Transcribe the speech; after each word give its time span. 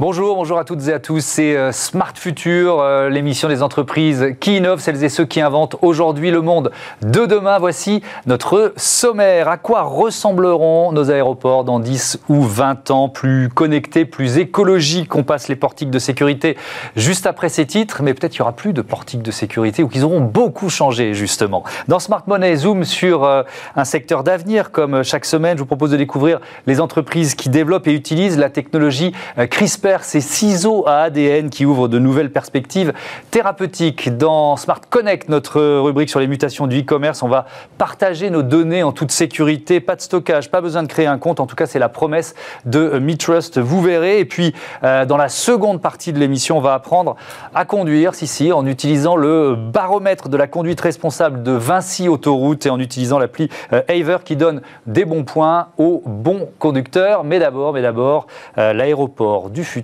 Bonjour, 0.00 0.36
bonjour 0.36 0.60
à 0.60 0.64
toutes 0.64 0.86
et 0.86 0.92
à 0.92 1.00
tous. 1.00 1.24
C'est 1.24 1.56
euh, 1.56 1.72
Smart 1.72 2.12
Future, 2.14 2.78
euh, 2.78 3.08
l'émission 3.08 3.48
des 3.48 3.64
entreprises 3.64 4.36
qui 4.38 4.58
innovent, 4.58 4.78
celles 4.78 5.02
et 5.02 5.08
ceux 5.08 5.24
qui 5.24 5.40
inventent 5.40 5.74
aujourd'hui 5.82 6.30
le 6.30 6.40
monde 6.40 6.70
de 7.02 7.26
demain. 7.26 7.58
Voici 7.58 8.00
notre 8.24 8.72
sommaire. 8.76 9.48
À 9.48 9.56
quoi 9.56 9.82
ressembleront 9.82 10.92
nos 10.92 11.10
aéroports 11.10 11.64
dans 11.64 11.80
10 11.80 12.20
ou 12.28 12.42
20 12.42 12.92
ans? 12.92 13.08
Plus 13.08 13.48
connectés, 13.48 14.04
plus 14.04 14.38
écologiques. 14.38 15.16
On 15.16 15.24
passe 15.24 15.48
les 15.48 15.56
portiques 15.56 15.90
de 15.90 15.98
sécurité 15.98 16.56
juste 16.94 17.26
après 17.26 17.48
ces 17.48 17.66
titres, 17.66 18.00
mais 18.04 18.14
peut-être 18.14 18.30
qu'il 18.30 18.42
n'y 18.42 18.46
aura 18.46 18.54
plus 18.54 18.72
de 18.72 18.82
portiques 18.82 19.22
de 19.22 19.32
sécurité 19.32 19.82
ou 19.82 19.88
qu'ils 19.88 20.04
auront 20.04 20.20
beaucoup 20.20 20.70
changé 20.70 21.12
justement. 21.12 21.64
Dans 21.88 21.98
Smart 21.98 22.22
Money, 22.28 22.54
zoom 22.54 22.84
sur 22.84 23.24
euh, 23.24 23.42
un 23.74 23.84
secteur 23.84 24.22
d'avenir. 24.22 24.70
Comme 24.70 25.02
chaque 25.02 25.24
semaine, 25.24 25.56
je 25.56 25.62
vous 25.62 25.66
propose 25.66 25.90
de 25.90 25.96
découvrir 25.96 26.38
les 26.68 26.80
entreprises 26.80 27.34
qui 27.34 27.48
développent 27.48 27.88
et 27.88 27.94
utilisent 27.94 28.38
la 28.38 28.48
technologie 28.48 29.12
CRISPR 29.50 29.87
ces 30.00 30.20
ciseaux 30.20 30.84
à 30.86 31.02
ADN 31.02 31.50
qui 31.50 31.64
ouvrent 31.64 31.88
de 31.88 31.98
nouvelles 31.98 32.30
perspectives 32.30 32.92
thérapeutiques. 33.30 34.16
Dans 34.16 34.56
Smart 34.56 34.80
Connect, 34.88 35.28
notre 35.28 35.60
rubrique 35.80 36.10
sur 36.10 36.20
les 36.20 36.26
mutations 36.26 36.66
du 36.66 36.80
e-commerce, 36.80 37.22
on 37.22 37.28
va 37.28 37.46
partager 37.78 38.30
nos 38.30 38.42
données 38.42 38.82
en 38.82 38.92
toute 38.92 39.10
sécurité, 39.10 39.80
pas 39.80 39.96
de 39.96 40.00
stockage, 40.00 40.50
pas 40.50 40.60
besoin 40.60 40.82
de 40.82 40.88
créer 40.88 41.06
un 41.06 41.18
compte. 41.18 41.40
En 41.40 41.46
tout 41.46 41.56
cas, 41.56 41.66
c'est 41.66 41.78
la 41.78 41.88
promesse 41.88 42.34
de 42.64 42.98
MeTrust, 42.98 43.58
vous 43.58 43.80
verrez. 43.80 44.20
Et 44.20 44.24
puis, 44.24 44.54
euh, 44.84 45.06
dans 45.06 45.16
la 45.16 45.28
seconde 45.28 45.80
partie 45.80 46.12
de 46.12 46.18
l'émission, 46.18 46.58
on 46.58 46.60
va 46.60 46.74
apprendre 46.74 47.16
à 47.54 47.64
conduire, 47.64 48.14
si, 48.14 48.26
si, 48.26 48.52
en 48.52 48.66
utilisant 48.66 49.16
le 49.16 49.54
baromètre 49.56 50.28
de 50.28 50.36
la 50.36 50.46
conduite 50.46 50.80
responsable 50.80 51.42
de 51.42 51.52
Vinci 51.52 52.08
Autoroute 52.08 52.66
et 52.66 52.70
en 52.70 52.78
utilisant 52.78 53.18
l'appli 53.18 53.48
euh, 53.72 53.82
qui 54.24 54.36
donne 54.36 54.62
des 54.86 55.04
bons 55.04 55.24
points 55.24 55.68
aux 55.76 56.02
bons 56.06 56.48
conducteurs. 56.58 57.24
Mais 57.24 57.38
d'abord, 57.38 57.72
mais 57.72 57.82
d'abord, 57.82 58.26
euh, 58.58 58.72
l'aéroport 58.72 59.50
du 59.50 59.64
futur 59.64 59.77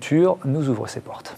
nous 0.45 0.69
ouvre 0.69 0.89
ses 0.89 1.01
portes. 1.01 1.37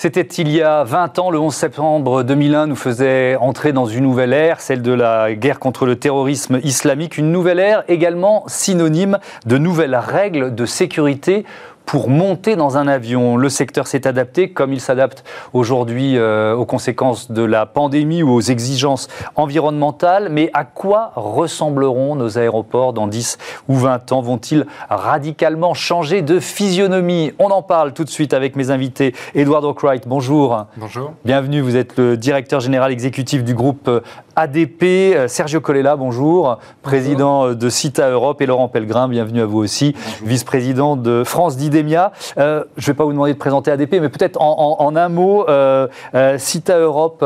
C'était 0.00 0.20
il 0.20 0.48
y 0.48 0.62
a 0.62 0.84
20 0.84 1.18
ans, 1.18 1.30
le 1.32 1.40
11 1.40 1.52
septembre 1.52 2.22
2001 2.22 2.68
nous 2.68 2.76
faisait 2.76 3.34
entrer 3.34 3.72
dans 3.72 3.86
une 3.86 4.04
nouvelle 4.04 4.32
ère, 4.32 4.60
celle 4.60 4.80
de 4.80 4.92
la 4.92 5.34
guerre 5.34 5.58
contre 5.58 5.86
le 5.86 5.96
terrorisme 5.96 6.60
islamique, 6.62 7.18
une 7.18 7.32
nouvelle 7.32 7.58
ère 7.58 7.82
également 7.88 8.44
synonyme 8.46 9.18
de 9.44 9.58
nouvelles 9.58 9.96
règles 9.96 10.54
de 10.54 10.66
sécurité 10.66 11.44
pour 11.88 12.10
monter 12.10 12.54
dans 12.54 12.76
un 12.76 12.86
avion. 12.86 13.38
Le 13.38 13.48
secteur 13.48 13.86
s'est 13.86 14.06
adapté 14.06 14.50
comme 14.50 14.74
il 14.74 14.80
s'adapte 14.80 15.24
aujourd'hui 15.54 16.18
euh, 16.18 16.54
aux 16.54 16.66
conséquences 16.66 17.30
de 17.30 17.42
la 17.42 17.64
pandémie 17.64 18.22
ou 18.22 18.30
aux 18.30 18.42
exigences 18.42 19.08
environnementales. 19.36 20.28
Mais 20.30 20.50
à 20.52 20.64
quoi 20.64 21.12
ressembleront 21.16 22.14
nos 22.14 22.36
aéroports 22.36 22.92
dans 22.92 23.06
10 23.06 23.38
ou 23.68 23.74
20 23.76 24.12
ans? 24.12 24.20
Vont-ils 24.20 24.66
radicalement 24.90 25.72
changer 25.72 26.20
de 26.20 26.40
physionomie? 26.40 27.32
On 27.38 27.46
en 27.46 27.62
parle 27.62 27.94
tout 27.94 28.04
de 28.04 28.10
suite 28.10 28.34
avec 28.34 28.54
mes 28.54 28.70
invités. 28.70 29.14
Edward 29.34 29.64
O'Crite, 29.64 30.06
bonjour. 30.06 30.66
Bonjour. 30.76 31.14
Bienvenue, 31.24 31.62
vous 31.62 31.76
êtes 31.76 31.96
le 31.96 32.18
directeur 32.18 32.60
général 32.60 32.92
exécutif 32.92 33.44
du 33.44 33.54
groupe 33.54 33.88
euh, 33.88 34.00
ADP. 34.36 34.82
Euh, 34.84 35.26
Sergio 35.26 35.62
Colella, 35.62 35.96
bonjour. 35.96 36.58
Président 36.82 37.54
de 37.54 37.68
CITA 37.70 38.10
Europe 38.10 38.42
et 38.42 38.46
Laurent 38.46 38.68
Pellegrin, 38.68 39.08
bienvenue 39.08 39.40
à 39.40 39.46
vous 39.46 39.58
aussi. 39.58 39.94
Vice-président 40.22 40.94
de 40.94 41.24
France 41.24 41.56
euh, 41.78 42.64
je 42.76 42.82
ne 42.82 42.86
vais 42.86 42.94
pas 42.94 43.04
vous 43.04 43.12
demander 43.12 43.34
de 43.34 43.38
présenter 43.38 43.70
ADP, 43.70 43.94
mais 44.00 44.08
peut-être 44.08 44.40
en, 44.40 44.96
un 44.96 45.08
mot, 45.08 45.48
euh, 45.48 45.88
euh, 46.14 46.38
CITA 46.38 46.78
Europe, 46.78 47.18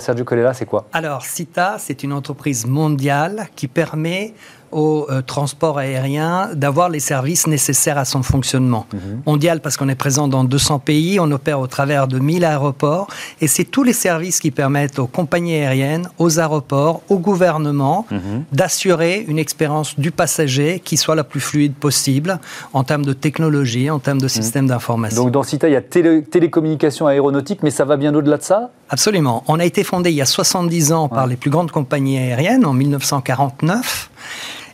Sergio 0.00 0.24
Colella, 0.24 0.54
c'est 0.54 0.66
quoi? 0.66 0.86
Alors, 0.92 1.22
CITA, 1.22 1.76
c'est 1.78 2.02
une 2.02 2.12
entreprise 2.12 2.66
mondiale 2.66 3.48
qui 3.56 3.68
permet 3.68 4.34
au 4.76 5.06
euh, 5.08 5.22
transport 5.22 5.78
aérien 5.78 6.50
d'avoir 6.54 6.90
les 6.90 7.00
services 7.00 7.46
nécessaires 7.46 7.96
à 7.96 8.04
son 8.04 8.22
fonctionnement. 8.22 8.86
Mhm. 8.92 9.22
Mondial 9.26 9.60
parce 9.60 9.78
qu'on 9.78 9.88
est 9.88 9.94
présent 9.94 10.28
dans 10.28 10.44
200 10.44 10.80
pays, 10.80 11.18
on 11.18 11.30
opère 11.30 11.60
au 11.60 11.66
travers 11.66 12.06
de 12.06 12.18
1000 12.18 12.44
aéroports 12.44 13.08
et 13.40 13.46
c'est 13.46 13.64
tous 13.64 13.82
les 13.82 13.94
services 13.94 14.38
qui 14.38 14.50
permettent 14.50 14.98
aux 14.98 15.06
compagnies 15.06 15.54
aériennes, 15.54 16.10
aux 16.18 16.38
aéroports, 16.38 17.00
au 17.08 17.18
gouvernement 17.18 18.06
mhm. 18.10 18.44
d'assurer 18.52 19.24
une 19.26 19.38
expérience 19.38 19.98
du 19.98 20.10
passager 20.10 20.78
qui 20.80 20.98
soit 20.98 21.14
la 21.14 21.24
plus 21.24 21.40
fluide 21.40 21.74
possible 21.74 22.38
en 22.74 22.84
termes 22.84 23.06
de 23.06 23.14
technologie, 23.14 23.88
en 23.88 23.98
termes 23.98 24.20
de 24.20 24.24
mhm. 24.24 24.28
système 24.28 24.66
d'information. 24.66 25.24
Donc 25.24 25.32
dans 25.32 25.42
CITA, 25.42 25.68
il 25.68 25.72
y 25.72 25.76
a 25.76 25.80
télé 25.80 26.22
télécommunications 26.22 27.06
aéronautiques, 27.06 27.62
mais 27.62 27.70
ça 27.70 27.86
va 27.86 27.96
bien 27.96 28.14
au-delà 28.14 28.36
de 28.36 28.42
ça? 28.42 28.70
Absolument. 28.90 29.42
On 29.48 29.58
a 29.58 29.64
été 29.64 29.84
fondé 29.84 30.10
il 30.10 30.16
y 30.16 30.22
a 30.22 30.26
70 30.26 30.92
ans 30.92 31.08
par 31.08 31.26
les 31.26 31.36
plus 31.36 31.50
grandes 31.50 31.70
compagnies 31.70 32.18
aériennes 32.18 32.66
en 32.66 32.74
1949. 32.74 34.10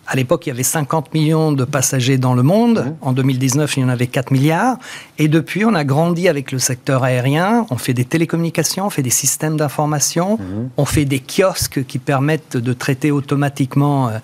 À 0.07 0.17
l'époque, 0.17 0.47
il 0.47 0.51
y 0.51 0.53
avait 0.53 0.65
50 0.65 1.15
millions 1.15 1.53
de 1.53 1.65
passagers 1.65 2.19
dans 2.19 2.35
le 2.35 2.43
monde. 2.43 2.85
Mmh. 2.85 3.07
En 3.07 3.13
2019, 3.13 3.77
il 3.77 3.81
y 3.81 3.85
en 3.85 3.89
avait 3.89 4.09
4 4.09 4.33
milliards. 4.33 4.77
Et 5.19 5.29
depuis, 5.29 5.65
on 5.65 5.75
a 5.75 5.85
grandi 5.85 6.29
avec 6.29 6.51
le 6.51 6.59
secteur 6.59 7.05
aérien. 7.05 7.67
On 7.71 7.77
fait 7.77 7.95
des 7.95 8.05
télécommunications, 8.05 8.87
on 8.87 8.91
fait 8.91 9.03
des 9.03 9.11
systèmes 9.11 9.57
d'information, 9.57 10.39
mmh. 10.39 10.71
on 10.77 10.85
fait 10.85 11.05
des 11.05 11.21
kiosques 11.21 11.87
qui 11.87 11.99
permettent 11.99 12.57
de 12.57 12.73
traiter 12.73 13.13
automatiquement 13.13 14.09
euh, 14.09 14.19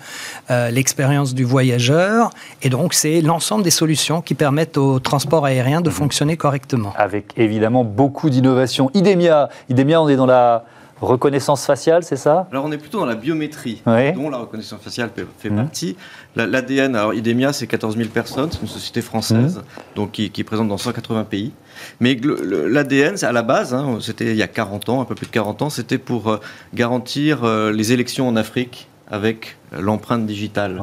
euh, 0.51 0.69
l'expérience 0.69 1.33
du 1.33 1.45
voyageur. 1.45 2.31
Et 2.61 2.69
donc, 2.69 2.93
c'est 2.93 3.21
l'ensemble 3.21 3.63
des 3.63 3.71
solutions 3.71 4.21
qui 4.21 4.35
permettent 4.35 4.77
au 4.77 4.99
transport 4.99 5.45
aérien 5.45 5.79
de 5.79 5.89
mmh. 5.89 5.93
fonctionner 5.93 6.37
correctement. 6.37 6.93
Avec 6.97 7.33
évidemment 7.37 7.85
beaucoup 7.85 8.29
d'innovations. 8.29 8.91
Idemia, 8.93 9.49
Idemia, 9.69 10.01
on 10.01 10.09
est 10.09 10.17
dans 10.17 10.25
la 10.25 10.65
reconnaissance 11.01 11.65
faciale, 11.65 12.03
c'est 12.03 12.15
ça? 12.15 12.47
Alors 12.51 12.65
on 12.65 12.71
est 12.71 12.77
plutôt 12.77 12.99
dans 12.99 13.05
la 13.05 13.15
biométrie, 13.15 13.81
dont 13.85 14.29
la 14.29 14.37
reconnaissance 14.37 14.81
faciale 14.81 15.09
fait, 15.37 15.49
mmh. 15.49 15.55
partie. 15.55 15.95
L'ADN, 16.35 16.95
alors 16.95 17.13
IDEMIA, 17.13 17.53
c'est 17.53 17.67
14 17.67 17.97
000 17.97 18.09
personnes, 18.09 18.49
c'est 18.51 18.61
une 18.61 18.67
société 18.67 19.01
française, 19.01 19.57
mmh. 19.57 19.95
donc 19.95 20.11
qui, 20.11 20.25
est 20.25 20.43
présente 20.43 20.67
dans 20.67 20.77
180 20.77 21.23
pays. 21.25 21.51
Mais 21.99 22.17
l'ADN, 22.43 23.15
à 23.21 23.31
la 23.31 23.41
base, 23.41 23.73
hein, 23.73 23.99
c'était 24.01 24.31
il 24.31 24.37
y 24.37 24.43
a 24.43 24.47
40 24.47 24.89
ans, 24.89 25.01
un 25.01 25.05
peu 25.05 25.15
plus 25.15 25.27
de 25.27 25.31
40 25.31 25.61
ans, 25.63 25.69
c'était 25.69 25.97
pour 25.97 26.29
euh, 26.29 26.39
garantir 26.73 27.43
euh, 27.43 27.71
les 27.71 27.93
élections 27.93 28.27
en 28.27 28.35
Afrique 28.35 28.87
avec 29.09 29.57
l'empreinte 29.71 30.25
digitale. 30.25 30.79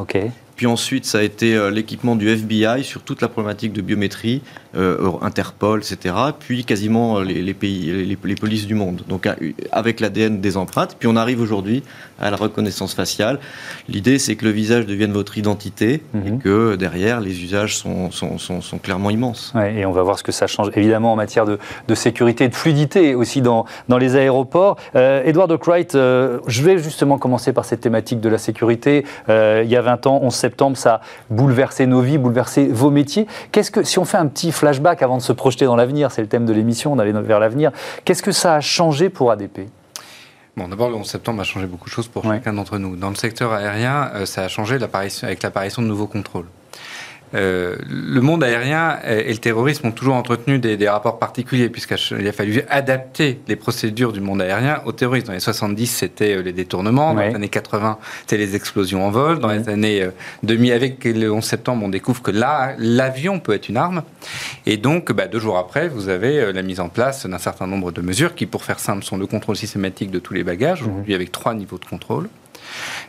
Puis 0.57 0.67
ensuite, 0.67 1.05
ça 1.05 1.19
a 1.19 1.23
été 1.23 1.55
euh, 1.55 1.71
l'équipement 1.71 2.17
du 2.17 2.29
FBI 2.31 2.83
sur 2.83 3.03
toute 3.03 3.21
la 3.21 3.29
problématique 3.29 3.75
de 3.75 3.83
biométrie, 3.83 4.41
euh, 4.41 4.66
Interpol, 5.23 5.81
etc. 5.81 6.15
Puis 6.39 6.65
quasiment 6.65 7.19
euh, 7.19 7.25
les, 7.25 7.55
pays, 7.55 7.93
les, 8.05 8.35
polices 8.35 8.67
du 8.67 8.75
monde. 8.75 9.03
Donc 9.09 9.29
avec 9.73 10.01
l'ADN 10.01 10.41
des 10.41 10.57
empreintes. 10.57 10.97
Puis 10.99 11.09
on 11.09 11.17
arrive 11.17 11.41
aujourd'hui 11.41 11.83
à 12.19 12.31
la 12.31 12.37
reconnaissance 12.37 12.95
faciale. 12.95 13.39
L'idée, 13.89 14.19
c'est 14.19 14.37
que 14.37 14.45
le 14.45 14.51
visage 14.51 14.87
devienne 14.87 15.13
votre 15.13 15.37
identité 15.37 16.03
et 16.15 16.31
mhm. 16.31 16.39
que 16.39 16.77
derrière, 16.77 17.21
les 17.21 17.43
usages 17.43 17.77
sont, 17.77 18.11
sont, 18.11 18.39
sont, 18.39 18.79
clairement 18.79 19.11
immenses. 19.11 19.53
et 19.75 19.85
on 19.85 19.93
va 19.93 20.03
voir 20.03 20.19
ce 20.19 20.23
que 20.23 20.33
ça 20.33 20.47
change 20.47 20.71
évidemment 20.75 21.13
en 21.13 21.17
matière 21.17 21.45
de, 21.45 21.59
de 21.89 21.95
sécurité 21.95 22.45
et 22.45 22.49
de 22.49 22.55
fluidité 22.55 23.15
aussi 23.15 23.43
dans, 23.43 23.67
dans 23.89 23.99
les 23.99 24.17
aéroports. 24.17 24.77
Edward 24.95 25.51
O'Crite, 25.51 25.93
je 25.93 26.63
vais 26.63 26.79
justement 26.79 27.19
commencer 27.19 27.53
par 27.53 27.65
cette 27.65 27.81
thématique 27.81 28.21
de 28.21 28.29
la 28.29 28.39
sécurité. 28.39 29.05
il 29.29 29.69
y 29.69 29.77
a 29.77 29.83
20 29.83 30.07
ans, 30.07 30.21
on 30.23 30.31
sait 30.31 30.47
septembre, 30.47 30.77
ça 30.77 30.95
a 30.95 31.01
bouleversé 31.29 31.87
nos 31.87 32.01
vies, 32.01 32.19
bouleversé 32.19 32.69
vos 32.69 32.91
métiers. 32.91 33.27
Qu'est-ce 33.51 33.73
que, 33.73 33.83
si 33.83 33.99
on 33.99 34.05
fait 34.05 34.17
un 34.17 34.29
petit 34.29 34.53
flashback 34.67 35.03
avant 35.03 35.17
de 35.17 35.23
se 35.23 35.33
projeter 35.33 35.65
dans 35.65 35.77
l'avenir, 35.77 36.11
c'est 36.11 36.23
le 36.23 36.27
thème 36.27 36.45
de 36.45 36.53
l'émission, 36.53 36.97
d'aller 36.97 37.13
vers 37.13 37.39
l'avenir, 37.39 37.71
qu'est-ce 38.05 38.23
que 38.23 38.33
ça 38.33 38.57
a 38.57 38.61
changé 38.61 39.11
pour 39.11 39.31
ADP 39.31 39.61
Bon, 40.57 40.67
d'abord, 40.67 40.89
le 40.89 40.97
11 40.97 41.07
septembre 41.07 41.41
a 41.43 41.45
changé 41.45 41.67
beaucoup 41.67 41.85
de 41.85 41.95
choses 41.95 42.09
pour 42.09 42.25
chacun 42.25 42.53
d'entre 42.53 42.79
nous. 42.79 42.97
Dans 42.97 43.11
le 43.11 43.15
secteur 43.15 43.53
aérien, 43.53 44.11
euh, 44.15 44.27
ça 44.27 44.43
a 44.43 44.49
changé 44.49 44.79
avec 45.23 45.43
l'apparition 45.43 45.83
de 45.83 45.87
nouveaux 45.87 46.09
contrôles. 46.09 46.47
Euh, 47.35 47.77
le 47.89 48.21
monde 48.21 48.45
aérien 48.45 48.99
et 49.05 49.33
le 49.33 49.39
terrorisme 49.39 49.89
ont 49.89 49.93
toujours 49.93 50.15
entretenu 50.15 50.59
des, 50.59 50.89
rapports 50.89 51.19
particuliers, 51.19 51.69
puisqu'il 51.69 52.29
a 52.29 52.33
fallu 52.33 52.63
adapter 52.69 53.41
les 53.49 53.57
procédures 53.57 54.13
du 54.13 54.21
monde 54.21 54.41
aérien 54.41 54.81
au 54.85 54.93
terrorisme. 54.93 55.29
Dans 55.29 55.33
les 55.33 55.41
70, 55.41 55.87
c'était 55.87 56.37
euh, 56.37 56.43
les 56.43 56.53
détournements. 56.53 57.15
Dans 57.15 57.23
les 57.23 57.35
années 57.35 57.49
80, 57.49 57.99
c'était 58.21 58.37
les 58.37 58.55
explosions 58.55 59.07
en 59.07 59.11
vol. 59.11 59.41
Dans 59.41 59.51
les 59.51 59.69
années 59.69 60.09
2000, 60.45 60.73
euh, 60.73 60.77
avec 60.77 61.05
le 61.05 61.33
11 61.33 61.45
septembre, 61.45 61.85
on 61.85 61.89
découvre 61.89 62.23
que 62.23 62.31
là, 62.31 62.75
l'avion 62.79 63.41
peut 63.41 63.55
être 63.55 63.69
une 63.69 63.77
arme. 63.77 64.03
Et 64.65 64.77
donc, 64.77 65.13
bah, 65.13 65.27
deux 65.27 65.41
jours 65.41 65.59
après, 65.59 65.89
vous 65.89 66.09
avez 66.09 66.53
la 66.53 66.63
mise 66.63 66.81
en 66.81 66.89
place 66.89 67.27
d'un 67.27 67.39
certain 67.39 67.67
nombre 67.67 67.91
de 67.91 68.01
mesures 68.01 68.35
qui, 68.35 68.47
pour 68.47 68.65
faire 68.65 68.79
simple, 68.79 69.05
sont 69.05 69.17
le 69.17 69.27
contrôle 69.27 69.57
systématique 69.57 70.11
de 70.11 70.19
tous 70.19 70.35
les 70.35 70.45
bagages, 70.45 70.83
aujourd'hui 70.83 71.15
avec 71.15 71.33
trois 71.33 71.55
niveaux 71.55 71.79
de 71.79 71.85
contrôle. 71.85 72.29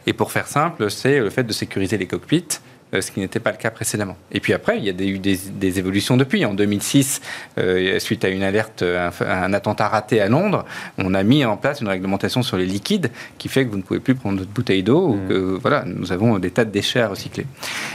Et 0.05 0.13
pour 0.13 0.31
faire 0.31 0.47
simple, 0.47 0.89
c'est 0.89 1.19
le 1.19 1.29
fait 1.29 1.43
de 1.43 1.53
sécuriser 1.53 1.97
les 1.97 2.07
cockpits 2.07 2.59
ce 2.93 3.11
qui 3.11 3.19
n'était 3.19 3.39
pas 3.39 3.51
le 3.51 3.57
cas 3.57 3.69
précédemment. 3.69 4.15
Et 4.31 4.39
puis 4.39 4.53
après, 4.53 4.77
il 4.77 4.83
y 4.85 4.89
a 4.89 5.05
eu 5.05 5.19
des, 5.19 5.79
évolutions 5.79 6.17
depuis. 6.17 6.45
En 6.45 6.53
2006, 6.53 7.21
euh, 7.57 7.99
suite 7.99 8.23
à 8.23 8.29
une 8.29 8.43
alerte, 8.43 8.83
un, 8.83 9.53
attentat 9.53 9.87
raté 9.87 10.21
à 10.21 10.27
Londres, 10.27 10.65
on 10.97 11.13
a 11.13 11.23
mis 11.23 11.43
en 11.43 11.57
place 11.57 11.81
une 11.81 11.89
réglementation 11.89 12.43
sur 12.43 12.57
les 12.57 12.65
liquides 12.65 13.11
qui 13.37 13.49
fait 13.49 13.65
que 13.65 13.71
vous 13.71 13.77
ne 13.77 13.81
pouvez 13.81 13.99
plus 13.99 14.15
prendre 14.15 14.39
votre 14.39 14.51
bouteille 14.51 14.83
d'eau. 14.83 15.13
Mmh. 15.13 15.57
voilà, 15.61 15.83
nous 15.85 16.11
avons 16.11 16.39
des 16.39 16.51
tas 16.51 16.65
de 16.65 16.71
déchets 16.71 17.01
à 17.01 17.09
recycler. 17.09 17.45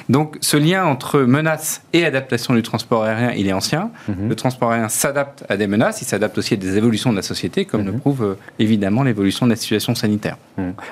Donc 0.08 0.36
ce 0.40 0.56
lien 0.56 0.84
entre 0.84 1.20
menaces 1.20 1.82
et 1.92 2.04
adaptation 2.04 2.54
du 2.54 2.62
transport 2.62 3.04
aérien, 3.04 3.32
il 3.32 3.48
est 3.48 3.52
ancien. 3.52 3.90
Mmh. 4.08 4.28
Le 4.28 4.36
transport 4.36 4.72
aérien 4.72 4.88
s'adapte 4.88 5.44
à 5.48 5.56
des 5.56 5.66
menaces, 5.66 6.02
il 6.02 6.04
s'adapte 6.04 6.36
aussi 6.36 6.54
à 6.54 6.56
des 6.58 6.76
évolutions 6.76 7.10
de 7.10 7.16
la 7.16 7.22
société, 7.22 7.64
comme 7.64 7.84
le 7.84 7.92
mmh. 7.92 8.00
prouve 8.00 8.36
évidemment 8.58 9.02
l'évolution 9.02 9.46
de 9.46 9.50
la 9.50 9.56
situation 9.56 9.94
sanitaire. 9.94 10.36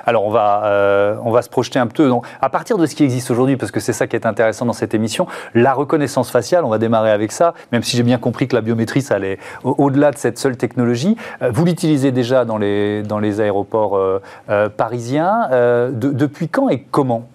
Alors 0.05 0.25
on 0.25 0.31
va, 0.31 1.19
on 1.23 1.31
va 1.31 1.41
se 1.41 1.49
projeter 1.49 1.79
un 1.79 1.87
peu. 1.87 2.11
À 2.41 2.49
partir 2.49 2.77
de 2.77 2.85
ce 2.85 2.95
qui 2.95 3.03
existe 3.03 3.29
aujourd'hui, 3.29 3.57
parce 3.57 3.71
que 3.71 3.79
c'est 3.79 3.90
ça 3.93 4.07
qui 4.07 4.15
est 4.15 4.25
intéressant 4.25 4.65
dans 4.65 4.73
cette 4.73 4.93
émission, 4.93 5.27
la 5.53 5.73
reconnaissance 5.73 6.31
faciale, 6.31 6.65
on 6.65 6.69
va 6.69 6.77
démarrer 6.77 7.11
avec 7.11 7.31
ça, 7.31 7.53
même 7.71 7.83
si 7.83 7.97
j'ai 7.97 8.03
bien 8.03 8.17
compris 8.17 8.47
que 8.47 8.55
la 8.55 8.61
biométrie, 8.61 9.01
ça 9.01 9.15
allait 9.15 9.39
au-delà 9.63 10.11
de 10.11 10.17
cette 10.17 10.37
seule 10.37 10.57
technologie. 10.57 11.17
Euh, 11.41 11.51
vous 11.51 11.65
l'utilisez 11.65 12.11
déjà 12.11 12.45
dans 12.45 12.57
les, 12.57 13.03
dans 13.03 13.21
aéroports 13.39 13.97
euh, 13.97 14.21
euh, 14.49 14.69
parisiens. 14.69 15.49
depuis 15.93 16.49
quand 16.49 16.69
et 16.69 16.85
comment 16.91 17.27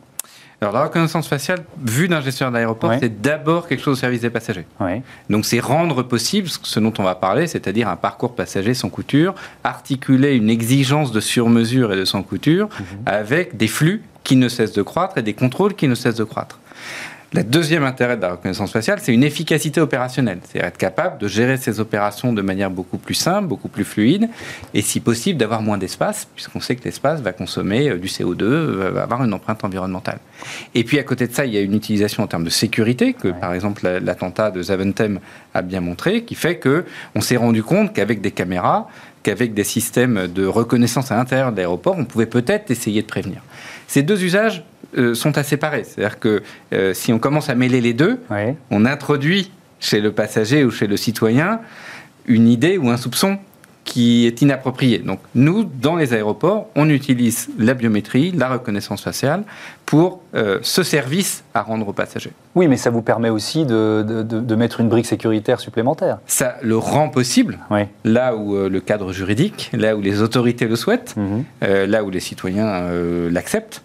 alors 0.62 0.72
la 0.72 0.84
reconnaissance 0.84 1.28
faciale, 1.28 1.64
vue 1.84 2.08
d'un 2.08 2.22
gestionnaire 2.22 2.52
d'aéroport, 2.52 2.94
c'est 2.98 3.20
d'abord 3.20 3.68
quelque 3.68 3.82
chose 3.82 3.98
au 3.98 4.00
service 4.00 4.22
des 4.22 4.30
passagers. 4.30 4.64
Donc 5.28 5.44
c'est 5.44 5.60
rendre 5.60 6.02
possible 6.02 6.48
ce 6.48 6.80
dont 6.80 6.94
on 6.98 7.02
va 7.02 7.14
parler, 7.14 7.46
c'est-à-dire 7.46 7.88
un 7.88 7.96
parcours 7.96 8.34
passager 8.34 8.72
sans 8.72 8.88
couture, 8.88 9.34
articuler 9.64 10.34
une 10.34 10.48
exigence 10.48 11.12
de 11.12 11.20
sur-mesure 11.20 11.92
et 11.92 11.96
de 11.96 12.06
sans 12.06 12.22
couture 12.22 12.68
mhm. 12.68 12.86
avec 13.04 13.56
des 13.56 13.68
flux 13.68 14.02
qui 14.24 14.36
ne 14.36 14.48
cessent 14.48 14.72
de 14.72 14.82
croître 14.82 15.18
et 15.18 15.22
des 15.22 15.34
contrôles 15.34 15.74
qui 15.74 15.88
ne 15.88 15.94
cessent 15.94 16.16
de 16.16 16.24
croître. 16.24 16.58
Le 17.32 17.42
deuxième 17.42 17.82
intérêt 17.82 18.16
de 18.16 18.22
la 18.22 18.30
reconnaissance 18.32 18.70
faciale, 18.70 19.00
c'est 19.02 19.12
une 19.12 19.24
efficacité 19.24 19.80
opérationnelle. 19.80 20.38
C'est 20.48 20.60
être 20.60 20.78
capable 20.78 21.18
de 21.18 21.26
gérer 21.26 21.56
ces 21.56 21.80
opérations 21.80 22.32
de 22.32 22.40
manière 22.40 22.70
beaucoup 22.70 22.98
plus 22.98 23.14
simple, 23.14 23.48
beaucoup 23.48 23.68
plus 23.68 23.84
fluide, 23.84 24.28
et 24.74 24.80
si 24.80 25.00
possible 25.00 25.38
d'avoir 25.38 25.60
moins 25.60 25.76
d'espace, 25.76 26.28
puisqu'on 26.34 26.60
sait 26.60 26.76
que 26.76 26.84
l'espace 26.84 27.20
va 27.20 27.32
consommer 27.32 27.90
euh, 27.90 27.98
du 27.98 28.06
CO2, 28.06 28.44
va 28.44 29.02
avoir 29.02 29.24
une 29.24 29.34
empreinte 29.34 29.64
environnementale. 29.64 30.20
Et 30.74 30.84
puis 30.84 31.00
à 31.00 31.02
côté 31.02 31.26
de 31.26 31.32
ça, 31.32 31.44
il 31.44 31.52
y 31.52 31.56
a 31.56 31.60
une 31.60 31.74
utilisation 31.74 32.22
en 32.22 32.28
termes 32.28 32.44
de 32.44 32.50
sécurité, 32.50 33.12
que 33.12 33.28
par 33.28 33.54
exemple 33.54 33.82
l'attentat 33.86 34.52
de 34.52 34.62
Zaventem 34.62 35.18
a 35.52 35.62
bien 35.62 35.80
montré, 35.80 36.22
qui 36.22 36.36
fait 36.36 36.58
que 36.58 36.84
on 37.16 37.20
s'est 37.20 37.36
rendu 37.36 37.64
compte 37.64 37.92
qu'avec 37.92 38.20
des 38.20 38.30
caméras, 38.30 38.88
qu'avec 39.24 39.52
des 39.52 39.64
systèmes 39.64 40.28
de 40.28 40.46
reconnaissance 40.46 41.10
à 41.10 41.16
l'intérieur 41.16 41.50
de 41.50 41.56
l'aéroport, 41.56 41.96
on 41.98 42.04
pouvait 42.04 42.26
peut-être 42.26 42.70
essayer 42.70 43.02
de 43.02 43.08
prévenir. 43.08 43.42
Ces 43.88 44.02
deux 44.02 44.22
usages 44.22 44.64
euh, 44.96 45.14
sont 45.14 45.36
à 45.38 45.42
séparer. 45.42 45.84
C'est-à-dire 45.84 46.18
que 46.18 46.42
euh, 46.72 46.94
si 46.94 47.12
on 47.12 47.18
commence 47.18 47.48
à 47.50 47.54
mêler 47.54 47.80
les 47.80 47.92
deux, 47.92 48.20
on 48.70 48.84
introduit 48.84 49.50
chez 49.78 50.00
le 50.00 50.12
passager 50.12 50.64
ou 50.64 50.70
chez 50.70 50.86
le 50.86 50.96
citoyen 50.96 51.60
une 52.26 52.48
idée 52.48 52.78
ou 52.78 52.90
un 52.90 52.96
soupçon 52.96 53.38
qui 53.86 54.26
est 54.26 54.42
inapproprié. 54.42 54.98
Donc 54.98 55.20
nous, 55.34 55.64
dans 55.64 55.96
les 55.96 56.12
aéroports, 56.12 56.66
on 56.74 56.90
utilise 56.90 57.48
la 57.58 57.72
biométrie, 57.72 58.32
la 58.32 58.48
reconnaissance 58.48 59.00
faciale 59.00 59.44
pour 59.86 60.20
euh, 60.34 60.58
ce 60.62 60.82
service 60.82 61.44
à 61.54 61.62
rendre 61.62 61.88
aux 61.88 61.92
passagers. 61.92 62.32
Oui, 62.56 62.66
mais 62.66 62.76
ça 62.76 62.90
vous 62.90 63.00
permet 63.00 63.30
aussi 63.30 63.64
de, 63.64 64.54
mettre 64.56 64.80
une 64.80 64.88
brique 64.88 65.06
sécuritaire 65.06 65.60
supplémentaire. 65.60 66.18
Ça 66.26 66.56
le 66.62 66.76
rend 66.76 67.08
possible, 67.08 67.58
là 68.04 68.34
où 68.34 68.56
euh, 68.56 68.68
le 68.68 68.80
cadre 68.80 69.12
juridique, 69.12 69.70
là 69.72 69.96
où 69.96 70.00
les 70.00 70.20
autorités 70.20 70.66
le 70.66 70.76
souhaitent, 70.76 71.16
mhm. 71.16 71.44
euh, 71.62 71.86
là 71.86 72.02
où 72.02 72.10
les 72.10 72.20
citoyens 72.20 72.90
l'acceptent. 73.30 73.82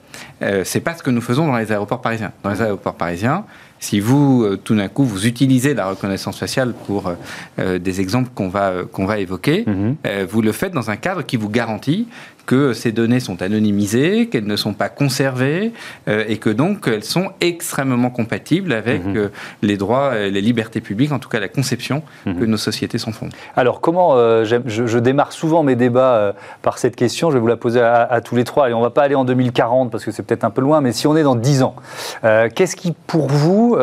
c'est 0.63 0.81
pas 0.81 0.95
ce 0.95 1.03
que 1.03 1.11
nous 1.11 1.21
faisons 1.21 1.45
dans 1.45 1.57
les 1.57 1.71
aéroports 1.71 2.01
parisiens. 2.01 2.31
Dans 2.43 2.49
les 2.49 2.61
aéroports 2.61 2.95
parisiens, 2.95 3.45
si 3.81 3.99
vous, 3.99 4.43
euh, 4.43 4.59
tout 4.63 4.75
d'un 4.75 4.87
coup, 4.87 5.03
vous 5.03 5.25
utilisez 5.25 5.73
la 5.73 5.89
reconnaissance 5.89 6.37
faciale 6.37 6.73
pour 6.85 7.07
euh, 7.07 7.15
euh, 7.59 7.79
des 7.79 7.99
exemples 7.99 8.29
qu'on 8.33 8.47
va, 8.47 8.83
qu'on 8.89 9.05
va 9.05 9.17
évoquer, 9.17 9.65
mhm. 9.67 9.95
vous 10.29 10.41
le 10.41 10.51
faites 10.51 10.71
dans 10.71 10.91
un 10.91 10.97
cadre 10.97 11.23
qui 11.23 11.35
vous 11.35 11.49
garantit 11.49 12.07
que 12.45 12.73
ces 12.73 12.91
données 12.91 13.19
sont 13.19 13.41
anonymisées, 13.41 14.27
qu'elles 14.27 14.45
ne 14.45 14.55
sont 14.55 14.73
pas 14.73 14.89
conservées 14.89 15.71
euh, 16.07 16.23
et 16.27 16.37
que 16.37 16.49
donc 16.49 16.87
elles 16.87 17.03
sont 17.03 17.31
extrêmement 17.41 18.09
compatibles 18.09 18.73
avec 18.73 19.05
mhm. 19.05 19.17
euh, 19.17 19.27
les 19.61 19.77
droits 19.77 20.17
et 20.17 20.31
les 20.31 20.41
libertés 20.41 20.81
publiques, 20.81 21.11
en 21.11 21.19
tout 21.19 21.29
cas 21.29 21.39
la 21.39 21.47
conception 21.47 22.03
mhm. 22.25 22.39
que 22.39 22.45
nos 22.45 22.57
sociétés 22.57 22.97
s'en 22.97 23.11
font. 23.11 23.29
Alors 23.55 23.81
comment, 23.81 24.15
euh, 24.15 24.43
je, 24.45 24.99
démarre 24.99 25.31
souvent 25.31 25.63
mes 25.63 25.75
débats 25.75 26.35
par 26.61 26.77
cette 26.77 26.95
question, 26.95 27.29
je 27.29 27.35
vais 27.35 27.39
vous 27.39 27.47
la 27.47 27.57
poser 27.57 27.81
à, 27.81 28.21
tous 28.21 28.35
les 28.35 28.43
trois, 28.43 28.69
et 28.69 28.73
on 28.73 28.79
ne 28.79 28.83
va 28.83 28.91
pas 28.91 29.03
aller 29.03 29.15
en 29.15 29.25
2040 29.25 29.91
parce 29.91 30.05
que 30.05 30.11
c'est 30.11 30.23
peut-être 30.23 30.43
un 30.43 30.51
peu 30.51 30.61
loin, 30.61 30.81
mais 30.81 30.91
si 30.91 31.07
on 31.07 31.15
est 31.15 31.23
dans 31.23 31.35
10 31.35 31.63
ans, 31.63 31.75
qu'est-ce 32.21 32.75
qui 32.75 32.93
pour 33.07 33.27
vous 33.27 33.75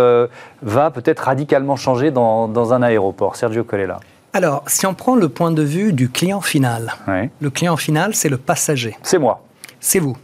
va 0.62 0.90
peut-être 0.90 1.20
radicalement 1.20 1.76
changer 1.76 2.10
dans, 2.10 2.46
dans 2.46 2.72
un 2.72 2.82
aéroport? 2.82 3.36
Sergio 3.36 3.64
Colella 3.64 3.98
alors, 4.32 4.62
si 4.66 4.86
on 4.86 4.94
prend 4.94 5.16
le 5.16 5.28
point 5.28 5.52
de 5.52 5.62
vue 5.62 5.92
du 5.92 6.10
client 6.10 6.40
final, 6.40 6.94
le 7.40 7.50
client 7.50 7.76
final, 7.76 8.14
c'est 8.14 8.28
le 8.28 8.36
passager. 8.36 8.96
C'est 9.02 9.18
moi. 9.18 9.42
C'est 9.80 10.00
vous. 10.00 10.16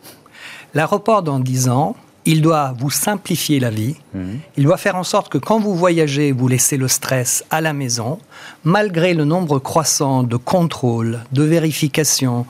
L'aéroport, 0.75 1.23
dans 1.23 1.39
10 1.39 1.69
ans, 1.69 1.97
il 2.27 2.43
doit 2.43 2.75
vous 2.79 2.91
simplifier 2.91 3.61
la 3.61 3.71
vie. 3.71 3.97
Mhm. 4.15 4.41
Il 4.57 4.65
doit 4.65 4.77
faire 4.77 4.97
en 4.97 5.05
sorte 5.05 5.31
que 5.31 5.39
quand 5.39 5.59
vous 5.59 5.75
voyagez, 5.75 6.33
vous 6.33 6.49
laissez 6.49 6.77
le 6.77 6.89
stress 6.89 7.45
à 7.51 7.61
la 7.61 7.73
maison, 7.73 8.19
malgré 8.65 9.15
le 9.15 9.25
nombre 9.25 9.59
croissant 9.59 10.23
de 10.23 10.37
contrôles, 10.37 11.21
de 11.33 11.43
vérifications 11.43 12.47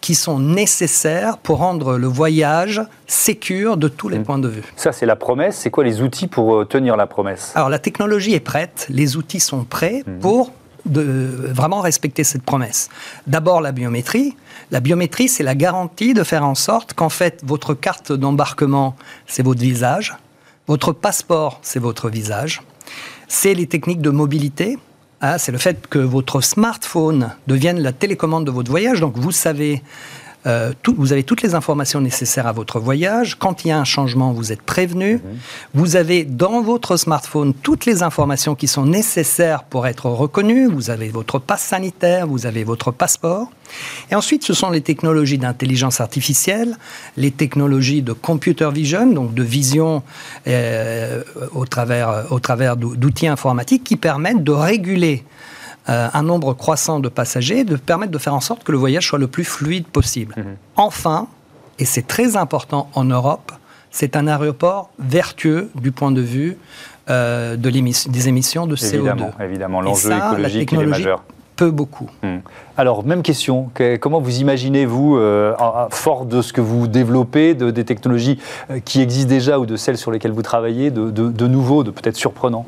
qui 0.00 0.14
sont 0.14 0.38
nécessaires 0.38 1.38
pour 1.38 1.58
rendre 1.58 1.98
le 1.98 2.06
voyage 2.06 2.80
sécure 3.06 3.76
de 3.76 3.88
tous 3.88 4.08
les 4.08 4.18
mhm. 4.18 4.24
points 4.24 4.38
de 4.38 4.48
vue. 4.48 4.62
Ça, 4.76 4.92
c'est 4.92 5.06
la 5.06 5.16
promesse. 5.16 5.56
C'est 5.56 5.70
quoi 5.70 5.84
les 5.84 6.00
outils 6.00 6.28
pour 6.28 6.56
euh, 6.56 6.64
tenir 6.64 6.96
la 6.96 7.06
promesse? 7.06 7.52
Alors, 7.54 7.68
la 7.68 7.80
technologie 7.80 8.34
est 8.34 8.40
prête, 8.40 8.86
les 8.90 9.16
outils 9.16 9.40
sont 9.40 9.64
prêts 9.64 10.02
mhm. 10.06 10.20
pour 10.20 10.52
de 10.86 11.50
vraiment 11.52 11.80
respecter 11.80 12.24
cette 12.24 12.42
promesse. 12.42 12.88
D'abord 13.26 13.60
la 13.60 13.72
biométrie. 13.72 14.36
La 14.70 14.80
biométrie, 14.80 15.28
c'est 15.28 15.42
la 15.42 15.54
garantie 15.54 16.14
de 16.14 16.24
faire 16.24 16.44
en 16.44 16.54
sorte 16.54 16.94
qu'en 16.94 17.08
fait, 17.08 17.42
votre 17.44 17.74
carte 17.74 18.12
d'embarquement, 18.12 18.96
c'est 19.26 19.42
votre 19.42 19.60
visage. 19.60 20.16
Votre 20.66 20.92
passeport, 20.92 21.60
c'est 21.62 21.78
votre 21.78 22.08
visage. 22.08 22.62
C'est 23.28 23.54
les 23.54 23.66
techniques 23.66 24.00
de 24.00 24.10
mobilité. 24.10 24.78
Hein, 25.20 25.38
c'est 25.38 25.52
le 25.52 25.58
fait 25.58 25.86
que 25.86 25.98
votre 25.98 26.40
smartphone 26.40 27.32
devienne 27.46 27.80
la 27.80 27.92
télécommande 27.92 28.44
de 28.44 28.50
votre 28.50 28.70
voyage. 28.70 29.00
Donc 29.00 29.16
vous 29.16 29.32
savez 29.32 29.82
euh, 30.46 30.72
vous 30.96 31.12
avez 31.12 31.22
toutes 31.22 31.42
les 31.42 31.54
informations 31.54 32.00
nécessaires 32.00 32.46
à 32.46 32.52
votre 32.52 32.78
voyage. 32.78 33.36
Quand 33.36 33.64
il 33.64 33.68
y 33.68 33.70
a 33.70 33.78
un 33.78 33.84
changement, 33.84 34.32
vous 34.32 34.52
êtes 34.52 34.62
prévenu. 34.62 35.14
Mhm. 35.14 35.20
Vous 35.74 35.96
avez 35.96 36.24
dans 36.24 36.62
votre 36.62 36.96
smartphone 36.96 37.52
toutes 37.54 37.86
les 37.86 38.02
informations 38.02 38.54
qui 38.54 38.68
sont 38.68 38.86
nécessaires 38.86 39.64
pour 39.64 39.86
être 39.86 40.06
reconnu. 40.06 40.66
Vous 40.66 40.90
avez 40.90 41.08
votre 41.08 41.38
passe 41.38 41.62
sanitaire, 41.62 42.26
vous 42.26 42.46
avez 42.46 42.64
votre 42.64 42.90
passeport. 42.90 43.50
Et 44.10 44.14
ensuite, 44.14 44.44
ce 44.44 44.54
sont 44.54 44.70
les 44.70 44.80
technologies 44.80 45.38
d'intelligence 45.38 46.00
artificielle, 46.00 46.76
les 47.16 47.32
technologies 47.32 48.02
de 48.02 48.12
computer 48.12 48.70
vision, 48.72 49.06
donc 49.06 49.34
de 49.34 49.42
vision 49.42 50.02
euh, 50.46 51.22
au 51.52 51.66
travers, 51.66 52.26
au 52.30 52.38
travers 52.38 52.76
d'outils 52.76 53.26
informatiques 53.26 53.82
qui 53.82 53.96
permettent 53.96 54.44
de 54.44 54.52
réguler 54.52 55.24
euh, 55.88 56.08
un 56.12 56.22
nombre 56.22 56.52
croissant 56.52 56.98
de 56.98 57.08
passagers, 57.08 57.62
de 57.62 57.76
permettre 57.76 58.10
de 58.10 58.18
faire 58.18 58.34
en 58.34 58.40
sorte 58.40 58.64
que 58.64 58.72
le 58.72 58.78
voyage 58.78 59.06
soit 59.06 59.18
le 59.20 59.28
plus 59.28 59.44
fluide 59.44 59.86
possible. 59.86 60.34
Mhm. 60.36 60.56
Enfin, 60.74 61.28
et 61.78 61.84
c'est 61.84 62.06
très 62.06 62.36
important 62.36 62.90
en 62.94 63.04
Europe, 63.04 63.52
c'est 63.92 64.16
un 64.16 64.26
aéroport 64.26 64.90
vertueux 64.98 65.70
du 65.76 65.92
point 65.92 66.10
de 66.10 66.20
vue 66.20 66.58
euh, 67.08 67.56
de 67.56 67.70
des 67.70 68.28
émissions 68.28 68.66
de 68.66 68.74
CO2. 68.74 69.30
Évidemment, 69.40 69.80
l'enjeu 69.80 70.12
écologique 70.12 70.72
est 70.72 70.86
majeur. 70.86 71.22
Peu 71.54 71.70
beaucoup. 71.70 72.10
Mhm. 72.22 72.42
Alors, 72.76 73.04
même 73.04 73.22
question. 73.22 73.70
Comment 74.00 74.20
vous 74.20 74.40
imaginez-vous, 74.40 75.16
euh, 75.16 75.54
fort 75.90 76.26
de 76.26 76.42
ce 76.42 76.52
que 76.52 76.60
vous 76.60 76.88
développez, 76.88 77.54
de, 77.54 77.70
des 77.70 77.84
technologies 77.84 78.38
qui 78.84 79.00
existent 79.00 79.30
déjà 79.30 79.58
ou 79.58 79.66
de 79.66 79.76
celles 79.76 79.96
sur 79.96 80.10
lesquelles 80.10 80.32
vous 80.32 80.42
travaillez, 80.42 80.90
de, 80.90 81.10
de, 81.10 81.28
de 81.28 81.46
nouveau, 81.46 81.84
de 81.84 81.90
peut-être 81.92 82.16
surprenant? 82.16 82.66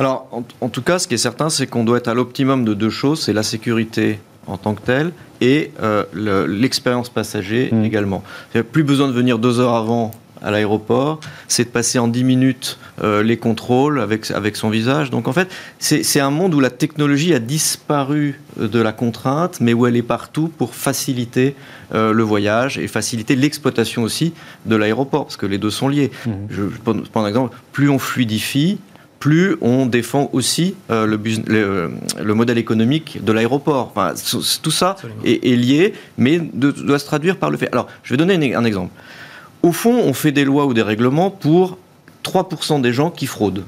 Alors, 0.00 0.44
en, 0.62 0.68
tout 0.70 0.80
cas, 0.80 0.98
ce 0.98 1.06
qui 1.06 1.12
est 1.12 1.18
certain, 1.18 1.50
c'est 1.50 1.66
qu'on 1.66 1.84
doit 1.84 1.98
être 1.98 2.08
à 2.08 2.14
l'optimum 2.14 2.64
de 2.64 2.72
deux 2.72 2.88
choses. 2.88 3.20
C'est 3.20 3.34
la 3.34 3.42
sécurité 3.42 4.18
en 4.46 4.56
tant 4.56 4.74
que 4.74 4.80
telle 4.80 5.12
et 5.42 5.72
euh, 5.82 6.04
l'expérience 6.48 7.10
passager 7.10 7.68
mmh. 7.70 7.84
également. 7.84 8.24
Il 8.54 8.56
n'y 8.56 8.60
a 8.62 8.64
plus 8.64 8.82
besoin 8.82 9.08
de 9.08 9.12
venir 9.12 9.38
deux 9.38 9.60
heures 9.60 9.74
avant 9.74 10.12
à 10.40 10.50
l'aéroport, 10.50 11.20
c'est 11.48 11.64
de 11.64 11.68
passer 11.68 11.98
en 11.98 12.08
dix 12.08 12.24
minutes 12.24 12.78
euh, 13.04 13.22
les 13.22 13.36
contrôles 13.36 14.00
avec, 14.00 14.30
avec 14.30 14.56
son 14.56 14.70
visage. 14.70 15.10
Donc 15.10 15.28
en 15.28 15.34
fait, 15.34 15.50
c'est 15.78 16.20
un 16.20 16.30
monde 16.30 16.54
où 16.54 16.60
la 16.60 16.70
technologie 16.70 17.34
a 17.34 17.38
disparu 17.38 18.40
euh, 18.58 18.68
de 18.68 18.80
la 18.80 18.92
contrainte, 18.92 19.60
mais 19.60 19.74
où 19.74 19.86
elle 19.86 19.96
est 19.96 20.02
partout 20.02 20.48
pour 20.48 20.74
faciliter 20.74 21.54
le 21.92 22.22
voyage 22.22 22.78
et 22.78 22.86
faciliter 22.86 23.34
l'exploitation 23.34 24.02
aussi 24.02 24.32
de 24.64 24.76
l'aéroport, 24.76 25.24
parce 25.24 25.36
que 25.36 25.44
les 25.44 25.58
deux 25.58 25.70
sont 25.70 25.88
liés. 25.88 26.10
Mmh. 26.24 26.30
Je, 26.48 26.62
je 26.70 26.78
prends 27.10 27.24
un 27.24 27.28
exemple, 27.28 27.54
plus 27.72 27.90
on 27.90 27.98
fluidifie, 27.98 28.78
plus 29.20 29.56
on 29.60 29.86
défend 29.86 30.30
aussi 30.32 30.74
euh, 30.90 31.06
le, 31.06 31.20
euh, 31.50 31.88
le, 32.20 32.34
modèle 32.34 32.58
économique 32.58 33.22
de 33.22 33.32
l'aéroport. 33.32 33.92
Enfin, 33.94 34.14
tout 34.62 34.70
ça 34.70 34.96
est, 35.24 35.56
lié, 35.56 35.92
mais 36.18 36.40
doit 36.40 36.98
se 36.98 37.04
traduire 37.04 37.36
par 37.36 37.50
le 37.50 37.58
fait. 37.58 37.68
Alors, 37.70 37.86
je 38.02 38.14
vais 38.14 38.16
donner 38.16 38.54
un 38.54 38.64
exemple. 38.64 38.90
Au 39.62 39.72
fond, 39.72 40.00
on 40.04 40.14
fait 40.14 40.32
des 40.32 40.44
lois 40.44 40.64
ou 40.64 40.72
des 40.72 40.82
règlements 40.82 41.30
pour 41.30 41.76
3% 42.24 42.80
des 42.80 42.94
gens 42.94 43.10
qui 43.10 43.26
fraudent 43.26 43.64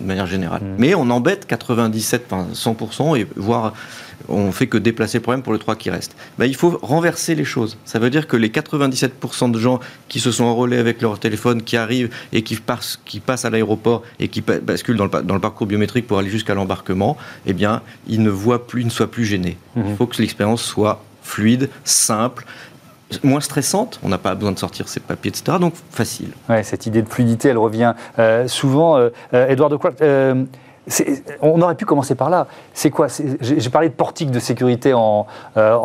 de 0.00 0.04
manière 0.04 0.26
générale. 0.26 0.62
Mmh. 0.62 0.74
Mais 0.78 0.94
on 0.96 1.08
embête 1.10 1.46
97, 1.46 2.32
100% 2.52 3.18
et 3.18 3.26
voire 3.36 3.74
on 4.28 4.52
fait 4.52 4.66
que 4.66 4.78
déplacer 4.78 5.18
le 5.18 5.22
problème 5.22 5.42
pour 5.42 5.52
les 5.52 5.58
trois 5.58 5.76
qui 5.76 5.90
restent. 5.90 6.16
Ben, 6.38 6.46
il 6.46 6.56
faut 6.56 6.78
renverser 6.82 7.34
les 7.34 7.44
choses. 7.44 7.76
Ça 7.84 7.98
veut 7.98 8.10
dire 8.10 8.26
que 8.26 8.36
les 8.36 8.48
97% 8.48 9.50
de 9.50 9.58
gens 9.58 9.80
qui 10.08 10.20
se 10.20 10.30
sont 10.30 10.44
enrôlés 10.44 10.78
avec 10.78 11.00
leur 11.02 11.18
téléphone, 11.18 11.62
qui 11.62 11.76
arrivent 11.76 12.10
et 12.32 12.42
qui 12.42 12.56
passent, 12.56 12.98
qui 13.04 13.20
passent 13.20 13.44
à 13.44 13.50
l'aéroport 13.50 14.02
et 14.18 14.28
qui 14.28 14.40
basculent 14.40 14.96
dans 14.96 15.04
le, 15.04 15.22
dans 15.22 15.34
le, 15.34 15.40
parcours 15.40 15.66
biométrique 15.66 16.06
pour 16.06 16.18
aller 16.18 16.30
jusqu'à 16.30 16.54
l'embarquement, 16.54 17.16
eh 17.46 17.52
bien, 17.52 17.82
ils 18.06 18.22
ne 18.22 18.30
voient 18.30 18.66
plus, 18.66 18.82
ils 18.82 18.86
ne 18.86 18.90
soient 18.90 19.10
plus 19.10 19.24
gênés. 19.24 19.56
Mmh. 19.76 19.82
Il 19.88 19.96
faut 19.96 20.06
que 20.06 20.20
l'expérience 20.20 20.62
soit 20.62 21.02
fluide, 21.22 21.68
simple, 21.84 22.44
moins 23.22 23.40
stressante, 23.40 23.98
on 24.02 24.08
n'a 24.08 24.18
pas 24.18 24.34
besoin 24.34 24.52
de 24.52 24.58
sortir 24.58 24.88
ses 24.88 25.00
papiers, 25.00 25.30
etc. 25.30 25.58
Donc 25.60 25.74
facile. 25.90 26.30
Ouais, 26.48 26.62
cette 26.62 26.86
idée 26.86 27.02
de 27.02 27.08
fluidité, 27.08 27.48
elle 27.48 27.58
revient 27.58 27.94
euh, 28.18 28.48
souvent. 28.48 28.96
Euh, 28.96 29.10
euh, 29.34 29.48
Edouard 29.48 29.70
de 29.70 29.76
quoi 29.76 29.92
on 31.42 31.60
aurait 31.60 31.74
pu 31.74 31.84
commencer 31.84 32.14
par 32.14 32.30
là. 32.30 32.46
C'est 32.74 32.90
quoi? 32.90 33.08
J'ai 33.40 33.70
parlé 33.70 33.88
de 33.88 33.94
portiques 33.94 34.30
de 34.30 34.40
sécurité 34.40 34.92
en, 34.94 35.26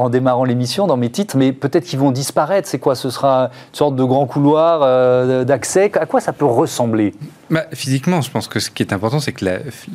démarrant 0.09 0.43
l'émission 0.43 0.87
dans 0.87 0.97
mes 0.97 1.09
titres, 1.09 1.37
mais 1.37 1.51
peut-être 1.51 1.85
qu'ils 1.85 1.99
vont 1.99 2.11
disparaître. 2.11 2.67
C'est 2.67 2.79
quoi? 2.79 2.95
Ce 2.95 3.09
sera 3.09 3.45
une 3.45 3.75
sorte 3.77 3.95
de 3.95 4.03
grand 4.03 4.25
couloir 4.25 5.45
d'accès. 5.45 5.91
À 5.97 6.05
quoi 6.05 6.21
ça 6.21 6.33
peut 6.33 6.45
ressembler? 6.45 7.13
Bah, 7.49 7.63
Physiquement, 7.73 8.21
je 8.21 8.31
pense 8.31 8.47
que 8.47 8.59
ce 8.59 8.69
qui 8.69 8.83
est 8.83 8.93
important, 8.93 9.19
c'est 9.19 9.33
que 9.33 9.45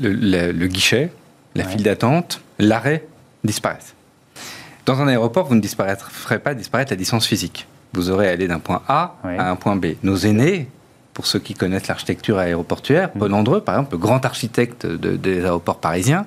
le, 0.01 0.67
guichet, 0.67 1.11
la 1.55 1.65
file 1.65 1.83
d'attente, 1.83 2.41
l'arrêt 2.59 3.05
disparaissent. 3.45 3.95
Dans 4.87 5.01
un 5.03 5.09
aéroport, 5.09 5.47
vous 5.47 5.55
ne 5.55 5.61
disparaîtrez 5.61 6.39
pas 6.39 6.55
disparaître 6.55 6.93
la 6.93 6.97
distance 6.97 7.27
physique. 7.27 7.67
Vous 7.93 8.11
aurez 8.11 8.29
à 8.29 8.33
aller 8.33 8.49
d'un 8.49 8.59
point 8.59 8.83
A 8.89 9.17
à 9.25 9.51
un 9.51 9.57
point 9.57 9.77
B. 9.77 9.87
Nos 10.03 10.17
aînés, 10.17 10.69
pour 11.19 11.27
ceux 11.27 11.41
qui 11.41 11.55
connaissent 11.55 11.89
l'architecture 11.89 12.39
aéroportuaire. 12.39 13.11
Paul 13.11 13.35
Andreu, 13.35 13.61
par 13.61 13.75
exemple, 13.75 13.91
le 13.95 13.99
grand 13.99 14.25
architecte 14.25 14.87
des 14.87 15.45
aéroports 15.45 15.81
parisiens, 15.81 16.27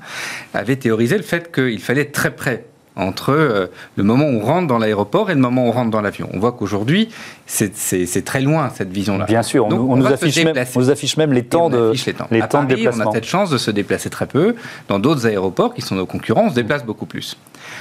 avait 0.53 0.75
théorisé 0.75 1.15
le 1.15 1.23
fait 1.23 1.49
qu'il 1.49 1.79
fallait 1.79 2.01
être 2.01 2.11
très 2.11 2.31
près 2.31 2.65
entre 2.97 3.29
euh, 3.29 3.67
le 3.95 4.03
moment 4.03 4.25
où 4.25 4.41
on 4.41 4.41
rentre 4.41 4.67
dans 4.67 4.79
l'aéroport 4.79 5.31
et 5.31 5.33
le 5.33 5.39
moment 5.39 5.63
où 5.63 5.69
on 5.69 5.71
rentre 5.71 5.91
dans 5.91 6.01
l'avion. 6.01 6.27
On 6.33 6.39
voit 6.39 6.51
qu'aujourd'hui, 6.51 7.07
c'est 7.45 8.25
très 8.25 8.41
loin 8.41 8.69
cette 8.75 8.91
vision-là. 8.91 9.23
Bien 9.27 9.43
sûr, 9.43 9.65
on, 9.65 9.95
nous 9.95 10.05
affiche 10.07 10.43
même, 10.43 10.47
on, 10.75 10.79
nous 10.81 10.89
affiche 10.89 11.15
même, 11.15 11.31
les 11.31 11.43
temps 11.43 11.69
de, 11.69 11.93
les 12.29 12.41
temps. 12.41 12.65
de 12.65 12.75
déplacement. 12.75 13.05
On 13.05 13.11
a 13.11 13.13
cette 13.13 13.23
chance 13.23 13.49
de 13.49 13.57
se 13.57 13.71
déplacer 13.71 14.09
très 14.09 14.25
peu. 14.25 14.55
Dans 14.89 14.99
d'autres 14.99 15.25
aéroports 15.25 15.73
qui 15.73 15.81
sont 15.81 15.95
nos 15.95 16.05
concurrents, 16.05 16.47
on 16.47 16.49
se 16.49 16.55
déplace 16.55 16.83
beaucoup 16.83 17.05
plus. 17.05 17.37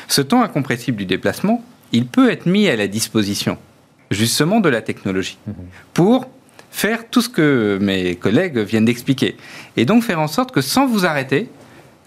Ce 0.07 0.23
temps 0.23 0.45
incompressible 0.45 0.99
du 0.99 1.07
déplacement, 1.07 1.61
il 1.91 2.07
peut 2.07 2.31
être 2.31 2.47
mis 2.47 2.69
à 2.69 2.77
la 2.77 2.87
disposition 2.87 3.59
justement 4.13 4.61
de 4.61 4.69
la 4.69 4.81
technologie 4.81 5.39
mhm. 5.49 5.55
pour 5.93 6.27
faire 6.71 7.09
tout 7.11 7.21
ce 7.21 7.29
que 7.29 7.79
mes 7.81 8.15
collègues 8.17 8.59
viennent 8.59 8.85
d'expliquer. 8.85 9.37
Et 9.77 9.85
donc 9.85 10.03
faire 10.03 10.21
en 10.21 10.29
sorte 10.29 10.53
que 10.53 10.61
sans 10.61 10.87
vous 10.87 11.05
arrêter, 11.05 11.49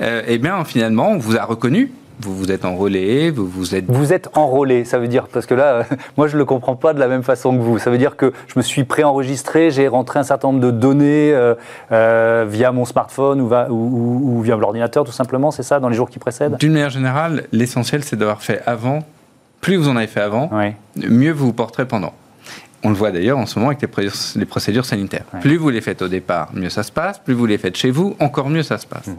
euh, 0.02 0.22
eh 0.28 0.38
bien 0.38 0.64
finalement 0.66 1.10
on 1.10 1.18
vous 1.18 1.38
a 1.38 1.44
reconnu, 1.44 1.92
vous 2.20 2.36
vous 2.36 2.52
êtes 2.52 2.64
enrôlé, 2.66 3.32
vous 3.32 3.48
vous 3.48 3.76
êtes... 3.76 3.86
Vous 3.88 4.14
êtes 4.14 4.30
enrôlé, 4.38 4.86
ça 4.86 5.00
veut 5.00 5.08
dire, 5.08 5.28
parce 5.28 5.46
que 5.46 5.54
là, 5.54 5.86
moi 6.18 6.28
je 6.28 6.34
ne 6.34 6.40
le 6.40 6.46
comprends 6.46 6.76
pas 6.76 6.94
de 6.94 7.00
la 7.00 7.08
même 7.08 7.24
façon 7.24 7.56
que 7.58 7.62
vous. 7.62 7.80
Ça 7.80 7.90
veut 7.90 7.98
dire 7.98 8.16
que 8.16 8.34
je 8.48 8.54
me 8.58 8.62
suis 8.62 8.84
préenregistré, 8.84 9.72
j'ai 9.72 9.88
rentré 9.88 10.20
un 10.20 10.24
certain 10.24 10.50
nombre 10.50 10.62
de 10.62 10.72
données 10.72 11.34
euh, 11.34 11.56
euh, 11.92 12.46
via 12.48 12.72
mon 12.72 12.86
smartphone 12.86 13.42
ou, 13.42 13.54
ou, 13.54 14.38
ou 14.38 14.42
via 14.42 14.56
l'ordinateur 14.56 15.04
tout 15.04 15.12
simplement, 15.12 15.52
c'est 15.52 15.64
ça, 15.64 15.80
dans 15.80 15.90
les 15.90 15.96
jours 15.96 16.10
qui 16.10 16.20
précèdent? 16.20 16.58
D'une 16.58 16.74
manière 16.74 16.90
générale, 16.90 17.46
l'essentiel 17.52 18.04
c'est 18.04 18.16
d'avoir 18.16 18.42
fait 18.42 18.62
avant. 18.66 19.00
Plus 19.62 19.78
vous 19.78 19.88
en 19.88 19.96
avez 19.96 20.08
fait 20.08 20.20
avant, 20.20 20.50
mieux 20.98 21.32
vous 21.32 21.48
vous 21.48 21.54
porterez 21.54 21.88
pendant. 21.88 22.14
On 22.86 22.90
le 22.90 22.96
voit 22.96 23.12
d'ailleurs 23.12 23.38
en 23.38 23.46
ce 23.46 23.58
moment 23.58 23.72
avec 23.72 23.82
les, 24.36 24.46
procédures 24.46 24.86
sanitaires. 24.86 25.24
Plus 25.42 25.56
vous 25.56 25.70
les 25.70 25.80
faites 25.80 26.02
au 26.02 26.10
départ, 26.10 26.50
mieux 26.54 26.70
ça 26.70 26.84
se 26.84 26.92
passe. 26.92 27.18
Plus 27.18 27.34
vous 27.34 27.46
les 27.46 27.58
faites 27.58 27.78
chez 27.78 27.92
vous, 27.92 28.16
encore 28.20 28.50
mieux 28.50 28.64
ça 28.64 28.78
se 28.78 28.86
passe. 28.86 29.08
Mhm. 29.08 29.16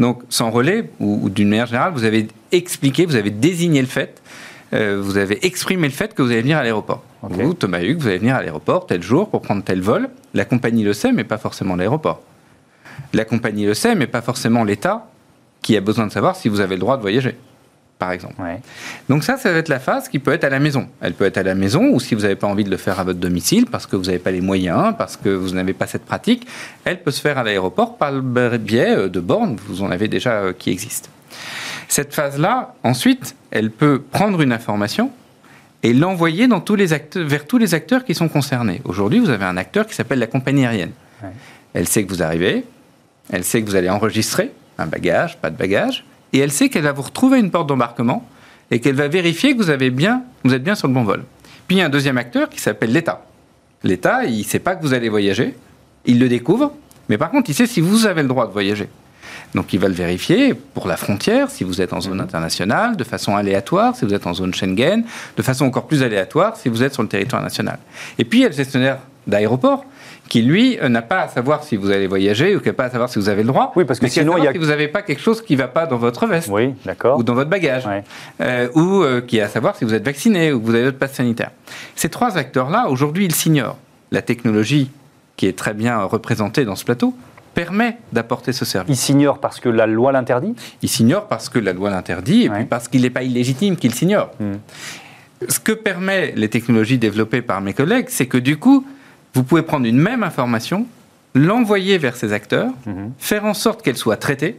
Donc, 0.00 0.22
sans 0.28 0.50
relais, 0.50 0.90
ou, 1.00 1.30
d'une 1.30 1.48
manière 1.48 1.66
générale, 1.66 1.92
vous 1.94 2.04
avez 2.04 2.28
expliqué, 2.52 3.06
vous 3.06 3.16
avez 3.16 3.30
désigné 3.30 3.80
le 3.80 3.86
fait, 3.86 4.20
euh, 4.74 5.00
vous 5.02 5.16
avez 5.16 5.46
exprimé 5.46 5.88
le 5.88 5.94
fait 5.94 6.14
que 6.14 6.20
vous 6.20 6.30
allez 6.30 6.42
venir 6.42 6.58
à 6.58 6.62
l'aéroport. 6.62 7.02
Vous, 7.22 7.54
Thomas 7.54 7.82
Hugues, 7.82 7.98
vous 7.98 8.08
allez 8.08 8.18
venir 8.18 8.36
à 8.36 8.42
l'aéroport 8.42 8.86
tel 8.86 9.02
jour 9.02 9.30
pour 9.30 9.40
prendre 9.40 9.64
tel 9.64 9.80
vol. 9.80 10.10
La 10.34 10.44
compagnie 10.44 10.84
le 10.84 10.92
sait, 10.92 11.12
mais 11.12 11.24
pas 11.24 11.38
forcément 11.38 11.74
l'aéroport. 11.74 12.22
La 13.14 13.24
compagnie 13.24 13.64
le 13.64 13.74
sait, 13.74 13.94
mais 13.94 14.06
pas 14.06 14.20
forcément 14.20 14.62
l'État 14.62 15.08
qui 15.62 15.76
a 15.76 15.80
besoin 15.80 16.06
de 16.06 16.12
savoir 16.12 16.36
si 16.36 16.48
vous 16.48 16.60
avez 16.60 16.76
le 16.76 16.80
droit 16.80 16.96
de 16.96 17.02
voyager 17.02 17.36
par 17.98 18.12
exemple. 18.12 18.34
Donc 19.08 19.24
ça, 19.24 19.36
ça 19.36 19.52
va 19.52 19.58
être 19.58 19.68
la 19.68 19.80
phase 19.80 20.08
qui 20.08 20.18
peut 20.18 20.32
être 20.32 20.44
à 20.44 20.50
la 20.50 20.58
maison. 20.58 20.88
Elle 21.00 21.14
peut 21.14 21.24
être 21.24 21.38
à 21.38 21.42
la 21.42 21.54
maison 21.54 21.88
ou 21.90 22.00
si 22.00 22.14
vous 22.14 22.22
n'avez 22.22 22.36
pas 22.36 22.46
envie 22.46 22.64
de 22.64 22.70
le 22.70 22.76
faire 22.76 23.00
à 23.00 23.04
votre 23.04 23.18
domicile 23.18 23.66
parce 23.66 23.86
que 23.86 23.96
vous 23.96 24.04
n'avez 24.04 24.18
pas 24.18 24.30
les 24.30 24.40
moyens, 24.40 24.94
parce 24.96 25.16
que 25.16 25.28
vous 25.28 25.54
n'avez 25.54 25.72
pas 25.72 25.86
cette 25.86 26.04
pratique, 26.04 26.46
elle 26.84 27.02
peut 27.02 27.10
se 27.10 27.20
faire 27.20 27.38
à 27.38 27.44
l'aéroport 27.44 27.96
par 27.96 28.12
le 28.12 28.20
biais 28.58 28.96
euh, 28.96 29.08
de 29.08 29.20
bornes, 29.20 29.56
vous 29.68 29.82
en 29.82 29.90
avez 29.90 30.08
déjà 30.08 30.32
euh, 30.32 30.52
qui 30.52 30.70
existent. 30.70 31.08
Cette 31.88 32.14
phase-là, 32.14 32.74
ensuite, 32.82 33.36
elle 33.50 33.70
peut 33.70 34.02
prendre 34.10 34.42
une 34.42 34.52
information 34.52 35.10
et 35.82 35.92
l'envoyer 35.92 36.48
dans 36.48 36.60
tous 36.60 36.74
les 36.74 36.92
acteurs, 36.92 37.26
vers 37.26 37.46
tous 37.46 37.58
les 37.58 37.74
acteurs 37.74 38.04
qui 38.04 38.14
sont 38.14 38.28
concernés. 38.28 38.80
Aujourd'hui, 38.84 39.20
vous 39.20 39.30
avez 39.30 39.44
un 39.44 39.56
acteur 39.56 39.86
qui 39.86 39.94
s'appelle 39.94 40.18
la 40.18 40.26
compagnie 40.26 40.66
aérienne. 40.66 40.92
Elle 41.74 41.86
sait 41.86 42.04
que 42.04 42.08
vous 42.10 42.22
arrivez, 42.22 42.64
elle 43.30 43.44
sait 43.44 43.62
que 43.62 43.66
vous 43.66 43.76
allez 43.76 43.90
enregistrer 43.90 44.52
un 44.78 44.86
bagage, 44.86 45.38
pas 45.38 45.50
de 45.50 45.56
bagage, 45.56 46.04
et 46.32 46.38
elle 46.38 46.52
sait 46.52 46.68
qu'elle 46.68 46.84
va 46.84 46.92
vous 46.92 47.02
retrouver 47.02 47.38
une 47.38 47.50
porte 47.50 47.68
d'embarquement 47.68 48.28
et 48.70 48.80
qu'elle 48.80 48.94
va 48.94 49.08
vérifier 49.08 49.56
que 49.56 49.62
vous, 49.62 49.70
avez 49.70 49.90
bien, 49.90 50.22
vous 50.44 50.54
êtes 50.54 50.62
bien 50.62 50.74
sur 50.74 50.88
le 50.88 50.94
bon 50.94 51.04
vol. 51.04 51.24
Puis 51.66 51.76
il 51.76 51.78
y 51.80 51.82
a 51.82 51.86
un 51.86 51.90
deuxième 51.90 52.18
acteur 52.18 52.48
qui 52.48 52.60
s'appelle 52.60 52.92
l'État. 52.92 53.24
L'État, 53.84 54.24
il 54.24 54.38
ne 54.38 54.44
sait 54.44 54.58
pas 54.58 54.74
que 54.74 54.82
vous 54.82 54.94
allez 54.94 55.08
voyager, 55.08 55.54
il 56.04 56.18
le 56.18 56.28
découvre, 56.28 56.72
mais 57.08 57.18
par 57.18 57.30
contre, 57.30 57.50
il 57.50 57.54
sait 57.54 57.66
si 57.66 57.80
vous 57.80 58.06
avez 58.06 58.22
le 58.22 58.28
droit 58.28 58.46
de 58.46 58.52
voyager. 58.52 58.88
Donc 59.54 59.72
il 59.72 59.80
va 59.80 59.88
le 59.88 59.94
vérifier 59.94 60.54
pour 60.54 60.88
la 60.88 60.96
frontière, 60.96 61.50
si 61.50 61.64
vous 61.64 61.80
êtes 61.80 61.92
en 61.92 62.00
zone 62.00 62.20
internationale, 62.20 62.96
de 62.96 63.04
façon 63.04 63.36
aléatoire, 63.36 63.94
si 63.96 64.04
vous 64.04 64.14
êtes 64.14 64.26
en 64.26 64.34
zone 64.34 64.52
Schengen, 64.54 65.04
de 65.36 65.42
façon 65.42 65.64
encore 65.66 65.86
plus 65.86 66.02
aléatoire, 66.02 66.56
si 66.56 66.68
vous 66.68 66.82
êtes 66.82 66.94
sur 66.94 67.02
le 67.02 67.08
territoire 67.08 67.42
national. 67.42 67.78
Et 68.18 68.24
puis 68.24 68.40
il 68.40 68.42
y 68.42 68.44
a 68.44 68.48
le 68.48 68.54
gestionnaire 68.54 68.98
d'aéroport 69.26 69.84
qui 70.28 70.42
lui 70.42 70.78
euh, 70.80 70.88
n'a 70.88 71.02
pas 71.02 71.20
à 71.20 71.28
savoir 71.28 71.62
si 71.62 71.76
vous 71.76 71.90
allez 71.90 72.06
voyager 72.06 72.56
ou 72.56 72.60
qui 72.60 72.66
n'a 72.66 72.72
pas 72.72 72.84
à 72.84 72.90
savoir 72.90 73.08
si 73.08 73.18
vous 73.18 73.28
avez 73.28 73.42
le 73.42 73.48
droit. 73.48 73.72
Oui, 73.76 73.84
parce 73.84 74.00
que 74.00 74.08
sinon, 74.08 74.36
il 74.38 74.44
y 74.44 74.48
a... 74.48 74.52
si 74.52 74.58
vous 74.58 74.66
n'avez 74.66 74.88
pas 74.88 75.02
quelque 75.02 75.22
chose 75.22 75.42
qui 75.42 75.54
ne 75.54 75.58
va 75.58 75.68
pas 75.68 75.86
dans 75.86 75.96
votre 75.96 76.26
veste. 76.26 76.48
Oui, 76.50 76.74
d'accord. 76.84 77.18
Ou 77.18 77.22
dans 77.22 77.34
votre 77.34 77.50
bagage. 77.50 77.84
Euh, 78.40 78.68
ou 78.74 79.02
euh, 79.02 79.20
qui 79.20 79.40
a 79.40 79.46
à 79.46 79.48
savoir 79.48 79.76
si 79.76 79.84
vous 79.84 79.94
êtes 79.94 80.04
vacciné 80.04 80.52
ou 80.52 80.60
que 80.60 80.66
vous 80.66 80.74
avez 80.74 80.84
votre 80.86 80.98
passe 80.98 81.14
sanitaire. 81.14 81.50
Ces 81.94 82.08
trois 82.08 82.36
acteurs-là, 82.36 82.88
aujourd'hui, 82.88 83.24
ils 83.24 83.34
s'ignorent. 83.34 83.78
La 84.10 84.22
technologie, 84.22 84.90
qui 85.36 85.46
est 85.46 85.56
très 85.56 85.74
bien 85.74 86.02
représentée 86.02 86.64
dans 86.64 86.76
ce 86.76 86.84
plateau, 86.84 87.14
permet 87.54 87.96
d'apporter 88.12 88.52
ce 88.52 88.64
service. 88.64 88.94
Ils 88.94 89.00
s'ignorent 89.00 89.38
parce 89.38 89.60
que 89.60 89.68
la 89.68 89.86
loi 89.86 90.12
l'interdit? 90.12 90.54
Ils 90.82 90.88
s'ignorent 90.88 91.26
parce 91.26 91.48
que 91.48 91.58
la 91.58 91.72
loi 91.72 91.90
l'interdit 91.90 92.44
et 92.44 92.50
puis 92.50 92.64
parce 92.66 92.86
qu'il 92.86 93.02
n'est 93.02 93.10
pas 93.10 93.22
illégitime 93.22 93.76
qu'ils 93.76 93.94
s'ignorent. 93.94 94.30
Hmm. 94.38 94.56
Ce 95.48 95.58
que 95.58 95.72
permet 95.72 96.32
les 96.36 96.48
technologies 96.48 96.98
développées 96.98 97.42
par 97.42 97.60
mes 97.60 97.72
collègues, 97.72 98.06
c'est 98.08 98.26
que 98.26 98.38
du 98.38 98.58
coup, 98.58 98.86
vous 99.36 99.42
pouvez 99.42 99.60
prendre 99.60 99.84
une 99.84 99.98
même 99.98 100.22
information, 100.22 100.86
l'envoyer 101.34 101.98
vers 101.98 102.16
ces 102.16 102.32
acteurs, 102.32 102.70
mhm. 102.86 103.12
faire 103.18 103.44
en 103.44 103.52
sorte 103.52 103.82
qu'elle 103.82 103.98
soit 103.98 104.16
traitée, 104.16 104.58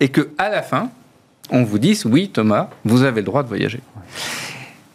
et 0.00 0.08
que 0.08 0.30
à 0.38 0.48
la 0.48 0.62
fin, 0.62 0.88
on 1.50 1.64
vous 1.64 1.78
dise 1.78 2.06
oui, 2.06 2.30
Thomas, 2.30 2.70
vous 2.86 3.02
avez 3.02 3.20
le 3.20 3.26
droit 3.26 3.42
de 3.42 3.48
voyager 3.48 3.80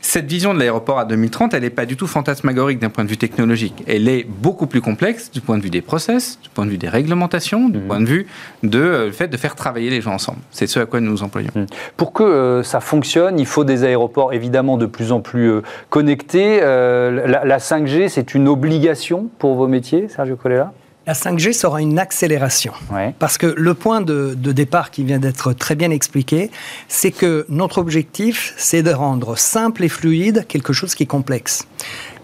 cette 0.01 0.25
vision 0.25 0.53
de 0.53 0.59
l'aéroport 0.59 0.99
à 0.99 1.05
2030, 1.05 1.53
elle 1.53 1.61
n'est 1.61 1.69
pas 1.69 1.85
du 1.85 1.95
tout 1.95 2.07
fantasmagorique 2.07 2.79
d'un 2.79 2.89
point 2.89 3.03
de 3.03 3.09
vue 3.09 3.17
technologique. 3.17 3.83
Elle 3.87 4.09
est 4.09 4.25
beaucoup 4.27 4.65
plus 4.65 4.81
complexe 4.81 5.31
du 5.31 5.41
point 5.41 5.57
de 5.57 5.63
vue 5.63 5.69
des 5.69 5.81
process, 5.81 6.39
du 6.41 6.49
point 6.49 6.65
de 6.65 6.71
vue 6.71 6.79
des 6.79 6.89
réglementations, 6.89 7.69
du 7.69 7.77
mmh. 7.77 7.87
point 7.87 7.99
de 8.01 8.05
vue 8.05 8.27
de 8.63 8.79
euh, 8.79 9.11
fait 9.11 9.27
de 9.27 9.37
faire 9.37 9.55
travailler 9.55 9.89
les 9.89 10.01
gens 10.01 10.13
ensemble. 10.13 10.39
C'est 10.49 10.67
ce 10.67 10.79
à 10.79 10.85
quoi 10.85 10.99
nous 10.99 11.11
nous 11.11 11.23
employons. 11.23 11.51
Mmh. 11.53 11.65
Pour 11.97 12.13
que 12.13 12.23
euh, 12.23 12.63
ça 12.63 12.79
fonctionne, 12.79 13.39
il 13.39 13.45
faut 13.45 13.63
des 13.63 13.83
aéroports 13.83 14.33
évidemment 14.33 14.77
de 14.77 14.87
plus 14.87 15.11
en 15.11 15.21
plus 15.21 15.49
euh, 15.51 15.61
connectés. 15.89 16.59
La, 16.61 17.45
la, 17.45 17.57
5G, 17.57 18.09
c'est 18.09 18.33
une 18.33 18.47
obligation 18.47 19.29
pour 19.37 19.55
vos 19.55 19.67
métiers, 19.67 20.07
Sergio 20.09 20.35
Colella? 20.35 20.73
La 21.07 21.13
5G 21.13 21.53
sera 21.53 21.81
une 21.81 21.97
accélération. 21.97 22.73
Parce 23.17 23.37
que 23.37 23.47
le 23.57 23.73
point 23.73 24.01
de, 24.01 24.35
départ 24.35 24.91
qui 24.91 25.03
vient 25.03 25.19
d'être 25.19 25.53
très 25.53 25.75
bien 25.75 25.89
expliqué, 25.89 26.51
c'est 26.87 27.11
que 27.11 27.45
notre 27.49 27.79
objectif, 27.79 28.53
c'est 28.57 28.83
de 28.83 28.91
rendre 28.91 29.35
simple 29.37 29.83
et 29.83 29.89
fluide 29.89 30.45
quelque 30.47 30.73
chose 30.73 30.93
qui 30.93 31.03
est 31.03 31.07
complexe. 31.07 31.65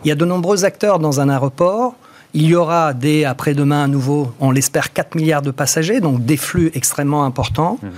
Il 0.04 0.10
y 0.10 0.12
a 0.12 0.16
de 0.16 0.26
nombreux 0.26 0.64
acteurs 0.64 1.00
dans 1.00 1.20
un 1.20 1.30
aéroport. 1.30 1.96
Il 2.34 2.44
y 2.44 2.56
aura 2.56 2.94
dès 2.94 3.26
après-demain 3.26 3.86
à 3.86 3.88
nouveau, 3.88 4.32
on 4.40 4.52
l'espère, 4.52 4.94
4 4.94 5.16
milliards 5.16 5.42
de 5.42 5.50
passagers, 5.50 6.00
donc 6.00 6.24
des 6.24 6.38
flux 6.38 6.70
extrêmement 6.76 7.24
importants. 7.24 7.80
Mhm. 7.82 7.92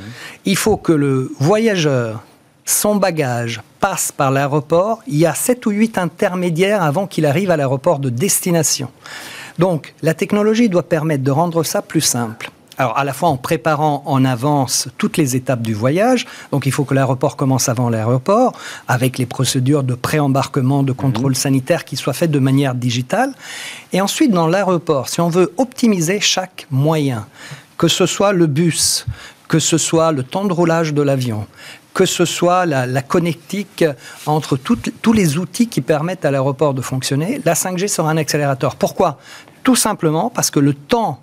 Il 0.45 0.55
faut 0.55 0.77
que 0.77 0.93
le 0.93 1.31
voyageur, 1.39 2.23
son 2.63 2.95
bagage, 2.95 3.61
passe 3.81 4.13
par 4.13 4.31
l'aéroport. 4.31 5.01
Il 5.07 5.17
y 5.17 5.25
a 5.25 5.33
7 5.33 5.65
ou 5.65 5.71
8 5.71 5.97
intermédiaires 5.97 6.83
avant 6.83 7.05
qu'il 7.05 7.25
arrive 7.25 7.51
à 7.51 7.57
l'aéroport 7.57 7.99
de 7.99 8.09
destination. 8.09 8.89
Donc, 9.59 9.93
la 10.01 10.13
technologie 10.13 10.69
doit 10.69 10.87
permettre 10.87 11.23
de 11.23 11.31
rendre 11.31 11.63
ça 11.63 11.81
plus 11.81 12.01
simple. 12.01 12.49
Alors, 12.77 12.97
à 12.97 13.03
la 13.03 13.11
fois 13.11 13.27
en 13.27 13.35
préparant 13.35 14.03
en 14.05 14.23
avance 14.23 14.87
toutes 14.97 15.17
les 15.17 15.35
étapes 15.35 15.61
du 15.61 15.73
voyage, 15.73 16.25
donc 16.53 16.65
il 16.65 16.71
faut 16.71 16.85
que 16.85 16.93
l'aéroport 16.93 17.35
commence 17.35 17.67
avant 17.67 17.89
l'aéroport, 17.89 18.53
avec 18.87 19.17
les 19.17 19.25
procédures 19.25 19.83
de 19.83 19.95
pré-embarquement, 19.95 20.81
de 20.81 20.93
contrôle 20.93 21.33
mhm. 21.33 21.35
sanitaire 21.35 21.83
qui 21.83 21.97
soient 21.97 22.13
faites 22.13 22.31
de 22.31 22.39
manière 22.39 22.73
digitale. 22.73 23.33
Et 23.91 23.99
ensuite, 23.99 24.31
dans 24.31 24.47
l'aéroport, 24.47 25.09
si 25.09 25.19
on 25.19 25.27
veut 25.27 25.51
optimiser 25.57 26.21
chaque 26.21 26.67
moyen, 26.71 27.27
que 27.77 27.89
ce 27.89 28.05
soit 28.05 28.31
le 28.31 28.47
bus, 28.47 29.05
que 29.49 29.59
ce 29.59 29.77
soit 29.77 30.13
le 30.13 30.23
temps 30.23 30.45
de 30.45 30.53
roulage 30.53 30.93
de 30.93 31.01
l'avion, 31.01 31.47
que 31.93 32.05
ce 32.05 32.23
soit 32.23 32.65
la, 32.65 33.01
connectique 33.01 33.83
entre 34.25 34.55
tous 34.55 35.11
les 35.11 35.37
outils 35.37 35.67
qui 35.67 35.81
permettent 35.81 36.23
à 36.23 36.31
l'aéroport 36.31 36.73
de 36.73 36.81
fonctionner, 36.81 37.41
la 37.43 37.55
5G 37.55 37.89
sera 37.89 38.09
un 38.11 38.15
accélérateur. 38.15 38.77
Pourquoi? 38.77 39.19
Tout 39.69 39.75
simplement 39.75 40.31
parce 40.31 40.49
que 40.49 40.59
le 40.59 40.73
temps 40.73 41.21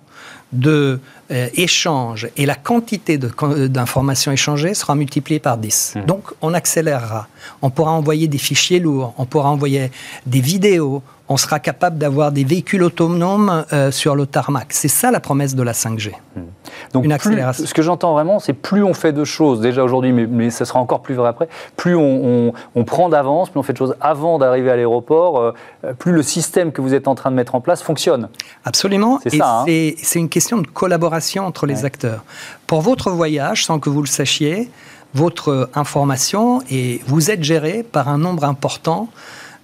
de 0.53 1.01
euh, 1.31 1.49
échange 1.55 2.29
et 2.37 2.45
la 2.45 2.55
quantité 2.55 3.17
d'informations 3.17 4.31
échangées 4.31 4.73
sera 4.73 4.95
multipliée 4.95 5.39
par 5.39 5.57
10. 5.57 5.95
Mmh. 5.95 6.05
Donc 6.05 6.23
on 6.41 6.53
accélérera. 6.53 7.27
On 7.61 7.69
pourra 7.69 7.91
envoyer 7.91 8.27
des 8.27 8.37
fichiers 8.37 8.79
lourds, 8.79 9.13
on 9.17 9.25
pourra 9.25 9.49
envoyer 9.49 9.91
des 10.25 10.39
vidéos, 10.39 11.01
on 11.29 11.37
sera 11.37 11.59
capable 11.59 11.97
d'avoir 11.97 12.31
des 12.31 12.43
véhicules 12.43 12.83
autonomes 12.83 13.65
euh, 13.73 13.91
sur 13.91 14.15
le 14.15 14.25
tarmac. 14.25 14.67
C'est 14.71 14.87
ça 14.87 15.11
la 15.11 15.19
promesse 15.19 15.55
de 15.55 15.63
la 15.63 15.73
5G. 15.73 16.11
Mmh. 16.11 16.41
Donc 16.93 17.05
Une 17.05 17.11
accélération. 17.11 17.65
ce 17.65 17.73
que 17.73 17.81
j'entends 17.81 18.13
vraiment, 18.13 18.39
c'est 18.39 18.53
plus 18.53 18.83
on 18.83 18.93
fait 18.93 19.11
de 19.11 19.25
choses, 19.25 19.59
déjà 19.59 19.83
aujourd'hui, 19.83 20.13
mais, 20.13 20.25
mais, 20.25 20.49
ça 20.49 20.63
sera 20.63 20.79
encore 20.79 21.01
plus 21.01 21.15
vrai 21.15 21.27
après, 21.27 21.49
plus 21.75 21.95
on, 21.95 22.53
prend 22.85 23.09
d'avance, 23.09 23.49
plus 23.49 23.59
on 23.59 23.63
fait 23.63 23.73
de 23.73 23.77
choses 23.77 23.95
avant 23.99 24.37
d'arriver 24.37 24.71
à 24.71 24.75
l'aéroport, 24.75 25.39
euh, 25.39 25.53
plus 25.99 26.13
le 26.13 26.23
système 26.23 26.71
que 26.71 26.81
vous 26.81 26.93
êtes 26.93 27.07
en 27.07 27.15
train 27.15 27.31
de 27.31 27.35
mettre 27.35 27.55
en 27.55 27.61
place 27.61 27.81
fonctionne. 27.81 28.29
Absolument. 28.63 29.19
C'est 29.23 29.37
ça. 29.37 29.63
Hein. 29.67 29.93
C'est 30.01 30.19
une 30.19 30.29
question 30.29 30.57
de 30.57 30.67
collaboration 30.67 31.16
entre 31.43 31.65
les 31.65 31.85
acteurs. 31.85 32.23
Pour 32.65 32.81
votre 32.81 33.11
voyage, 33.11 33.65
sans 33.65 33.79
que 33.79 33.89
vous 33.89 34.01
le 34.01 34.07
sachiez, 34.07 34.69
votre 35.13 35.69
information, 35.73 36.61
et 36.69 37.01
vous 37.07 37.31
êtes 37.31 37.43
géré 37.43 37.83
par 37.83 38.07
un 38.09 38.17
nombre 38.17 38.43
important 38.43 39.09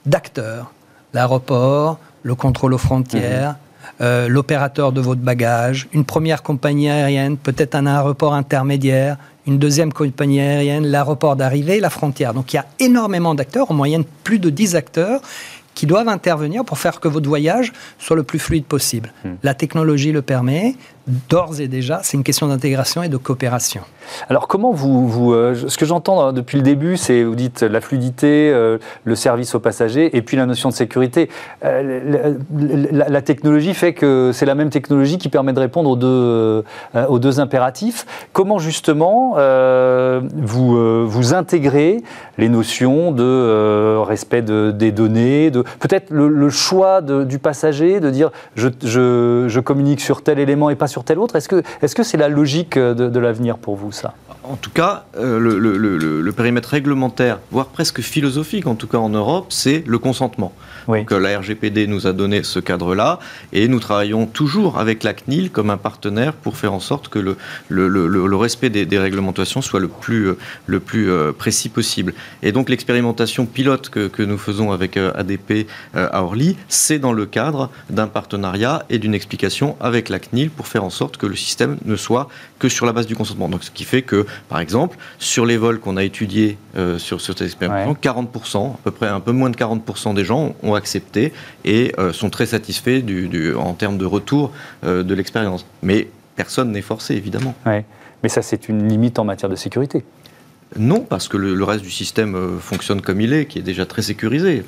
d'acteurs 0.06 0.72
l'aéroport, 1.14 2.00
le 2.24 2.36
contrôle 2.36 2.74
aux 2.74 2.80
frontières, 2.80 3.52
mhm. 3.52 3.56
euh, 4.02 4.28
l'opérateur 4.28 4.92
de 4.92 5.02
votre 5.02 5.22
bagage, 5.22 5.88
une 5.94 6.06
première 6.06 6.44
compagnie 6.44 6.90
aérienne, 6.90 7.38
peut-être 7.38 7.76
un 7.76 7.86
aéroport 7.86 8.34
intermédiaire, 8.34 9.18
une 9.46 9.60
deuxième 9.60 9.94
compagnie 9.94 10.40
aérienne, 10.40 10.88
l'aéroport 10.88 11.36
d'arrivée, 11.36 11.80
la 11.80 11.90
frontière. 11.90 12.34
Donc 12.34 12.54
il 12.54 12.58
y 12.58 12.60
a 12.60 12.66
énormément 12.80 13.36
d'acteurs, 13.36 13.70
en 13.72 13.74
moyenne 13.74 14.04
plus 14.24 14.40
de 14.40 14.50
10 14.50 14.76
acteurs, 14.76 15.22
qui 15.76 15.88
doivent 15.88 16.08
intervenir 16.08 16.64
pour 16.64 16.78
faire 16.78 17.00
que 17.00 17.08
votre 17.08 17.28
voyage 17.28 17.74
soit 17.98 18.16
le 18.16 18.22
plus 18.22 18.38
fluide 18.38 18.66
possible. 18.66 19.12
Hmm. 19.26 19.34
La 19.42 19.56
technologie 19.56 20.12
le 20.12 20.22
permet, 20.22 20.76
d'ores 21.08 21.60
et 21.60 21.68
déjà, 21.68 22.00
c'est 22.04 22.18
une 22.18 22.24
question 22.24 22.48
d'intégration 22.48 23.04
et 23.04 23.10
de 23.10 23.18
coopération. 23.18 23.82
Alors 24.30 24.48
comment 24.48 24.72
vous, 24.72 25.08
vous 25.08 25.34
euh, 25.34 25.56
ce 25.68 25.78
que 25.78 25.86
j'entends 25.86 26.22
hein, 26.22 26.34
depuis 26.34 26.58
le 26.58 26.64
début, 26.64 26.98
c'est 26.98 27.24
vous 27.24 27.36
dites 27.36 27.62
la 27.62 27.82
fluidité, 27.82 28.52
euh, 28.52 28.78
le 29.04 29.16
service 29.16 29.56
aux 29.56 29.60
passagers 29.60 30.16
et 30.16 30.22
puis 30.22 30.38
la 30.38 30.46
notion 30.46 30.70
de 30.70 30.74
sécurité. 30.74 31.30
Euh, 31.66 32.36
la, 32.92 33.22
technologie 33.22 33.74
fait 33.74 33.94
que 33.94 34.32
c'est 34.34 34.46
la 34.46 34.56
même 34.56 34.70
technologie 34.70 35.18
qui 35.18 35.30
permet 35.30 35.54
de 35.54 35.60
répondre 35.60 35.90
aux 35.90 37.20
deux, 37.20 37.40
impératifs. 37.40 38.06
Comment 38.34 38.60
justement 38.60 39.36
vous, 40.34 41.34
intégrez 41.34 42.04
les 42.38 42.50
notions 42.50 43.12
de 43.12 43.98
respect 43.98 44.42
de, 44.42 44.72
des 44.72 44.92
données, 44.92 45.52
de 45.52 45.64
peut-être 45.80 46.12
le, 46.12 46.50
choix 46.50 47.02
du 47.02 47.40
passager, 47.40 48.00
de 48.00 48.10
dire 48.10 48.32
je, 48.56 48.68
je, 48.84 49.46
je 49.48 49.60
communique 49.60 50.02
sur 50.02 50.22
tel 50.22 50.40
élément 50.40 50.70
et 50.70 50.76
pas 50.76 50.88
sur 50.88 50.93
tel 51.02 51.18
autre. 51.18 51.36
Est-ce 51.36 51.50
que 51.50 51.64
c'est 51.82 51.88
-ce 51.88 52.04
c'est 52.04 52.18
la 52.18 52.30
logique 52.30 52.78
de, 52.78 53.20
l'avenir 53.20 53.58
pour 53.58 53.76
vous, 53.76 53.92
ça? 53.92 54.14
En 54.44 54.58
tout 54.58 54.72
cas, 54.72 55.06
euh, 55.18 55.40
le, 55.40 56.32
périmètre 56.34 56.70
réglementaire, 56.70 57.40
voire 57.52 57.68
presque 57.68 58.02
philosophique, 58.02 58.68
en 58.68 58.76
tout 58.76 58.88
cas 58.88 58.98
en 58.98 59.10
Europe, 59.10 59.48
c'est 59.50 59.84
le 59.88 60.00
consentement. 60.00 60.54
Donc 60.88 61.12
euh, 61.12 61.20
la 61.20 61.40
RGPD 61.40 61.88
nous 61.88 62.08
a 62.08 62.14
donné 62.14 62.44
ce 62.44 62.60
cadre-là 62.60 63.20
et 63.52 63.68
nous 63.68 63.80
travaillons 63.80 64.26
toujours 64.26 64.80
avec 64.80 65.04
la 65.04 65.14
CNIL 65.14 65.52
comme 65.52 65.70
un 65.70 65.78
partenaire 65.78 66.34
pour 66.34 66.58
faire 66.58 66.74
en 66.74 66.80
sorte 66.80 67.08
que 67.08 67.20
le, 67.20 68.36
respect 68.36 68.70
des, 68.70 68.98
réglementations 68.98 69.62
soit 69.62 69.80
le 69.80 69.88
plus, 69.88 70.28
euh, 70.28 70.38
le 70.66 70.80
plus 70.80 71.10
euh, 71.10 71.32
précis 71.32 71.70
possible. 71.70 72.14
Et 72.42 72.52
donc 72.52 72.70
l'expérimentation 72.70 73.46
pilote 73.46 73.90
que, 73.90 74.08
que, 74.08 74.24
nous 74.24 74.38
faisons 74.38 74.72
avec 74.72 74.98
ADP 74.98 75.68
à 75.94 76.24
Orly, 76.24 76.58
c'est 76.68 77.00
dans 77.00 77.14
le 77.14 77.26
cadre 77.26 77.70
d'un 77.90 78.08
partenariat 78.08 78.84
et 78.90 79.00
d'une 79.00 79.14
explication 79.14 79.76
avec 79.80 80.10
la 80.10 80.20
CNIL 80.20 80.50
pour 80.50 80.68
faire 80.68 80.84
en 80.84 80.90
sorte 80.90 81.18
que 81.18 81.26
le 81.26 81.36
système 81.36 81.78
ne 81.86 81.96
soit 81.96 82.30
que 82.64 82.70
sur 82.70 82.86
la 82.86 82.94
base 82.94 83.08
du 83.08 83.16
consentement. 83.16 83.50
Donc 83.50 83.64
ce 83.64 83.72
qui 83.72 83.84
fait 83.84 84.02
que, 84.02 84.26
par 84.50 84.60
exemple, 84.60 84.98
sur 85.20 85.46
les 85.46 85.58
vols 85.58 85.80
qu'on 85.80 85.98
a 85.98 86.04
étudiés 86.04 86.58
sur, 86.98 87.22
sur 87.22 87.38
cette 87.38 87.42
expérimentation, 87.42 87.94
40%, 87.94 88.74
à 88.74 88.78
peu 88.84 88.92
près 88.92 89.08
un 89.08 89.20
peu 89.20 89.32
moins 89.32 89.50
de 89.50 89.56
40% 89.56 90.14
des 90.14 90.26
gens 90.26 90.56
ont 90.64 90.74
accepté 90.76 91.34
et 91.66 91.94
euh, 92.00 92.14
sont 92.14 92.30
très 92.30 92.46
satisfaits 92.46 93.02
du, 93.02 93.54
en 93.56 93.74
termes 93.74 93.98
de 93.98 94.06
retour 94.06 94.52
euh, 94.84 95.04
de 95.04 95.14
l'expérience. 95.14 95.66
Mais 95.82 96.08
personne 96.36 96.72
n'est 96.72 96.82
forcé, 96.82 97.16
évidemment. 97.16 97.56
Mais 97.66 98.30
ça, 98.30 98.42
c'est 98.42 98.70
une 98.70 98.88
limite 98.88 99.20
en 99.20 99.26
matière 99.26 99.50
de 99.50 99.56
sécurité. 99.56 100.04
Non, 100.78 101.02
parce 101.02 101.28
que 101.28 101.38
le, 101.38 101.64
reste 101.64 101.84
du 101.84 101.92
système 101.92 102.36
euh, 102.36 102.60
fonctionne 102.60 103.02
comme 103.02 103.22
il 103.22 103.34
est, 103.34 103.46
qui 103.46 103.60
est 103.60 103.64
déjà 103.64 103.86
très 103.86 104.02
sécurisé, 104.02 104.64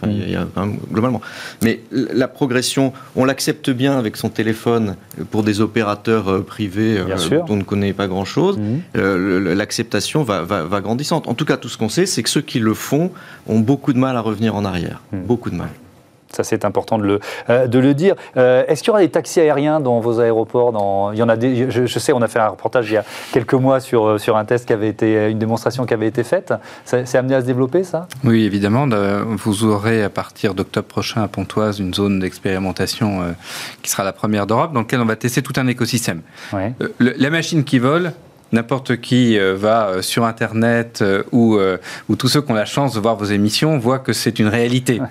globalement. 0.91 1.21
Mais 1.61 1.81
la 1.91 2.27
progression, 2.27 2.93
on 3.15 3.25
l'accepte 3.25 3.69
bien 3.69 3.97
avec 3.97 4.17
son 4.17 4.29
téléphone 4.29 4.95
pour 5.31 5.43
des 5.43 5.61
opérateurs 5.61 6.43
privés 6.45 6.99
dont 7.31 7.45
on 7.49 7.55
ne 7.55 7.63
connaît 7.63 7.93
pas 7.93 8.07
grand-chose. 8.07 8.57
Mhm. 8.57 9.53
L'acceptation 9.53 10.23
va, 10.23 10.43
va, 10.43 10.81
grandissante. 10.81 11.27
En 11.27 11.33
tout 11.33 11.45
cas, 11.45 11.57
tout 11.57 11.69
ce 11.69 11.77
qu'on 11.77 11.89
sait, 11.89 12.05
c'est 12.05 12.23
que 12.23 12.29
ceux 12.29 12.41
qui 12.41 12.59
le 12.59 12.73
font 12.73 13.11
ont 13.47 13.59
beaucoup 13.59 13.93
de 13.93 13.99
mal 13.99 14.15
à 14.15 14.21
revenir 14.21 14.55
en 14.55 14.65
arrière. 14.65 15.01
Mhm. 15.11 15.23
Beaucoup 15.23 15.49
de 15.49 15.55
mal. 15.55 15.69
Ça, 16.35 16.43
c'est 16.43 16.65
important 16.65 16.97
de 16.97 17.03
le, 17.03 17.19
euh, 17.49 17.67
de 17.67 17.79
le 17.79 17.93
dire. 17.93 18.15
Euh, 18.35 18.65
est-ce 18.67 18.81
qu'il 18.81 18.89
y 18.89 18.91
aura 18.91 18.99
des 18.99 19.09
taxis 19.09 19.39
aériens 19.39 19.79
dans 19.79 20.01
vos 20.01 20.19
aéroports 20.19 20.73
dans... 20.73 21.13
Il 21.13 21.17
y 21.17 21.23
en 21.23 21.29
a 21.29 21.37
des, 21.37 21.71
je, 21.71 21.99
sais, 21.99 22.11
on 22.11 22.21
a 22.21 22.27
fait 22.27 22.39
un 22.39 22.49
reportage 22.49 22.89
il 22.89 22.95
y 22.95 22.97
a 22.97 23.05
quelques 23.31 23.53
mois 23.53 23.79
sur, 23.79 24.05
euh, 24.05 24.17
sur 24.17 24.35
un 24.35 24.43
test 24.43 24.65
qui 24.65 24.73
avait 24.73 24.89
été, 24.89 25.29
une 25.29 25.39
démonstration 25.39 25.85
qui 25.85 25.93
avait 25.93 26.07
été 26.07 26.23
faite. 26.25 26.53
C'est 26.83 27.15
amené 27.15 27.35
à 27.35 27.41
se 27.41 27.45
développer, 27.45 27.85
ça? 27.85 28.07
Oui, 28.25 28.43
évidemment. 28.43 28.85
Vous 29.37 29.63
aurez 29.63 30.03
à 30.03 30.09
partir 30.09 30.53
d'octobre 30.53 30.87
prochain 30.87 31.23
à 31.23 31.27
Pontoise 31.27 31.79
une 31.79 31.93
zone 31.93 32.19
d'expérimentation 32.19 33.35
qui 33.81 33.89
sera 33.89 34.03
la 34.03 34.13
première 34.13 34.45
d'Europe 34.45 34.73
dans 34.73 34.81
laquelle 34.81 34.99
on 34.99 35.05
va 35.05 35.15
tester 35.15 35.41
tout 35.41 35.53
un 35.55 35.67
écosystème. 35.67 36.21
la 36.99 37.29
machine 37.29 37.63
qui 37.63 37.79
vole, 37.79 38.11
n'importe 38.51 38.97
qui 38.97 39.38
euh, 39.38 39.55
va 39.55 39.88
euh, 39.88 40.01
sur 40.01 40.25
Internet 40.25 40.99
euh, 41.01 41.23
ou, 41.31 41.58
ou 42.10 42.15
tous 42.15 42.27
ceux 42.27 42.41
qui 42.41 42.51
ont 42.51 42.55
la 42.55 42.65
chance 42.65 42.93
de 42.93 42.99
voir 42.99 43.15
vos 43.15 43.25
émissions 43.25 43.77
voient 43.77 43.99
que 43.99 44.13
c'est 44.13 44.39
une 44.39 44.47
réalité. 44.47 45.01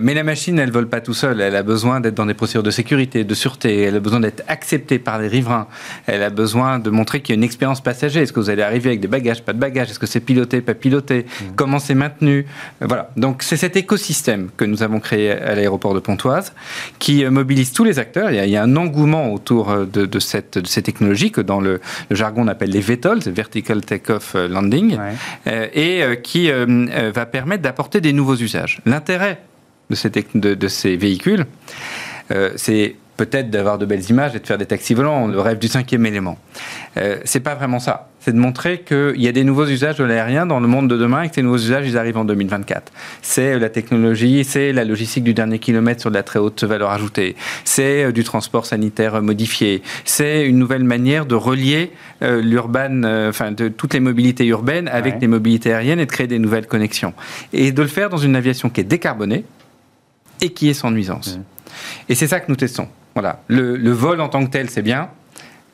mais 0.00 0.14
la 0.14 0.22
machine, 0.22 0.58
elle 0.58 0.68
ne 0.68 0.72
vole 0.72 0.88
pas 0.88 1.00
tout 1.00 1.14
seul. 1.14 1.40
Elle 1.40 1.56
a 1.56 1.62
besoin 1.62 2.00
d'être 2.00 2.14
dans 2.14 2.26
des 2.26 2.34
procédures 2.34 2.62
de 2.62 2.70
sécurité, 2.70 3.24
de 3.24 3.34
sûreté. 3.34 3.82
Elle 3.82 3.96
a 3.96 4.00
besoin 4.00 4.20
d'être 4.20 4.42
acceptée 4.48 4.98
par 4.98 5.18
les 5.18 5.28
riverains. 5.28 5.66
Elle 6.06 6.22
a 6.22 6.30
besoin 6.30 6.78
de 6.78 6.90
montrer 6.90 7.20
qu'il 7.20 7.34
y 7.34 7.36
a 7.36 7.38
une 7.38 7.44
expérience 7.44 7.80
passager. 7.80 8.20
Est-ce 8.20 8.32
que 8.32 8.40
vous 8.40 8.50
allez 8.50 8.62
arriver 8.62 8.90
avec 8.90 9.00
des 9.00 9.08
bagages, 9.08 9.42
pas 9.42 9.52
de 9.52 9.58
bagages? 9.58 9.90
Est-ce 9.90 9.98
que 9.98 10.06
c'est 10.06 10.20
piloté, 10.20 10.60
pas 10.60 10.74
piloté? 10.74 11.26
Mm. 11.26 11.44
Comment 11.56 11.78
c'est 11.78 11.94
maintenu? 11.94 12.46
Voilà. 12.80 13.10
Donc 13.16 13.42
c'est 13.42 13.56
cet 13.56 13.76
écosystème 13.76 14.48
que 14.56 14.64
nous 14.64 14.82
avons 14.82 15.00
créé 15.00 15.32
à 15.32 15.54
l'aéroport 15.54 15.94
de 15.94 16.00
Pontoise 16.00 16.52
qui 16.98 17.24
mobilise 17.24 17.72
tous 17.72 17.84
les 17.84 17.98
acteurs. 17.98 18.30
Il 18.30 18.48
y 18.48 18.56
a, 18.56 18.62
un 18.62 18.76
engouement 18.76 19.32
autour 19.32 19.86
de, 19.86 20.18
cette, 20.18 20.58
de 20.58 20.66
ces 20.66 20.82
technologies 20.82 21.30
que 21.30 21.40
dans 21.40 21.60
le, 21.60 21.80
le 22.10 22.16
jargon 22.16 22.42
on 22.42 22.48
appelle 22.56 22.70
les 22.70 22.80
VTOL, 22.80 23.20
Vertical 23.26 23.84
Takeoff 23.84 24.34
euh, 24.34 24.48
Landing, 24.48 24.98
euh, 25.46 25.68
et 25.72 26.02
euh, 26.02 26.14
qui 26.14 26.50
va 26.50 27.26
permettre 27.26 27.62
d'apporter 27.62 28.00
des 28.00 28.12
nouveaux 28.12 28.36
usages. 28.36 28.80
L'intérêt 28.86 29.40
de 29.90 29.94
ces, 29.94 30.10
de, 30.10 30.68
ces 30.68 30.96
véhicules, 30.96 31.46
c'est 32.56 32.96
peut-être 33.16 33.50
d'avoir 33.50 33.78
de 33.78 33.86
belles 33.86 34.08
images 34.10 34.34
et 34.34 34.40
de 34.40 34.46
faire 34.46 34.58
des 34.58 34.66
taxis 34.66 34.94
volants, 34.94 35.26
le 35.26 35.40
rêve 35.40 35.58
du 35.58 35.68
cinquième 35.68 36.06
élément. 36.06 36.38
Euh, 36.96 37.18
c'est 37.24 37.40
pas 37.40 37.54
vraiment 37.54 37.78
ça. 37.78 38.08
C'est 38.26 38.32
de 38.32 38.38
montrer 38.38 38.80
qu'il 38.80 39.22
y 39.22 39.28
a 39.28 39.32
des 39.32 39.44
nouveaux 39.44 39.66
usages 39.66 39.98
de 39.98 40.02
l'aérien 40.02 40.46
dans 40.46 40.58
le 40.58 40.66
monde 40.66 40.90
de 40.90 40.96
demain 40.96 41.22
et 41.22 41.28
que 41.28 41.36
ces 41.36 41.42
nouveaux 41.42 41.58
usages, 41.58 41.86
ils 41.86 41.96
arrivent 41.96 42.16
en 42.16 42.24
2024. 42.24 42.92
C'est 43.22 43.56
la 43.56 43.68
technologie, 43.68 44.42
c'est 44.42 44.72
la 44.72 44.84
logistique 44.84 45.22
du 45.22 45.32
dernier 45.32 45.60
kilomètre 45.60 46.00
sur 46.00 46.10
de 46.10 46.16
la 46.16 46.24
très 46.24 46.40
haute 46.40 46.64
valeur 46.64 46.90
ajoutée, 46.90 47.36
c'est 47.62 48.02
euh, 48.02 48.10
du 48.10 48.24
transport 48.24 48.66
sanitaire 48.66 49.22
modifié, 49.22 49.80
c'est 50.04 50.44
une 50.44 50.58
nouvelle 50.58 50.82
manière 50.82 51.24
de 51.24 51.36
relier 51.36 51.92
euh, 52.22 52.42
l'urbaine, 52.42 53.04
euh, 53.04 53.28
enfin 53.28 53.52
de 53.52 53.68
toutes 53.68 53.94
les 53.94 54.00
mobilités 54.00 54.44
urbaines 54.46 54.88
avec 54.88 55.20
les 55.20 55.28
mobilités 55.28 55.72
aériennes 55.72 56.00
et 56.00 56.06
de 56.06 56.10
créer 56.10 56.26
des 56.26 56.40
nouvelles 56.40 56.66
connexions. 56.66 57.14
Et 57.52 57.70
de 57.70 57.80
le 57.80 57.86
faire 57.86 58.10
dans 58.10 58.16
une 58.16 58.34
aviation 58.34 58.70
qui 58.70 58.80
est 58.80 58.84
décarbonée 58.84 59.44
et 60.40 60.48
qui 60.48 60.68
est 60.68 60.74
sans 60.74 60.90
nuisance. 60.90 61.38
Mmh. 61.38 61.42
Et 62.08 62.16
c'est 62.16 62.26
ça 62.26 62.40
que 62.40 62.46
nous 62.48 62.56
testons. 62.56 62.88
Voilà. 63.14 63.40
Le, 63.46 63.92
vol 63.92 64.20
en 64.20 64.28
tant 64.28 64.44
que 64.44 64.50
tel, 64.50 64.68
c'est 64.68 64.82
bien. 64.82 65.10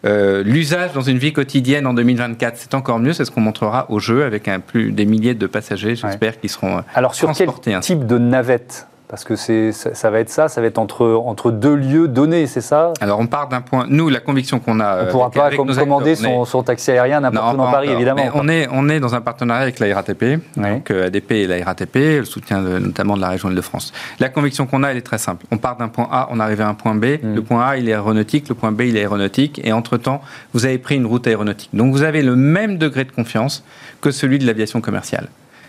Euh, 0.04 0.42
l'usage 0.42 0.92
dans 0.92 1.02
une 1.02 1.18
vie 1.18 1.32
quotidienne 1.32 1.86
en 1.86 1.94
2024, 1.94 2.56
c'est 2.56 2.74
encore 2.74 2.98
mieux. 2.98 3.12
C'est 3.12 3.24
ce 3.24 3.30
qu'on 3.30 3.40
montrera 3.40 3.86
au 3.90 3.98
jeu 3.98 4.24
avec 4.24 4.48
un 4.48 4.60
plus 4.60 4.92
des 4.92 5.06
milliers 5.06 5.34
de 5.34 5.46
passagers, 5.46 5.94
j'espère, 5.96 6.40
qui 6.40 6.48
seront 6.48 6.82
Alors 6.94 7.14
sur 7.14 7.32
quel 7.32 7.80
type 7.80 8.06
de 8.06 8.18
navette 8.18 8.86
Parce 9.12 9.24
que 9.24 9.36
ça, 9.36 9.94
ça 9.94 10.08
va 10.08 10.20
être 10.20 10.30
ça, 10.30 10.48
ça 10.48 10.62
va 10.62 10.68
être 10.68 10.78
entre, 10.78 11.06
entre 11.06 11.50
deux 11.50 11.74
lieux 11.74 12.08
donnés, 12.08 12.46
c'est 12.46 12.62
ça? 12.62 12.94
Alors 13.02 13.20
on 13.20 13.26
part 13.26 13.46
d'un 13.46 13.60
point, 13.60 13.84
nous 13.86 14.08
la 14.08 14.20
conviction 14.20 14.58
qu'on 14.58 14.80
a... 14.80 15.02
On 15.02 15.04
ne 15.04 15.10
pourra 15.10 15.30
pas 15.30 15.50
commander 15.50 16.14
son, 16.14 16.62
taxi 16.62 16.92
aérien 16.92 17.20
n'importe 17.20 17.52
où 17.52 17.56
dans 17.58 17.70
Paris, 17.70 17.90
évidemment. 17.90 18.22
on, 18.32 18.48
est, 18.48 18.68
on 18.72 18.88
est 18.88 19.00
dans 19.00 19.14
un 19.14 19.20
partenariat 19.20 19.64
avec 19.64 19.80
la 19.80 19.94
RATP, 19.94 20.40
donc 20.56 20.90
euh, 20.90 21.08
ADP 21.08 21.32
et 21.32 21.46
la 21.46 21.62
RATP, 21.62 21.94
le 21.94 22.24
soutien 22.24 22.62
notamment 22.62 23.14
de 23.16 23.20
la 23.20 23.28
région 23.28 23.50
Île-de-France. 23.50 23.92
La 24.18 24.30
conviction 24.30 24.64
qu'on 24.64 24.82
a, 24.82 24.88
elle 24.88 24.96
est 24.96 25.02
très 25.02 25.18
simple. 25.18 25.44
On 25.50 25.58
part 25.58 25.76
d'un 25.76 25.88
point 25.88 26.08
A, 26.10 26.28
on 26.30 26.40
arrive 26.40 26.62
à 26.62 26.68
un 26.68 26.74
point 26.74 26.94
B. 26.94 27.04
Mm. 27.22 27.34
Le 27.34 27.42
point 27.42 27.66
A, 27.66 27.76
il 27.76 27.90
est 27.90 27.92
aéronautique, 27.92 28.48
le 28.48 28.54
point 28.54 28.72
B, 28.72 28.80
il 28.86 28.96
est 28.96 29.00
aéronautique, 29.00 29.60
et 29.62 29.74
entre-temps, 29.74 30.22
vous 30.54 30.64
avez 30.64 30.78
pris 30.78 30.96
une 30.96 31.04
route 31.04 31.26
aéronautique. 31.26 31.68
Donc 31.74 31.92
vous 31.92 32.02
avez 32.02 32.22
le 32.22 32.34
même 32.34 32.78
degré 32.78 33.04
de 33.04 33.12
confiance 33.12 33.62
que 34.00 34.10
celui 34.10 34.38
de 34.38 34.46
l'aviation 34.46 34.80
commerciale. 34.80 35.28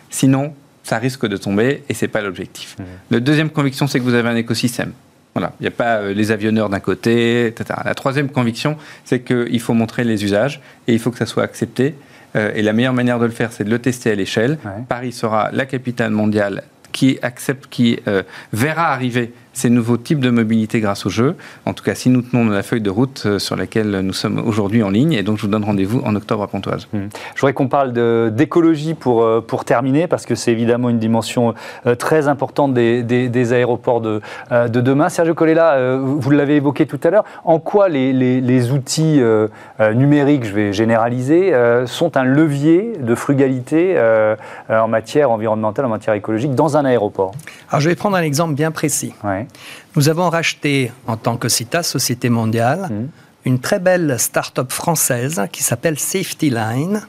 Sinon, 0.09 0.53
ça 0.83 0.97
risque 0.97 1.25
de 1.27 1.37
tomber 1.37 1.83
et 1.89 1.93
c'est 1.93 2.07
pas 2.07 2.21
l'objectif. 2.21 2.75
Mmh. 2.77 2.83
La 3.11 3.19
deuxième 3.19 3.49
conviction, 3.49 3.87
c'est 3.87 3.99
que 3.99 4.03
vous 4.03 4.13
avez 4.13 4.29
un 4.29 4.35
écosystème. 4.35 4.91
Voilà, 5.33 5.53
il 5.59 5.63
n'y 5.63 5.67
a 5.67 5.71
pas 5.71 5.97
euh, 5.97 6.13
les 6.13 6.31
avionneurs 6.31 6.69
d'un 6.69 6.79
côté, 6.79 7.47
etc. 7.47 7.79
La 7.85 7.95
troisième 7.95 8.29
conviction, 8.29 8.77
c'est 9.03 9.21
qu'il 9.21 9.59
faut 9.59 9.73
montrer 9.73 10.03
les 10.03 10.23
usages 10.23 10.61
et 10.87 10.93
il 10.93 10.99
faut 10.99 11.11
que 11.11 11.17
ça 11.17 11.25
soit 11.25 11.43
accepté. 11.43 11.95
Euh, 12.35 12.51
et 12.55 12.61
la 12.61 12.73
meilleure 12.73 12.93
manière 12.93 13.19
de 13.19 13.25
le 13.25 13.31
faire, 13.31 13.51
c'est 13.51 13.63
de 13.63 13.69
le 13.69 13.79
tester 13.79 14.11
à 14.11 14.15
l'échelle. 14.15 14.57
Paris 14.87 15.11
sera 15.11 15.49
la 15.51 15.65
capitale 15.65 16.11
mondiale 16.11 16.63
qui 16.91 17.17
accepte, 17.23 17.67
qui 17.69 17.99
euh, 18.07 18.21
verra 18.51 18.91
arriver 18.91 19.33
ces 19.53 19.69
nouveaux 19.69 19.97
types 19.97 20.19
de 20.19 20.29
mobilité 20.29 20.79
grâce 20.79 21.05
au 21.05 21.09
jeu. 21.09 21.35
En 21.65 21.73
tout 21.73 21.83
cas, 21.83 21.95
si 21.95 22.09
nous 22.09 22.21
tenons 22.21 22.49
la 22.49 22.63
feuille 22.63 22.81
de 22.81 22.89
route 22.89 23.23
euh, 23.25 23.39
sur 23.39 23.55
laquelle 23.55 23.99
nous 23.99 24.13
sommes 24.13 24.39
aujourd'hui 24.45 24.83
en 24.83 24.89
ligne, 24.89 25.13
et 25.13 25.23
donc 25.23 25.37
je 25.37 25.43
vous 25.43 25.47
donne 25.47 25.63
rendez-vous 25.63 26.01
en 26.03 26.15
octobre 26.15 26.43
à 26.43 26.47
Pontoise. 26.47 26.87
Mmh. 26.91 26.99
Je 27.35 27.41
voudrais 27.41 27.53
qu'on 27.53 27.67
parle 27.67 27.93
d'écologie 28.33 28.95
pour, 28.95 29.23
euh, 29.23 29.41
pour 29.41 29.63
terminer, 29.63 30.07
parce 30.07 30.25
que 30.25 30.35
c'est 30.35 30.51
évidemment 30.51 30.89
une 30.89 30.99
dimension 30.99 31.53
euh, 31.85 31.95
très 31.95 32.27
importante 32.27 32.73
des, 32.73 33.03
des, 33.03 33.53
aéroports 33.53 34.01
de, 34.01 34.21
de, 34.51 34.81
demain. 34.81 35.09
Sergio 35.09 35.35
Colella, 35.35 35.97
vous 35.97 36.31
l'avez 36.31 36.55
évoqué 36.55 36.85
tout 36.85 36.99
à 37.03 37.09
l'heure, 37.09 37.25
en 37.43 37.59
quoi 37.59 37.89
les, 37.89 38.13
les, 38.13 38.41
les 38.41 38.71
outils 38.71 39.21
numériques, 39.93 40.45
je 40.45 40.53
vais 40.53 40.73
généraliser, 40.73 41.53
sont 41.85 42.17
un 42.17 42.23
levier 42.23 42.93
de 42.99 43.13
frugalité 43.15 43.95
en 44.69 44.87
matière 44.87 45.29
environnementale, 45.29 45.85
en 45.85 45.89
matière 45.89 46.15
écologique 46.15 46.55
dans 46.55 46.77
un 46.77 46.85
aéroport? 46.85 47.33
Alors 47.69 47.81
je 47.81 47.89
vais 47.89 47.95
prendre 47.95 48.15
un 48.15 48.23
exemple 48.23 48.55
bien 48.55 48.71
précis. 48.71 49.13
Nous 49.95 50.09
avons 50.09 50.29
racheté, 50.29 50.91
en 51.07 51.17
tant 51.17 51.37
que 51.37 51.49
CITA, 51.49 51.83
Société 51.83 52.29
Mondiale, 52.29 52.89
mmh. 52.89 53.07
une 53.45 53.59
très 53.59 53.79
belle 53.79 54.19
start-up 54.19 54.71
française 54.71 55.41
qui 55.51 55.63
s'appelle 55.63 55.99
Safety 55.99 56.49
Line, 56.49 57.01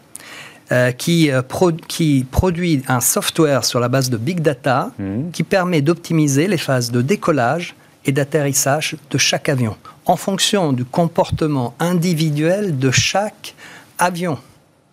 euh, 0.72 0.92
qui, 0.92 1.30
euh, 1.30 1.42
qui, 1.88 2.26
produit 2.30 2.82
un 2.88 3.00
software 3.00 3.64
sur 3.64 3.80
la 3.80 3.88
base 3.88 4.10
de 4.10 4.16
big 4.16 4.40
data 4.40 4.90
mmh. 4.98 5.30
qui 5.32 5.42
permet 5.42 5.82
d'optimiser 5.82 6.48
les 6.48 6.58
phases 6.58 6.90
de 6.90 7.02
décollage 7.02 7.74
et 8.06 8.12
d'atterrissage 8.12 8.96
de 9.10 9.18
chaque 9.18 9.48
avion 9.48 9.76
en 10.06 10.16
fonction 10.16 10.72
du 10.72 10.84
comportement 10.84 11.74
individuel 11.80 12.78
de 12.78 12.90
chaque 12.90 13.54
avion. 13.98 14.38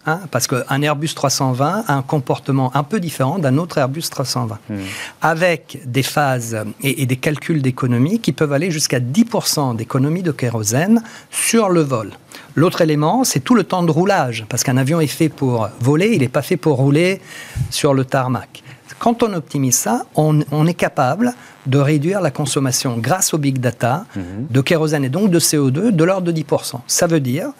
Hein, 0.08 0.22
parce 0.32 0.48
qu'un 0.48 0.82
Airbus 0.82 1.10
320 1.14 1.84
a 1.88 1.94
un 1.94 2.02
comportement 2.02 2.76
un 2.76 2.82
peu 2.82 3.00
différent 3.00 3.38
d'un 3.38 3.60
autre 3.60 3.78
Airbus 3.78 4.02
320, 4.10 4.58
hmm. 4.68 4.78
avec 5.22 5.80
des 5.86 6.02
phases 6.02 6.58
et, 6.82 7.06
des 7.06 7.18
calculs 7.18 7.62
d'économie 7.62 8.20
qui 8.20 8.32
peuvent 8.32 8.52
aller 8.52 8.72
jusqu'à 8.72 9.00
10% 9.00 9.76
d'économie 9.76 10.24
de 10.24 10.32
kérosène 10.32 11.04
sur 11.30 11.70
le 11.70 11.82
vol. 11.82 12.14
L'autre 12.56 12.82
élément, 12.82 13.24
c'est 13.24 13.42
tout 13.42 13.54
le 13.54 13.64
temps 13.64 13.84
de 13.84 13.92
roulage, 13.92 14.46
parce 14.50 14.64
qu'un 14.64 14.78
avion 14.78 15.00
est 15.02 15.06
fait 15.06 15.30
pour 15.30 15.70
voler, 15.80 16.14
il 16.14 16.22
n'est 16.22 16.30
pas 16.30 16.42
fait 16.42 16.58
pour 16.58 16.78
rouler 16.78 17.22
sur 17.70 17.94
le 17.94 18.04
tarmac. 18.04 18.64
Quand 18.98 19.22
on 19.22 19.34
optimise 19.34 19.76
ça, 19.76 20.06
on, 20.16 20.66
est 20.66 20.74
capable 20.74 21.34
de 21.68 21.78
réduire 21.78 22.22
la 22.22 22.32
consommation 22.32 22.98
grâce 22.98 23.36
au 23.36 23.38
big 23.38 23.60
data 23.60 24.06
hmm. 24.16 24.48
de 24.50 24.62
kérosène 24.62 25.06
et 25.06 25.10
donc 25.10 25.30
de 25.30 25.40
CO2 25.40 25.92
de 25.92 26.04
l'ordre 26.04 26.32
de 26.32 26.42
10%. 26.42 26.80
Ça 26.88 27.06
veut 27.06 27.20
dire 27.20 27.52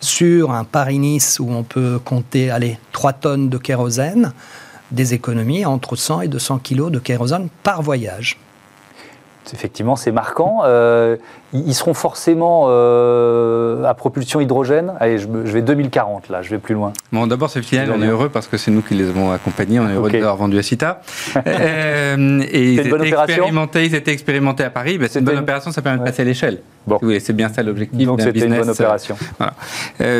sur 0.00 0.50
un 0.52 0.64
Paris-Nice 0.64 1.38
où 1.40 1.50
on 1.50 1.62
peut 1.62 1.98
compter 2.04 2.50
allez, 2.50 2.78
3 2.92 3.12
tonnes 3.14 3.48
de 3.48 3.58
kérosène, 3.58 4.32
des 4.90 5.14
économies 5.14 5.64
entre 5.64 5.96
100 5.96 6.22
et 6.22 6.28
200 6.28 6.58
kilos 6.58 6.90
de 6.90 6.98
kérosène 6.98 7.48
par 7.62 7.82
voyage. 7.82 8.38
Effectivement, 9.52 9.96
c'est 9.96 10.12
marquant. 10.12 10.60
Euh, 10.64 11.16
ils 11.52 11.74
seront 11.74 11.94
forcément 11.94 12.66
euh, 12.68 13.82
à 13.84 13.94
propulsion 13.94 14.40
hydrogène. 14.40 14.92
Allez, 15.00 15.18
je, 15.18 15.26
vais 15.26 15.62
2040 15.62 16.28
là, 16.28 16.42
je 16.42 16.50
vais 16.50 16.58
plus 16.58 16.74
loin. 16.74 16.92
Bon, 17.12 17.26
d'abord, 17.26 17.50
c'est 17.50 17.62
final, 17.62 17.92
on 17.92 18.02
est 18.02 18.06
heureux 18.06 18.28
parce 18.28 18.46
que 18.46 18.56
c'est 18.56 18.70
nous 18.70 18.82
qui 18.82 18.94
les 18.94 19.08
avons 19.08 19.32
accompagnés, 19.32 19.80
on 19.80 19.88
est 19.88 19.94
heureux 19.94 20.10
de 20.10 20.18
leur 20.18 20.36
vendu 20.36 20.58
à 20.58 20.62
CITA. 20.62 21.02
euh, 21.46 22.42
et 22.50 22.74
ils 22.74 22.80
étaient, 22.80 23.08
expérimentés, 23.08 23.84
ils 23.84 23.94
étaient 23.94 24.12
expérimentés 24.12 24.64
à 24.64 24.70
Paris. 24.70 24.98
Ben, 24.98 25.08
c'est 25.10 25.18
une 25.18 25.24
bonne 25.24 25.38
opération, 25.38 25.72
ça 25.72 25.82
permet 25.82 25.98
de 25.98 26.04
passer 26.04 26.22
à 26.22 26.24
l'échelle. 26.24 26.60
Bon. 26.86 26.98
Oui, 27.02 27.20
c'est 27.20 27.34
bien 27.34 27.48
ça 27.48 27.62
l'objectif. 27.62 28.06
Donc 28.06 28.22
c'était 28.22 28.46
une 28.46 28.56
bonne 28.56 28.68
euh, 28.68 28.72
opération. 28.72 29.16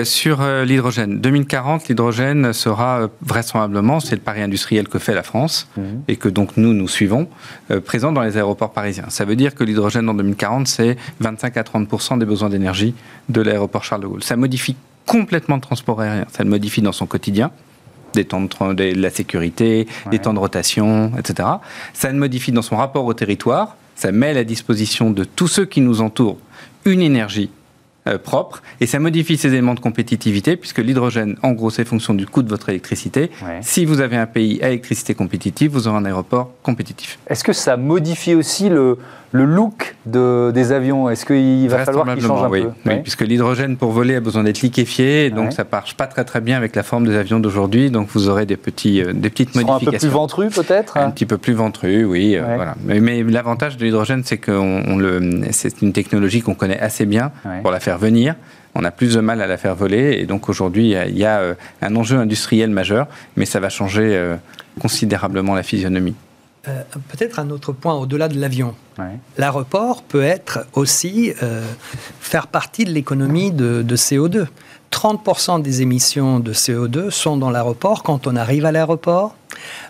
Sur 0.04 0.42
l'hydrogène, 0.64 1.20
2040, 1.20 1.88
l'hydrogène 1.88 2.52
sera 2.52 3.08
vraisemblablement, 3.22 4.00
c'est 4.00 4.16
le 4.16 4.20
pari 4.20 4.42
industriel 4.42 4.88
que 4.88 4.98
fait 4.98 5.14
la 5.14 5.22
France 5.22 5.68
mhm. 5.76 6.02
et 6.08 6.16
que 6.16 6.28
donc 6.28 6.56
nous, 6.56 6.74
nous 6.74 6.88
suivons, 6.88 7.28
présent 7.84 8.10
dans 8.10 8.22
les 8.22 8.36
aéroports 8.36 8.72
parisiens. 8.72 9.06
Ça 9.20 9.26
veut 9.26 9.36
dire 9.36 9.54
que 9.54 9.64
l'hydrogène 9.64 10.08
en 10.08 10.14
2040, 10.14 10.66
c'est 10.66 10.96
25 11.20 11.58
à 11.58 11.62
30% 11.62 12.18
des 12.18 12.24
besoins 12.24 12.48
d'énergie 12.48 12.94
de 13.28 13.42
l'aéroport 13.42 13.84
Charles 13.84 14.00
de 14.00 14.06
Gaulle. 14.06 14.22
Ça 14.22 14.34
modifie 14.34 14.76
complètement 15.04 15.56
le 15.56 15.60
transport 15.60 16.00
aérien. 16.00 16.24
Ça 16.32 16.42
le 16.42 16.48
modifie 16.48 16.80
dans 16.80 16.92
son 16.92 17.04
quotidien 17.04 17.50
des 18.14 18.24
temps 18.24 18.40
de, 18.40 18.98
la 18.98 19.10
sécurité, 19.10 19.86
des 20.10 20.20
temps 20.20 20.32
de 20.32 20.38
rotation, 20.38 21.12
etc. 21.18 21.50
Ça 21.92 22.10
le 22.10 22.16
modifie 22.16 22.50
dans 22.50 22.62
son 22.62 22.78
rapport 22.78 23.04
au 23.04 23.12
territoire, 23.12 23.76
ça 23.94 24.10
met 24.10 24.30
à 24.30 24.32
la 24.32 24.44
disposition 24.44 25.10
de 25.10 25.24
tous 25.24 25.48
ceux 25.48 25.66
qui 25.66 25.82
nous 25.82 26.00
entourent 26.00 26.38
une 26.86 27.02
énergie 27.02 27.50
euh, 28.06 28.18
propre 28.18 28.62
et 28.80 28.86
ça 28.86 28.98
modifie 28.98 29.36
ces 29.36 29.48
éléments 29.48 29.74
de 29.74 29.80
compétitivité 29.80 30.56
puisque 30.56 30.78
l'hydrogène, 30.78 31.36
en 31.42 31.52
gros, 31.52 31.70
c'est 31.70 31.84
fonction 31.84 32.14
du 32.14 32.26
coût 32.26 32.42
de 32.42 32.48
votre 32.48 32.68
électricité. 32.68 33.30
Si 33.60 33.84
vous 33.84 34.00
avez 34.00 34.16
un 34.16 34.26
pays 34.26 34.62
à 34.62 34.68
électricité 34.68 35.14
compétitive, 35.14 35.72
vous 35.72 35.88
aurez 35.88 35.98
un 35.98 36.04
aéroport 36.04 36.52
compétitif. 36.62 37.18
Est-ce 37.26 37.44
que 37.44 37.52
ça 37.52 37.76
modifie 37.76 38.34
aussi 38.34 38.68
le, 38.68 38.98
le 39.32 39.44
look 39.44 39.94
de, 40.06 40.50
des 40.52 40.72
avions, 40.72 41.08
est-ce 41.08 41.24
qu'il 41.24 41.68
va 41.68 41.84
falloir 41.84 42.14
qu'il 42.14 42.24
change 42.24 42.42
un 42.42 42.48
oui. 42.48 42.62
peu 42.62 42.90
Oui, 42.90 42.96
puisque 43.02 43.20
l'hydrogène 43.20 43.76
pour 43.76 43.92
voler 43.92 44.16
a 44.16 44.20
besoin 44.20 44.42
d'être 44.42 44.60
liquéfié, 44.60 45.30
donc 45.30 45.52
ça 45.52 45.62
ne 45.62 45.68
marche 45.70 45.96
pas 45.96 46.06
très 46.06 46.24
très 46.24 46.40
bien 46.40 46.56
avec 46.56 46.74
la 46.74 46.82
forme 46.82 47.06
des 47.06 47.14
avions 47.14 47.38
d'aujourd'hui, 47.38 47.90
donc 47.90 48.08
vous 48.08 48.28
aurez 48.28 48.46
des, 48.46 48.56
petits, 48.56 49.02
euh, 49.02 49.12
des 49.12 49.30
petites 49.30 49.54
modifications. 49.54 49.88
Un 49.88 49.92
peu 49.92 49.98
plus 49.98 50.08
ventru 50.08 50.48
peut-être 50.48 50.96
Un 50.96 51.10
petit 51.10 51.26
peu 51.26 51.38
plus 51.38 51.52
ventru, 51.52 52.04
oui. 52.04 52.36
Euh, 52.36 52.42
voilà. 52.56 52.74
Mais, 52.84 53.22
l'avantage 53.22 53.76
de 53.76 53.84
l'hydrogène, 53.84 54.22
c'est 54.24 54.38
que 54.38 54.50
c'est 55.52 55.82
une 55.82 55.92
technologie 55.92 56.42
qu'on 56.42 56.54
connaît 56.54 56.80
assez 56.80 57.06
bien 57.06 57.30
pour 57.62 57.70
la 57.70 57.80
faire 57.80 57.98
venir 57.98 58.34
on 58.76 58.84
a 58.84 58.92
plus 58.92 59.14
de 59.14 59.20
mal 59.20 59.42
à 59.42 59.48
la 59.48 59.56
faire 59.56 59.74
voler. 59.74 60.18
Et 60.20 60.26
donc 60.26 60.48
aujourd'hui, 60.48 60.94
il 61.08 61.18
y 61.18 61.24
a 61.24 61.40
euh, 61.40 61.54
un 61.82 61.96
enjeu 61.96 62.18
industriel 62.18 62.70
majeur, 62.70 63.08
mais 63.36 63.44
ça 63.44 63.58
va 63.58 63.68
changer 63.68 64.16
considérablement 64.78 65.56
la 65.56 65.64
physionomie. 65.64 66.14
Euh, 66.68 66.82
peut-être 67.08 67.38
un 67.38 67.48
autre 67.48 67.72
point 67.72 67.94
au-delà 67.94 68.28
de 68.28 68.38
l'avion. 68.38 68.74
L'aéroport 69.38 70.02
peut 70.02 70.22
être 70.22 70.66
aussi 70.74 71.32
euh, 71.42 71.64
faire 72.20 72.48
partie 72.48 72.84
de 72.84 72.90
l'économie 72.90 73.50
de, 73.50 73.96
CO2. 73.96 74.46
30% 74.92 75.62
des 75.62 75.80
émissions 75.80 76.38
de 76.38 76.52
CO2 76.52 77.08
sont 77.08 77.38
dans 77.38 77.50
l'aéroport 77.50 78.02
quand 78.02 78.26
on 78.26 78.36
arrive 78.36 78.66
à 78.66 78.72
l'aéroport, 78.72 79.34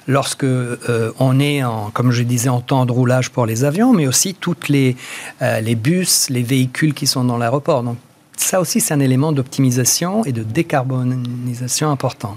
lorsque 0.07 0.45
euh, 0.45 1.13
on 1.19 1.41
est, 1.41 1.65
en, 1.65 1.91
comme 1.91 2.13
je 2.13 2.23
disais, 2.23 2.51
en 2.51 2.61
temps 2.61 2.87
de 2.87 2.93
roulage 2.93 3.31
pour 3.31 3.47
les 3.47 3.65
avions, 3.65 3.93
mais 3.93 4.07
aussi 4.07 4.35
toutes 4.35 4.69
les, 4.69 4.97
les 5.41 5.75
bus, 5.75 6.31
les 6.31 6.45
véhicules 6.45 6.95
qui 6.95 7.09
sont 7.09 7.25
dans 7.25 7.37
l'aéroport. 7.37 7.83
Donc 7.83 7.97
ça 8.41 8.61
aussi, 8.61 8.81
c'est 8.81 8.95
un 8.95 9.01
élément 9.01 9.33
d'optimisation 9.33 10.25
et 10.25 10.33
de 10.33 10.43
décarbonisation 10.43 11.91
important. 11.91 12.37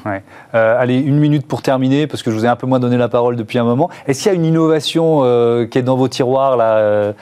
Euh, 0.53 0.77
allez, 0.77 0.99
une 0.99 1.17
minute 1.17 1.47
pour 1.47 1.61
terminer, 1.61 2.07
parce 2.07 2.21
que 2.21 2.29
je 2.29 2.35
vous 2.35 2.45
ai 2.45 2.47
un 2.47 2.55
peu 2.55 2.67
moins 2.67 2.79
donné 2.79 2.97
la 2.97 3.07
parole 3.07 3.35
depuis 3.35 3.57
un 3.57 3.63
moment. 3.63 3.89
Est-ce 4.05 4.23
qu'il 4.23 4.31
y 4.31 4.35
a 4.35 4.37
une 4.37 4.45
innovation 4.45 5.21
euh, 5.23 5.65
qui 5.65 5.77
est 5.77 5.81
dans 5.81 5.95
vos 5.95 6.07
tiroirs 6.07 6.57
là, 6.57 6.75
euh, 6.77 7.13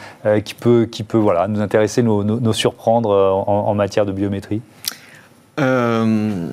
qui 0.43 0.55
peut, 0.55 0.87
qui 0.91 1.03
peut 1.03 1.17
voilà, 1.17 1.47
nous 1.47 1.61
intéresser, 1.61 2.01
nous, 2.01 2.23
nous, 2.23 2.53
surprendre 2.53 3.11
en, 3.47 3.73
matière 3.75 4.05
de 4.05 4.11
biométrie? 4.11 4.61
Le, 5.57 6.49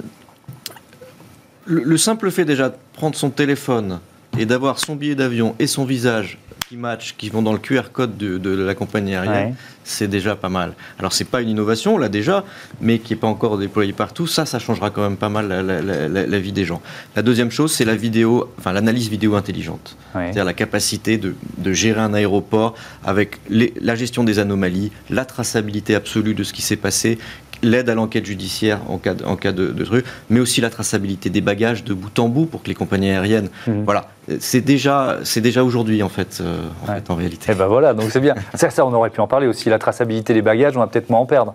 le 1.67 1.97
simple 1.97 2.31
fait 2.31 2.45
déjà 2.45 2.69
de 2.69 2.75
prendre 2.93 3.17
son 3.17 3.31
téléphone 3.31 4.01
et 4.39 4.47
d'avoir 4.47 4.79
son 4.79 4.97
billet 4.97 5.15
d'avion 5.15 5.55
et 5.59 5.67
son 5.67 5.85
visage 5.85 6.39
qui 6.69 6.77
matchent, 6.77 7.15
qui 7.17 7.31
vont 7.31 7.41
dans 7.41 7.55
le 7.55 7.59
QR 7.59 7.85
code 7.93 8.19
de, 8.19 8.51
la 8.51 8.75
compagnie 8.75 9.15
aérienne, 9.15 9.55
c'est 9.85 10.09
déjà 10.09 10.37
pas 10.37 10.51
mal. 10.51 10.75
Alors 10.99 11.15
c'est 11.15 11.25
pas 11.25 11.41
une 11.41 11.49
innovation, 11.49 11.97
là 11.97 12.11
déjà, 12.11 12.45
mais 12.83 12.99
qui 12.99 13.15
n'est 13.15 13.19
pas 13.19 13.27
encore 13.27 13.57
déployée 13.57 13.95
partout. 13.95 14.27
Ça, 14.27 14.45
ça 14.45 14.59
changera 14.59 14.91
quand 14.91 15.01
même 15.01 15.17
pas 15.17 15.31
mal 15.31 15.49
la, 15.49 16.39
vie 16.39 16.53
des 16.53 16.67
gens. 16.67 16.83
La 17.17 17.23
deuxième 17.23 17.51
chose, 17.51 17.73
c'est 17.73 17.87
la 17.87 17.97
vidéo, 17.97 18.53
enfin 18.59 18.73
l'analyse 18.73 19.09
vidéo 19.09 19.35
intelligente, 19.35 19.97
c'est-à-dire 20.13 20.45
la 20.45 20.53
capacité 20.53 21.17
de, 21.17 21.35
gérer 21.73 22.01
un 22.01 22.13
aéroport 22.13 22.75
avec 23.03 23.39
la 23.49 23.95
gestion 23.95 24.25
des 24.25 24.39
anomalies, 24.39 24.93
la 25.09 25.25
traçabilité 25.25 25.95
absolue 25.95 26.35
de 26.35 26.43
ce 26.43 26.53
qui 26.53 26.61
s'est 26.61 26.77
passé, 26.77 27.19
l'aide 27.63 27.89
à 27.89 27.95
l'enquête 27.95 28.27
judiciaire 28.27 28.81
en 28.89 28.99
cas 28.99 29.15
de, 29.15 29.25
en 29.25 29.37
cas 29.37 29.53
de, 29.53 29.85
truc, 29.85 30.05
mais 30.31 30.41
aussi 30.41 30.61
la 30.61 30.71
traçabilité 30.71 31.31
des 31.31 31.41
bagages 31.41 31.85
de 31.85 31.95
bout 31.95 32.19
en 32.19 32.29
bout 32.29 32.47
pour 32.47 32.63
que 32.63 32.69
les 32.69 32.75
compagnies 32.75 33.11
aériennes, 33.11 33.49
mmh. 33.67 33.83
voilà, 33.85 34.09
c'est 34.41 34.61
déjà, 34.61 35.19
c'est 35.25 35.41
déjà 35.41 35.65
aujourd'hui 35.65 36.03
en 36.03 36.09
fait, 36.09 36.43
en, 36.83 36.87
fait, 36.87 37.11
en 37.11 37.15
réalité. 37.15 37.51
Et 37.51 37.55
eh 37.55 37.59
ben 37.59 37.67
voilà, 37.67 37.95
donc 37.95 38.11
c'est 38.11 38.21
bien. 38.21 38.35
ça, 38.55 38.71
ça, 38.71 38.85
on 38.87 38.93
aurait 38.93 39.11
pu 39.11 39.21
en 39.21 39.27
parler 39.27 39.47
aussi. 39.47 39.69
La 39.69 39.79
traçabilité 39.79 40.35
des 40.35 40.43
bagages, 40.43 40.77
on 40.77 40.81
va 40.81 40.87
peut-être 40.87 41.11
moins 41.11 41.21
en 41.21 41.27
perdre. 41.27 41.55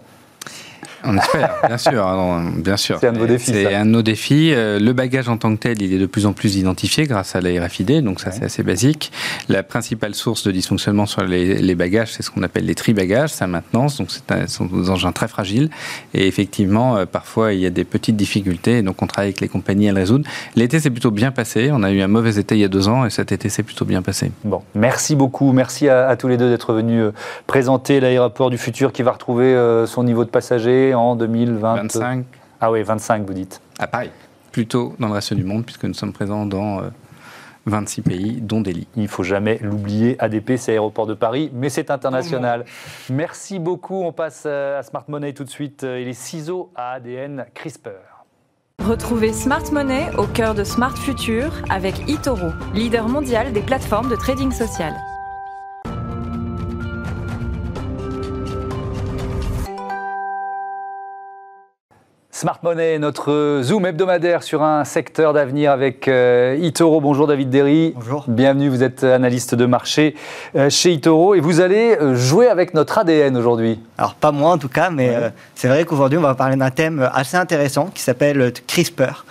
On 1.05 1.17
espère, 1.17 1.55
bien 1.67 1.77
sûr, 1.77 2.07
hein, 2.07 2.51
bien 2.57 2.77
sûr. 2.77 2.97
C'est 2.99 3.07
un 3.07 3.13
de 3.13 3.19
vos 3.19 3.25
défis. 3.25 3.51
C'est 3.51 3.73
un 3.73 3.85
de 3.85 3.91
nos 3.91 4.01
défis. 4.01 4.53
Euh, 4.53 4.79
le 4.79 4.93
bagage 4.93 5.27
en 5.27 5.37
tant 5.37 5.53
que 5.55 5.59
tel, 5.59 5.81
il 5.81 5.93
est 5.93 5.97
de 5.97 6.05
plus 6.05 6.25
en 6.25 6.33
plus 6.33 6.55
identifié 6.55 7.05
grâce 7.05 7.35
à 7.35 7.41
la 7.41 7.49
RFID, 7.65 8.01
donc 8.03 8.19
ça 8.21 8.31
c'est 8.31 8.45
assez 8.45 8.63
basique. 8.63 9.11
La 9.49 9.63
principale 9.63 10.15
source 10.15 10.43
de 10.43 10.51
dysfonctionnement 10.51 11.05
sur 11.05 11.23
les, 11.23 11.75
bagages, 11.75 12.13
c'est 12.13 12.23
ce 12.23 12.31
qu'on 12.31 12.43
appelle 12.43 12.65
les 12.65 12.75
tri-bagages, 12.75 13.31
sa 13.31 13.47
maintenance, 13.47 13.97
donc 13.97 14.11
c'est 14.11 14.31
un, 14.31 14.47
sont 14.47 14.65
des 14.65 14.89
engins 14.89 15.11
très 15.11 15.27
fragiles. 15.27 15.69
Et 16.13 16.27
effectivement, 16.27 16.97
euh, 16.97 17.05
parfois 17.05 17.53
il 17.53 17.59
y 17.59 17.65
a 17.65 17.69
des 17.69 17.83
petites 17.83 18.15
difficultés, 18.15 18.81
donc 18.81 19.01
on 19.01 19.07
travaille 19.07 19.29
avec 19.29 19.41
les 19.41 19.49
compagnies 19.49 19.89
à 19.89 19.93
les 19.93 19.99
résoudre. 19.99 20.25
L'été 20.55 20.79
s'est 20.79 20.89
plutôt 20.89 21.11
bien 21.11 21.31
passé. 21.31 21.69
On 21.73 21.83
a 21.83 21.91
eu 21.91 22.01
un 22.01 22.07
mauvais 22.07 22.37
été 22.39 22.55
il 22.55 22.61
y 22.61 22.63
a 22.63 22.69
deux 22.69 22.87
ans 22.87 23.05
et 23.05 23.09
cet 23.09 23.31
été 23.31 23.49
s'est 23.49 23.63
plutôt 23.63 23.85
bien 23.85 24.01
passé. 24.01 24.31
Bon, 24.43 24.61
merci 24.75 25.15
beaucoup. 25.15 25.51
Merci 25.51 25.89
à, 25.89 26.15
tous 26.15 26.27
les 26.27 26.37
deux 26.37 26.49
d'être 26.49 26.73
venus 26.73 27.01
euh, 27.01 27.13
présenter 27.47 27.99
l'aéroport 27.99 28.49
du 28.49 28.57
futur 28.57 28.93
qui 28.93 29.03
va 29.03 29.11
retrouver 29.11 29.53
son 29.87 30.03
niveau 30.03 30.23
de 30.23 30.29
passagers 30.29 30.92
en 30.93 31.15
2020. 31.15 31.75
25. 31.75 32.25
Ah 32.61 32.71
oui, 32.71 32.83
25, 32.83 33.25
vous 33.25 33.33
dites. 33.33 33.61
À 33.79 33.87
Paris. 33.87 34.09
Plutôt 34.51 34.93
dans 34.99 35.07
le 35.07 35.13
reste 35.13 35.33
du 35.33 35.43
monde, 35.43 35.65
puisque 35.65 35.83
nous 35.85 35.93
sommes 35.93 36.13
présents 36.13 36.45
dans 36.45 36.81
26 37.65 38.01
euh, 38.01 38.03
pays, 38.03 38.41
dont 38.41 38.61
Delhi. 38.61 38.87
Il 38.95 39.03
ne 39.03 39.07
faut 39.07 39.23
jamais 39.23 39.59
l'oublier. 39.61 40.15
ADP, 40.19 40.53
c'est 40.57 40.73
Aéroport 40.73 41.07
de 41.07 41.13
Paris, 41.13 41.49
mais 41.53 41.69
c'est 41.69 41.91
international. 41.91 42.65
Merci 43.09 43.59
beaucoup. 43.59 44.03
On 44.03 44.11
passe 44.11 44.43
euh, 44.45 44.79
à 44.79 44.83
Smart 44.83 45.05
Money 45.07 45.33
tout 45.33 45.43
de 45.43 45.49
suite 45.49 45.83
et 45.83 46.05
les 46.05 46.13
ciseaux 46.13 46.71
à 46.75 46.93
ADN 46.93 47.45
CRISPR. 47.53 48.13
Retrouvez 48.83 49.31
Smart 49.31 49.63
Money 49.71 50.09
au 50.17 50.25
cœur 50.25 50.55
de 50.55 50.63
Smart 50.63 50.95
Future 50.97 51.53
avec 51.69 52.09
eToro, 52.09 52.49
leader 52.73 53.07
mondial 53.07 53.53
des 53.53 53.61
plateformes 53.61 54.09
de 54.09 54.15
trading 54.15 54.51
social. 54.51 54.93
Smart 62.43 62.59
Money, 62.61 62.99
notre 62.99 63.61
zoom 63.63 63.85
hebdomadaire 63.85 64.43
sur 64.43 64.63
un 64.63 64.83
secteur 64.83 65.31
d'avenir 65.31 65.71
avec 65.71 66.09
euh, 66.09 66.57
Itoro. 66.59 66.99
Bonjour 66.99 67.25
David 67.25 67.49
Derry. 67.49 67.93
Bonjour. 67.95 68.25
Bienvenue, 68.27 68.67
vous 68.67 68.83
êtes 68.83 69.05
analyste 69.05 69.55
de 69.55 69.65
marché 69.65 70.13
euh, 70.57 70.69
chez 70.69 70.91
Itoro 70.91 71.35
et 71.35 71.39
vous 71.39 71.61
allez 71.61 71.95
euh, 72.01 72.15
jouer 72.15 72.49
avec 72.49 72.73
notre 72.73 72.97
ADN 72.97 73.37
aujourd'hui. 73.37 73.79
Alors 73.97 74.15
pas 74.15 74.33
moi 74.33 74.51
en 74.51 74.57
tout 74.57 74.67
cas, 74.67 74.89
mais 74.89 75.15
c'est 75.55 75.69
vrai 75.69 75.85
qu'aujourd'hui 75.85 76.17
on 76.17 76.21
va 76.21 76.35
parler 76.35 76.57
d'un 76.57 76.69
thème 76.69 77.09
assez 77.13 77.37
intéressant 77.37 77.85
qui 77.93 78.01
s'appelle 78.01 78.51
CRISPR. 78.67 79.23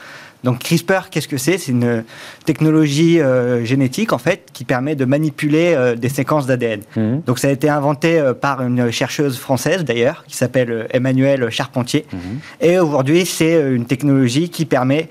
Donc 0.45 0.59
CRISPR, 0.59 1.09
qu'est-ce 1.11 1.29
que 1.29 1.37
c'est? 1.37 1.59
C'est 1.59 1.73
une 1.73 2.05
technologie 2.45 3.21
euh, 3.21 3.65
génétique 3.65 4.13
en 4.13 4.19
fait 4.19 4.49
qui 4.53 4.65
permet 4.65 4.97
de 4.97 5.05
manipuler 5.05 5.75
euh, 5.77 5.95
des 5.95 6.09
séquences 6.09 6.47
d'ADN. 6.47 6.81
Mhm. 6.97 7.23
Donc 7.27 7.39
ça 7.39 7.49
a 7.49 7.51
été 7.51 7.69
inventé 7.69 8.19
euh, 8.19 8.35
par 8.35 8.63
une 8.63 8.91
chercheuse 8.91 9.39
française 9.39 9.85
d'ailleurs 9.85 10.25
qui 10.27 10.37
s'appelle 10.37 10.89
Emmanuelle 10.91 11.49
Charpentier. 11.51 12.07
Mhm. 12.13 12.21
Et 12.61 12.79
aujourd'hui 12.79 13.25
c'est 13.25 13.55
une 13.73 13.87
technologie 13.87 14.49
qui 14.49 14.65
permet, 14.65 15.09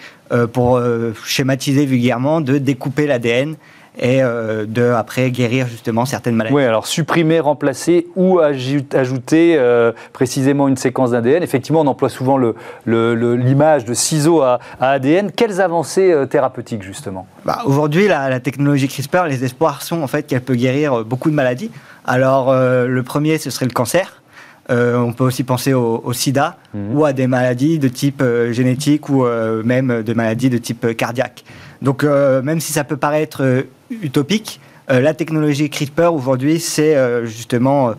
pour 0.54 0.82
schématiser 1.26 1.86
vulgairement, 1.86 2.40
de 2.40 2.58
découper 2.58 3.06
l'ADN 3.06 3.56
et 3.98 4.24
euh, 4.24 4.66
de 4.66 4.84
après 4.92 5.32
guérir 5.32 5.68
justement 5.68 6.06
certaines 6.06 6.36
maladies. 6.36 6.56
Oui, 6.56 6.64
alors 6.64 6.88
supprimer, 6.88 7.40
remplacer 7.40 8.08
ou 8.16 8.40
ajouter 8.40 9.56
euh, 9.58 9.92
précisément 10.14 10.68
une 10.68 10.78
séquence 10.78 11.12
d'ADN. 11.12 11.44
Effectivement, 11.44 11.82
on 11.82 11.88
emploie 11.88 12.10
souvent 12.10 12.40
l'image 12.86 13.86
de 13.86 13.94
ciseaux 13.94 14.42
à, 14.42 14.60
ADN. 14.80 15.32
Quelles 15.32 15.60
avancées 15.60 16.12
euh, 16.12 16.26
thérapeutiques 16.26 16.84
justement? 16.84 17.28
Bah, 17.46 17.60
Aujourd'hui, 17.66 18.08
la, 18.08 18.40
technologie 18.40 18.88
CRISPR, 18.88 19.26
les 19.28 19.44
espoirs 19.44 19.82
sont 19.82 20.02
en 20.02 20.08
fait 20.08 20.24
qu'elle 20.24 20.42
peut 20.42 20.56
guérir 20.56 21.04
beaucoup 21.04 21.30
de 21.30 21.36
maladies. 21.36 21.72
Alors 22.06 22.52
le 22.54 23.04
premier, 23.04 23.38
ce 23.38 23.52
serait 23.52 23.66
le 23.68 23.72
cancer. 23.72 24.22
on 24.70 25.14
peut 25.14 25.24
aussi 25.24 25.44
penser 25.44 25.74
au, 25.74 26.14
sida 26.14 26.58
mhm. 26.74 26.96
ou 26.96 27.06
à 27.06 27.14
des 27.14 27.28
maladies 27.28 27.78
de 27.78 27.88
type 27.88 28.24
génétique 28.50 29.10
ou 29.10 29.26
même 29.64 30.02
de 30.02 30.14
maladies 30.14 30.50
de 30.50 30.58
type 30.58 30.96
cardiaque. 30.98 31.44
Donc 31.82 32.04
même 32.04 32.60
si 32.60 32.74
ça 32.74 32.84
peut 32.84 32.98
paraître 32.98 33.66
utopique. 33.90 34.60
Euh, 34.90 35.00
la 35.00 35.14
technologie 35.14 35.70
CRISPR 35.70 36.14
aujourd'hui, 36.14 36.60
c'est 36.60 36.96
euh, 36.96 37.26
justement 37.26 37.92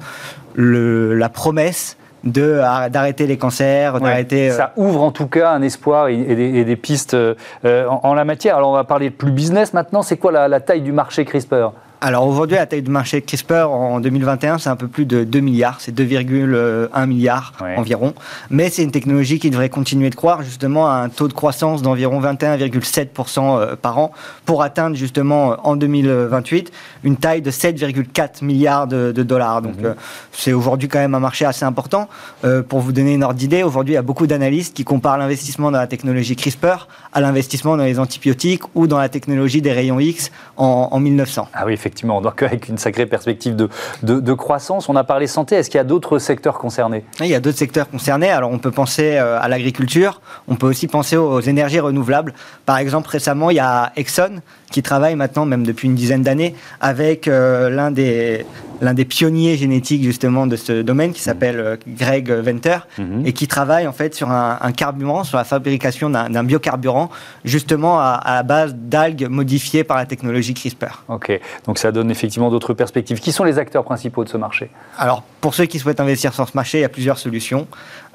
euh, 0.59 1.14
la 1.14 1.29
promesse 1.29 1.97
d'arrêter 2.25 3.27
les 3.27 3.37
cancers, 3.37 3.99
d'arrêter... 3.99 4.51
Ça 4.51 4.73
ouvre 4.77 5.03
en 5.03 5.11
tout 5.11 5.27
cas 5.27 5.51
un 5.51 5.62
espoir 5.62 6.07
et, 6.07 6.16
des, 6.64 6.77
pistes 6.77 7.16
en, 7.64 8.14
la 8.14 8.25
matière. 8.25 8.57
Alors 8.57 8.71
on 8.71 8.75
va 8.75 8.85
parler 8.85 9.11
de 9.11 9.14
plus 9.14 9.33
business 9.33 9.73
maintenant. 9.75 10.03
C'est 10.03 10.18
quoi 10.18 10.31
la 10.47 10.61
taille 10.61 10.83
du 10.83 10.92
marché 10.92 11.25
CRISPR? 11.25 11.73
Alors 12.03 12.27
aujourd'hui, 12.27 12.57
la 12.57 12.67
taille 12.67 12.83
de 12.83 12.91
marché 12.91 13.23
CRISPR 13.23 13.71
en 13.71 14.01
2021, 14.01 14.59
c'est 14.59 14.69
un 14.69 14.75
peu 14.75 14.88
plus 14.88 15.07
de 15.07 15.23
2 15.23 15.38
milliards, 15.38 15.81
c'est 15.81 15.97
2,1 15.97 17.07
milliards 17.07 17.53
environ. 17.77 18.12
Mais 18.51 18.71
c'est 18.71 18.83
une 18.83 18.91
technologie 18.91 19.38
qui 19.38 19.51
devrait 19.51 19.69
continuer 19.69 20.11
de 20.11 20.17
croître 20.17 20.43
justement 20.43 20.91
à 20.91 20.95
un 20.95 21.09
taux 21.09 21.29
de 21.29 21.33
croissance 21.33 21.81
d'environ 21.81 22.21
21,7% 22.21 23.61
euh, 23.61 23.77
par 23.77 23.99
an 23.99 24.11
pour 24.45 24.65
atteindre 24.65 24.97
justement 24.97 25.57
en 25.62 25.77
2028 25.77 26.73
une 27.05 27.17
taille 27.17 27.41
de 27.41 27.53
7,4 27.53 28.45
milliards 28.45 28.88
de, 28.88 29.12
dollars. 29.12 29.62
Donc 29.62 29.79
mhm. 29.79 29.87
euh, 29.87 29.95
c'est 30.33 30.53
aujourd'hui 30.53 30.88
quand 30.88 30.99
même 30.99 31.15
un 31.15 31.21
marché 31.21 31.45
assez 31.45 31.65
important. 31.65 32.09
Euh, 32.45 32.65
pour 32.65 32.81
vous 32.81 32.91
donner 32.91 33.15
une 33.15 33.23
ordre 33.23 33.38
d'idée, 33.38 33.62
aujourd'hui 33.62 33.93
il 33.93 33.97
y 33.97 33.99
a 33.99 34.03
beaucoup 34.03 34.27
d'analystes 34.27 34.75
qui 34.75 34.83
comparent 34.83 35.19
l'investissement 35.19 35.71
dans 35.71 35.79
la 35.79 35.87
technologie 35.87 36.35
CRISPR 36.35 36.88
à 37.12 37.21
l'investissement 37.21 37.77
dans 37.77 37.85
les 37.85 38.01
antibiotiques 38.01 38.62
ou 38.75 38.88
dans 38.88 38.99
la 38.99 39.09
technologie 39.09 39.62
des 39.62 39.71
rayons 39.71 40.01
X 40.01 40.33
en, 40.57 40.88
en 40.91 40.99
1900. 40.99 41.47
Ah 41.55 41.62
oui, 41.65 41.75
effectivement 41.75 41.91
effectivement, 41.92 42.22
donc 42.22 42.42
avec 42.42 42.68
une 42.68 42.78
sacrée 42.78 43.05
perspective 43.05 43.55
de, 43.55 43.68
de, 44.02 44.33
croissance. 44.33 44.88
On 44.88 44.96
a 44.96 45.05
parlé 45.05 45.26
santé, 45.26 45.57
est-ce 45.57 45.68
qu'il 45.68 45.76
y 45.76 45.81
a 45.81 45.85
d'autres 45.85 46.18
secteurs 46.18 46.59
concernés? 46.59 47.05
Il 47.20 47.26
y 47.26 47.35
a 47.35 47.40
d'autres 47.40 47.59
secteurs 47.59 47.88
concernés. 47.88 48.31
Alors 48.31 48.50
on 48.50 48.59
peut 48.59 48.70
penser 48.70 49.16
euh, 49.16 49.38
à 49.38 49.46
l'agriculture, 49.48 50.22
on 50.48 50.55
peut 50.55 50.66
aussi 50.66 50.87
penser 50.87 51.18
aux 51.18 51.40
énergies 51.40 51.81
renouvelables. 51.81 52.33
Par 52.64 52.78
exemple, 52.78 53.11
récemment, 53.11 53.50
il 53.50 53.57
y 53.57 53.61
a 53.61 53.92
Exxon 53.96 54.40
qui 54.70 54.83
travaille 54.83 55.16
maintenant, 55.16 55.44
même 55.44 55.66
depuis 55.66 55.87
une 55.87 55.94
dizaine 55.94 56.22
d'années, 56.22 56.55
avec 56.81 57.28
euh, 57.28 57.68
l'un 57.68 57.90
des 57.90 58.46
l'un 58.83 58.95
des 58.95 59.05
pionniers 59.05 59.57
génétiques 59.57 60.03
justement 60.03 60.47
de 60.47 60.57
ce 60.57 60.83
domaine 60.83 61.12
qui 61.12 61.23
s'appelle 61.23 61.61
euh, 61.61 61.77
Greg 61.87 62.31
Venter 62.31 62.79
mhm. 62.99 63.25
et 63.25 63.33
qui 63.33 63.47
travaille 63.47 63.87
en 63.87 63.92
fait 63.92 64.14
sur 64.14 64.31
un, 64.31 64.73
carburant, 64.73 65.25
sur 65.25 65.38
la 65.38 65.45
fabrication 65.45 66.11
d'un 66.11 66.45
biocarburant 66.45 67.09
justement 67.45 68.01
à, 68.01 68.21
la 68.27 68.42
base 68.42 68.75
d'algues 68.75 69.29
modifiées 69.29 69.85
par 69.85 69.97
la 69.97 70.05
technologie 70.05 70.53
CRISPR. 70.53 71.05
Ok, 71.09 71.40
donc 71.66 71.79
ça 71.79 71.92
donne 71.92 72.11
effectivement 72.11 72.51
d'autres 72.51 72.75
perspectives. 72.75 73.21
Qui 73.21 73.33
sont 73.33 73.45
les 73.45 73.59
acteurs 73.59 73.85
principaux 73.85 74.25
de 74.25 74.29
ce 74.29 74.37
marché? 74.37 74.71
Alors 74.99 75.23
pour 75.40 75.55
ceux 75.55 75.66
qui 75.66 75.79
souhaitent 75.79 76.01
investir 76.01 76.35
sur 76.35 76.49
ce 76.49 76.57
marché, 76.57 76.79
il 76.79 76.83
y 76.83 76.85
a 76.85 76.88
plusieurs 76.88 77.18
solutions. 77.18 77.68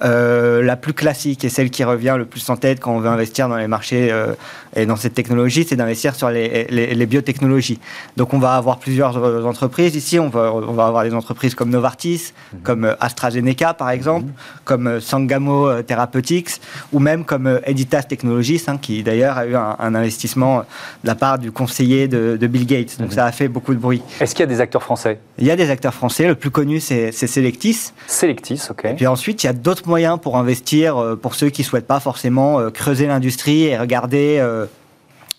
Euh, 0.04 0.62
la 0.62 0.76
plus 0.76 0.94
classique 0.94 1.44
et 1.44 1.50
celle 1.50 1.72
qui 1.72 1.84
revient 1.84 2.14
le 2.20 2.26
plus 2.26 2.48
en 2.52 2.56
tête 2.56 2.80
quand 2.80 2.96
on 2.96 3.00
veut 3.00 3.10
investir 3.10 3.50
dans 3.50 3.58
les 3.58 3.68
marchés 3.68 4.10
euh, 4.12 4.34
et 4.76 4.86
dans 4.86 4.96
cette 4.96 5.16
technologie, 5.16 5.66
c'est 5.68 5.76
d'investir 5.76 6.14
sur 6.14 6.30
les, 6.30 6.68
les, 6.70 7.06
biotechnologies. 7.08 7.80
Donc 8.16 8.36
on 8.36 8.38
va 8.38 8.58
avoir 8.58 8.78
plusieurs 8.78 9.18
entreprises 9.48 9.96
ici, 9.96 10.20
on 10.20 10.30
va, 10.30 10.54
on 10.54 10.74
va 10.74 10.86
avoir 10.86 11.04
des 11.04 11.16
entreprises 11.16 11.56
comme 11.56 11.72
Novartis, 11.72 12.32
mhm. 12.54 12.60
comme 12.62 12.96
AstraZeneca 13.00 13.74
par 13.74 13.90
exemple, 13.90 14.26
mhm. 14.26 14.34
comme 14.66 15.00
Sangamo 15.00 15.82
Therapeutics, 15.82 16.62
ou 16.94 17.00
même 17.00 17.26
comme 17.26 17.60
Editas 17.66 18.04
Technologies, 18.04 18.62
hein, 18.68 18.78
qui 18.78 19.02
d'ailleurs 19.02 19.38
a 19.40 19.48
eu 19.48 19.56
un, 19.56 19.96
investissement 19.96 20.60
de 20.60 21.08
la 21.08 21.16
part 21.16 21.40
du 21.40 21.52
conseiller 21.52 22.08
de, 22.08 22.46
Bill 22.46 22.68
Gates. 22.68 23.00
Donc 23.00 23.10
mhm. 23.10 23.16
ça 23.16 23.26
a 23.26 23.32
fait 23.32 23.48
beaucoup 23.48 23.74
de 23.74 23.80
bruit. 23.80 24.04
Est-ce 24.20 24.36
qu'il 24.36 24.42
y 24.42 24.48
a 24.48 24.54
des 24.54 24.62
acteurs 24.62 24.84
français? 24.84 25.18
Il 25.40 25.48
y 25.48 25.52
a 25.52 25.56
des 25.56 25.72
acteurs 25.72 25.94
français. 25.94 26.28
Le 26.28 26.36
plus 26.36 26.52
connu, 26.52 26.80
c'est 26.80 27.12
Selectis. 27.12 27.94
Selectis, 28.06 28.62
ok. 28.70 28.86
Et 28.86 28.94
puis 28.94 29.08
ensuite, 29.08 29.44
il 29.44 29.48
y 29.48 29.50
a 29.50 29.54
d'autres 29.54 29.87
moyens 29.88 30.20
pour 30.22 30.38
investir 30.38 30.98
euh, 30.98 31.16
pour 31.16 31.36
ceux 31.36 31.50
qui 31.50 31.62
ne 31.62 31.66
souhaitent 31.66 31.88
pas 31.88 32.00
forcément 32.00 32.60
euh, 32.60 32.70
creuser 32.70 33.08
l'industrie 33.08 33.64
et 33.64 33.78
regarder 33.78 34.38
euh, 34.40 34.66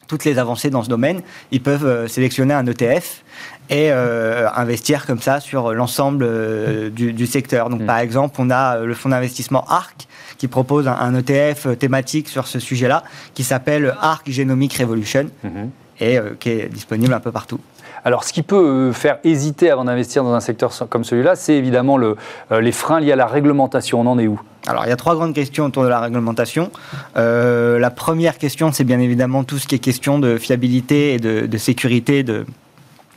toutes 0.06 0.24
les 0.24 0.38
avancées 0.38 0.70
dans 0.70 0.82
ce 0.82 0.88
domaine. 0.88 1.20
Ils 1.52 1.62
peuvent 1.62 2.08
sélectionner 2.08 2.54
un 2.54 2.66
ETF 2.66 3.22
et 3.68 3.90
investir 3.90 5.04
comme 5.04 5.20
ça 5.20 5.38
sur 5.38 5.74
l'ensemble 5.74 6.90
du, 6.90 7.26
secteur. 7.26 7.68
Donc, 7.68 7.82
mm. 7.82 7.86
par 7.86 7.98
exemple, 7.98 8.36
on 8.38 8.48
a 8.48 8.78
le 8.78 8.94
fonds 8.94 9.10
d'investissement 9.10 9.66
ARC 9.68 10.08
qui 10.38 10.48
propose 10.48 10.88
un, 10.88 11.14
ETF 11.14 11.78
thématique 11.78 12.30
sur 12.30 12.46
ce 12.46 12.58
sujet-là 12.58 13.04
qui 13.34 13.44
s'appelle 13.44 13.94
ARC 14.00 14.30
Genomic 14.30 14.78
Revolution 14.78 15.26
mm-hmm. 15.44 15.68
Et 16.00 16.18
qui 16.40 16.50
est 16.50 16.68
disponible 16.68 17.12
un 17.12 17.20
peu 17.20 17.32
partout. 17.32 17.60
Alors, 18.04 18.24
ce 18.24 18.32
qui 18.32 18.42
peut 18.42 18.56
euh, 18.56 18.92
faire 18.92 19.18
hésiter 19.24 19.70
avant 19.70 19.84
d'investir 19.84 20.24
dans 20.24 20.32
un 20.32 20.40
secteur 20.40 20.72
comme 20.88 21.04
celui-là, 21.04 21.36
c'est 21.36 21.54
évidemment 21.54 21.96
le, 21.96 22.16
euh, 22.52 22.60
les 22.60 22.72
freins 22.72 23.00
liés 23.00 23.12
à 23.12 23.16
la 23.16 23.26
réglementation. 23.26 24.00
On 24.00 24.06
en 24.06 24.18
est 24.18 24.26
où? 24.26 24.40
Alors, 24.66 24.84
il 24.86 24.88
y 24.88 24.92
a 24.92 24.96
trois 24.96 25.14
grandes 25.14 25.34
questions 25.34 25.66
autour 25.66 25.84
de 25.84 25.88
la 25.88 26.00
réglementation. 26.00 26.70
Euh, 27.16 27.78
la 27.78 27.90
première 27.90 28.38
question, 28.38 28.72
c'est 28.72 28.84
bien 28.84 29.00
évidemment 29.00 29.44
tout 29.44 29.58
ce 29.58 29.66
qui 29.66 29.74
est 29.74 29.78
question 29.78 30.18
de 30.18 30.36
fiabilité 30.36 31.14
et 31.14 31.18
de, 31.18 31.58
sécurité 31.58 32.22
de, 32.22 32.44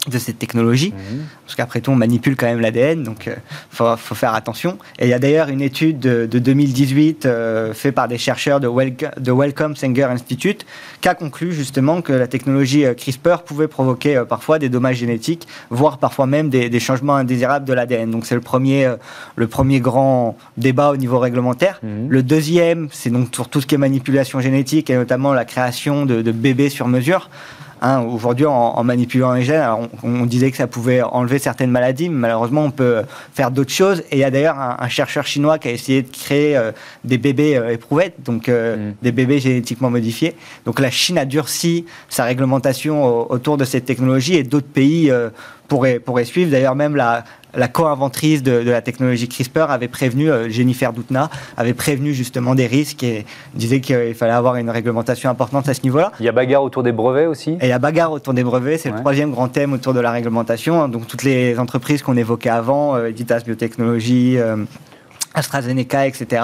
de 0.07 0.17
cette 0.17 0.39
technologie, 0.39 0.93
mhm. 0.93 1.25
parce 1.45 1.55
qu'après 1.55 1.79
tout, 1.79 1.91
on 1.91 1.95
manipule 1.95 2.35
quand 2.35 2.47
même 2.47 2.59
l'ADN, 2.59 3.03
donc 3.03 3.27
il 3.27 3.33
euh, 3.33 3.95
faut, 3.97 4.15
faire 4.15 4.33
attention. 4.33 4.79
Et 4.97 5.05
il 5.05 5.09
y 5.09 5.13
a 5.13 5.19
d'ailleurs 5.19 5.49
une 5.49 5.61
étude 5.61 5.99
de, 5.99 6.25
2018 6.25 7.27
euh, 7.27 7.73
faite 7.73 7.93
par 7.93 8.07
des 8.07 8.17
chercheurs 8.17 8.59
de, 8.59 8.67
de 8.67 9.31
Wellcome 9.31 9.75
Sanger 9.75 10.05
Institute 10.05 10.65
qui 11.01 11.07
a 11.07 11.13
conclu 11.13 11.53
justement 11.53 12.01
que 12.01 12.13
la 12.13 12.25
technologie 12.25 12.83
euh, 12.83 12.95
CRISPR 12.95 13.43
pouvait 13.45 13.67
provoquer 13.67 14.23
parfois 14.27 14.57
des 14.57 14.69
dommages 14.69 14.97
génétiques, 14.97 15.47
voire 15.69 15.99
parfois 15.99 16.25
même 16.25 16.49
des, 16.49 16.79
changements 16.79 17.15
indésirables 17.15 17.65
de 17.65 17.73
l'ADN. 17.73 18.09
Donc 18.09 18.25
c'est 18.25 18.33
le 18.33 18.41
premier, 18.41 18.91
le 19.35 19.47
premier 19.47 19.79
grand 19.81 20.35
débat 20.57 20.89
au 20.89 20.97
niveau 20.97 21.19
réglementaire. 21.19 21.79
Mhm. 21.83 22.09
Le 22.09 22.23
deuxième, 22.23 22.87
c'est 22.91 23.11
donc 23.11 23.27
sur 23.35 23.49
tout 23.49 23.61
ce 23.61 23.67
qui 23.67 23.75
est 23.75 23.77
manipulation 23.77 24.39
génétique 24.39 24.89
et 24.89 24.95
notamment 24.95 25.33
la 25.33 25.45
création 25.45 26.07
de, 26.07 26.23
de 26.23 26.31
bébés 26.31 26.69
sur 26.69 26.87
mesure. 26.87 27.29
Hein, 27.83 28.01
aujourd'hui, 28.01 28.45
en, 28.45 28.83
manipulant 28.83 29.33
les 29.33 29.43
gènes, 29.43 29.65
on, 30.03 30.25
disait 30.27 30.51
que 30.51 30.57
ça 30.57 30.67
pouvait 30.67 31.01
enlever 31.01 31.39
certaines 31.39 31.71
maladies, 31.71 32.09
mais 32.09 32.19
malheureusement, 32.19 32.65
on 32.65 32.71
peut 32.71 33.01
faire 33.33 33.49
d'autres 33.49 33.71
choses. 33.71 34.01
Et 34.11 34.17
il 34.17 34.19
y 34.19 34.23
a 34.23 34.29
d'ailleurs 34.29 34.57
un, 34.59 34.87
chercheur 34.87 35.25
chinois 35.25 35.57
qui 35.57 35.67
a 35.67 35.71
essayé 35.71 36.03
de 36.03 36.09
créer 36.11 36.55
euh, 36.55 36.71
des 37.03 37.17
bébés 37.17 37.57
euh, 37.57 37.73
éprouvettes, 37.73 38.21
donc 38.23 38.49
euh, 38.49 38.91
mm. 38.91 38.93
des 39.01 39.11
bébés 39.11 39.39
génétiquement 39.39 39.89
modifiés. 39.89 40.35
Donc 40.65 40.79
la 40.79 40.91
Chine 40.91 41.17
a 41.17 41.25
durci 41.25 41.85
sa 42.07 42.25
réglementation 42.25 43.31
autour 43.31 43.57
de 43.57 43.65
cette 43.65 43.85
technologie 43.85 44.35
et 44.35 44.43
d'autres 44.43 44.67
pays 44.67 45.11
pourraient 45.77 46.25
suivre. 46.25 46.51
D'ailleurs, 46.51 46.75
même 46.75 46.95
la, 46.95 47.23
la 47.55 47.67
co-inventrice 47.67 48.43
de, 48.43 48.51
la 48.51 48.81
technologie 48.81 49.27
CRISPR 49.27 49.69
avait 49.69 49.87
prévenu, 49.87 50.29
euh, 50.29 50.49
Jennifer 50.49 50.93
Doudna, 50.93 51.29
avait 51.57 51.73
prévenu 51.73 52.13
justement 52.13 52.55
des 52.55 52.67
risques 52.67 53.03
et 53.03 53.25
disait 53.53 53.81
qu'il 53.81 54.13
fallait 54.13 54.33
avoir 54.33 54.55
une 54.55 54.69
réglementation 54.69 55.29
importante 55.29 55.67
à 55.67 55.73
ce 55.73 55.83
niveau-là. 55.83 56.11
Il 56.19 56.25
y 56.25 56.29
a 56.29 56.31
bagarre 56.31 56.63
autour 56.63 56.83
des 56.83 56.91
brevets 56.91 57.27
aussi? 57.27 57.51
Et 57.51 57.63
il 57.63 57.69
y 57.69 57.73
a 57.73 57.79
bagarre 57.79 58.11
autour 58.11 58.33
des 58.33 58.43
brevets, 58.43 58.77
c'est 58.77 58.89
le 58.89 58.99
troisième 58.99 59.31
grand 59.31 59.47
thème 59.47 59.73
autour 59.73 59.93
de 59.93 59.99
la 59.99 60.11
réglementation. 60.11 60.87
Donc 60.87 61.07
toutes 61.07 61.23
les 61.23 61.59
entreprises 61.59 62.01
qu'on 62.01 62.17
évoquait 62.17 62.49
avant, 62.49 62.95
euh, 62.95 63.07
Editas 63.07 63.41
Biotechnologie, 63.45 64.37
euh, 64.37 64.57
AstraZeneca, 65.33 66.07
etc., 66.07 66.43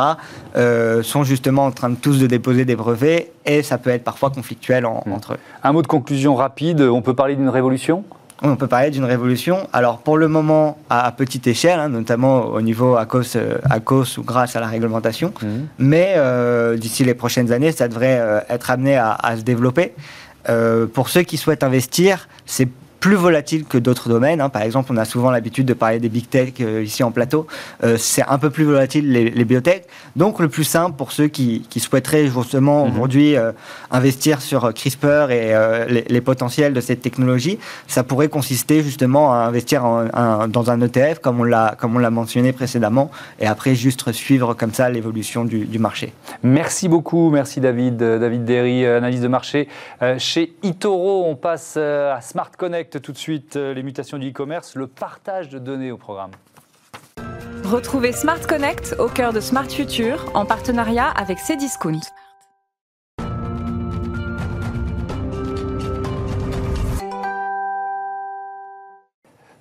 sont 1.04 1.24
justement 1.24 1.66
en 1.66 1.72
train 1.72 1.90
de 1.90 1.96
tous 1.96 2.20
de 2.20 2.28
déposer 2.28 2.64
des 2.64 2.76
brevets 2.76 3.32
et 3.46 3.62
ça 3.62 3.78
peut 3.78 3.90
être 3.90 4.04
parfois 4.04 4.30
conflictuel 4.30 4.84
hmm. 4.84 5.12
entre 5.12 5.34
eux. 5.34 5.38
Un 5.64 5.74
mot 5.74 5.82
de 5.82 5.88
conclusion 5.88 6.36
rapide, 6.36 6.82
on 6.82 7.02
peut 7.02 7.14
parler 7.14 7.36
d'une 7.36 7.50
révolution? 7.50 8.06
On 8.44 8.56
peut 8.56 8.68
parler 8.68 8.92
d'une 8.92 9.04
révolution. 9.04 9.68
Alors 9.74 10.00
pour 10.00 10.18
le 10.18 10.28
moment, 10.28 10.78
à, 10.90 11.12
petite 11.12 11.48
échelle, 11.48 11.80
hein, 11.80 11.90
notamment 11.90 12.46
au 12.46 12.62
niveau 12.62 12.96
à 12.96 13.06
cause, 13.06 13.34
euh, 13.36 13.58
à 13.70 13.80
cause 13.80 14.18
ou 14.18 14.24
grâce 14.24 14.56
à 14.56 14.60
la 14.60 14.68
réglementation, 14.68 15.34
mhm. 15.42 15.68
mais 15.80 16.14
euh, 16.18 16.78
d'ici 16.78 17.04
les 17.04 17.14
prochaines 17.14 17.52
années, 17.52 17.72
ça 17.72 17.88
devrait 17.88 18.20
euh, 18.20 18.40
être 18.50 18.70
amené 18.72 18.98
à, 18.98 19.36
se 19.38 19.42
développer. 19.42 19.94
pour 20.94 21.10
ceux 21.10 21.24
qui 21.24 21.38
souhaitent 21.38 21.64
investir, 21.64 22.28
c'est 22.46 22.70
plus 23.00 23.16
volatile 23.16 23.66
que 23.66 23.78
d'autres 23.78 24.10
domaines. 24.10 24.42
Hein. 24.42 24.50
Par 24.50 24.62
exemple, 24.62 24.92
on 24.92 24.98
a 24.98 25.06
souvent 25.06 25.32
l'habitude 25.32 25.66
de 25.66 25.74
parler 25.74 26.00
des 26.00 26.10
big 26.10 26.30
tech 26.30 26.54
euh, 26.62 26.84
ici 26.84 27.04
en 27.04 27.12
plateau. 27.12 27.48
Euh, 27.84 27.98
c'est 27.98 28.24
un 28.28 28.38
peu 28.38 28.50
plus 28.50 28.64
volatile 28.64 29.12
les, 29.12 29.30
les, 29.30 29.46
biotech. 29.46 29.86
Donc, 30.16 30.40
le 30.40 30.50
plus 30.50 30.64
simple 30.64 30.96
pour 30.98 31.12
ceux 31.12 31.28
qui, 31.28 31.66
souhaiteraient 31.78 32.28
justement 32.28 32.86
mhm. 32.86 32.92
aujourd'hui 32.92 33.36
euh, 33.36 33.52
investir 33.92 34.42
sur 34.42 34.74
CRISPR 34.74 35.32
et 35.32 35.54
les, 36.10 36.22
potentiels 36.22 36.74
de 36.74 36.82
cette 36.82 37.02
technologie, 37.02 37.60
ça 37.88 38.04
pourrait 38.04 38.28
consister 38.28 38.82
justement 38.82 39.34
à 39.34 39.38
investir 39.38 39.84
dans 39.84 40.72
un 40.72 40.82
ETF, 40.82 41.20
comme 41.20 41.40
on 41.40 41.44
l'a 41.44 41.76
comme 41.80 41.96
on 41.96 42.00
l'a 42.00 42.10
mentionné 42.10 42.52
précédemment, 42.52 43.12
et 43.40 43.46
après 43.46 43.76
juste 43.76 44.12
suivre 44.12 44.56
comme 44.56 44.74
ça 44.74 44.90
l'évolution 44.90 45.46
du, 45.46 45.66
du, 45.66 45.80
marché. 45.80 46.12
Merci 46.44 46.90
beaucoup, 46.90 47.30
merci 47.30 47.62
David, 47.62 47.98
David 47.98 48.44
Derry, 48.44 48.86
analyse 48.86 49.22
de 49.22 49.28
marché 49.28 49.70
chez 50.18 50.56
Itoro. 50.64 51.26
On 51.28 51.36
passe 51.36 51.78
à 51.78 52.20
Smart 52.22 52.52
Connect 52.58 52.87
tout 52.96 53.12
de 53.12 53.18
suite 53.18 53.58
euh, 53.58 53.74
les 53.74 53.84
mutations 53.84 54.18
du 54.18 54.30
e-commerce, 54.30 54.76
le 54.76 54.88
partage 54.88 55.50
de 55.50 55.60
données 55.60 55.92
au 55.92 55.98
programme. 55.98 56.32
Retrouvez 57.64 58.14
Smart 58.14 58.40
Connect 58.48 58.96
au 58.98 59.10
cœur 59.10 59.34
de 59.34 59.42
Smart 59.42 59.70
Future 59.70 60.32
en 60.34 60.46
partenariat 60.46 61.10
avec 61.10 61.38
Cdiscount. 61.38 62.00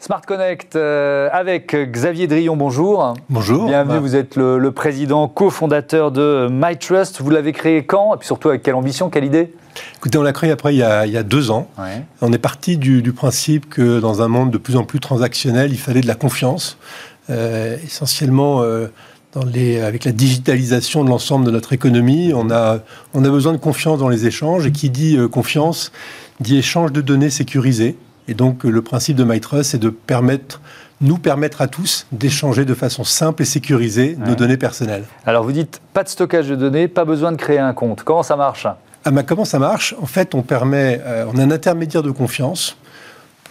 Smart 0.06 0.22
Connect 0.24 0.76
euh, 0.76 1.28
avec 1.32 1.74
Xavier 1.74 2.28
Drillon, 2.28 2.56
bonjour. 2.56 3.14
Bonjour. 3.28 3.66
Bienvenue, 3.66 3.98
vous 3.98 4.14
êtes 4.14 4.36
le, 4.36 4.70
président 4.70 5.26
cofondateur 5.26 6.12
de 6.12 6.46
MyTrust. 6.48 7.20
Vous 7.20 7.30
l'avez 7.30 7.50
créé 7.50 7.84
quand? 7.84 8.14
Et 8.14 8.18
puis 8.18 8.26
surtout 8.26 8.48
avec 8.48 8.62
quelle 8.62 8.76
ambition, 8.76 9.10
quelle 9.10 9.24
idée? 9.24 9.52
Écoutez, 9.96 10.16
on 10.16 10.22
l'a 10.22 10.32
créé 10.32 10.52
après 10.52 10.76
il 10.76 10.78
y 10.78 10.84
a, 10.84 11.22
deux 11.24 11.50
ans. 11.50 11.68
On 12.20 12.32
est 12.32 12.38
parti 12.38 12.76
du, 12.78 13.12
principe 13.12 13.68
que 13.68 13.98
dans 13.98 14.22
un 14.22 14.28
monde 14.28 14.52
de 14.52 14.58
plus 14.58 14.76
en 14.76 14.84
plus 14.84 15.00
transactionnel, 15.00 15.72
il 15.72 15.78
fallait 15.78 16.02
de 16.02 16.06
la 16.06 16.14
confiance. 16.14 16.78
Euh, 17.28 17.76
essentiellement, 17.84 18.62
euh, 18.62 18.86
dans 19.32 19.44
les, 19.44 19.80
avec 19.80 20.04
la 20.04 20.12
digitalisation 20.12 21.02
de 21.02 21.10
l'ensemble 21.10 21.44
de 21.44 21.50
notre 21.50 21.72
économie, 21.72 22.30
on 22.32 22.48
a, 22.52 22.78
on 23.12 23.24
a 23.24 23.28
besoin 23.28 23.52
de 23.52 23.58
confiance 23.58 23.98
dans 23.98 24.08
les 24.08 24.24
échanges. 24.24 24.66
Et 24.66 24.70
qui 24.70 24.88
dit 24.88 25.18
confiance 25.32 25.90
dit 26.38 26.58
échange 26.58 26.92
de 26.92 27.00
données 27.00 27.30
sécurisées. 27.30 27.96
Et 28.28 28.34
donc, 28.34 28.64
le 28.64 28.82
principe 28.82 29.16
de 29.16 29.24
MyTrust, 29.24 29.70
c'est 29.70 29.78
de 29.78 29.90
permettre 29.90 30.60
nous 31.00 31.18
permettre 31.18 31.60
à 31.60 31.68
tous 31.68 32.06
d'échanger 32.12 32.64
de 32.64 32.74
façon 32.74 33.04
simple 33.04 33.42
et 33.42 33.44
sécurisée 33.44 34.16
nos 34.18 34.34
données 34.34 34.56
personnelles. 34.56 35.04
Alors 35.26 35.44
vous 35.44 35.52
dites 35.52 35.80
pas 35.92 36.02
de 36.02 36.08
stockage 36.08 36.48
de 36.48 36.56
données, 36.56 36.88
pas 36.88 37.04
besoin 37.04 37.32
de 37.32 37.36
créer 37.36 37.58
un 37.58 37.74
compte. 37.74 38.02
Comment 38.02 38.22
ça 38.22 38.36
marche? 38.36 38.66
Ah, 39.04 39.10
bah, 39.10 39.22
Comment 39.22 39.44
ça 39.44 39.58
marche? 39.58 39.94
En 40.00 40.06
fait, 40.06 40.34
on 40.34 40.42
permet, 40.42 41.00
euh, 41.04 41.26
on 41.32 41.38
a 41.38 41.42
un 41.42 41.50
intermédiaire 41.50 42.02
de 42.02 42.10
confiance 42.10 42.76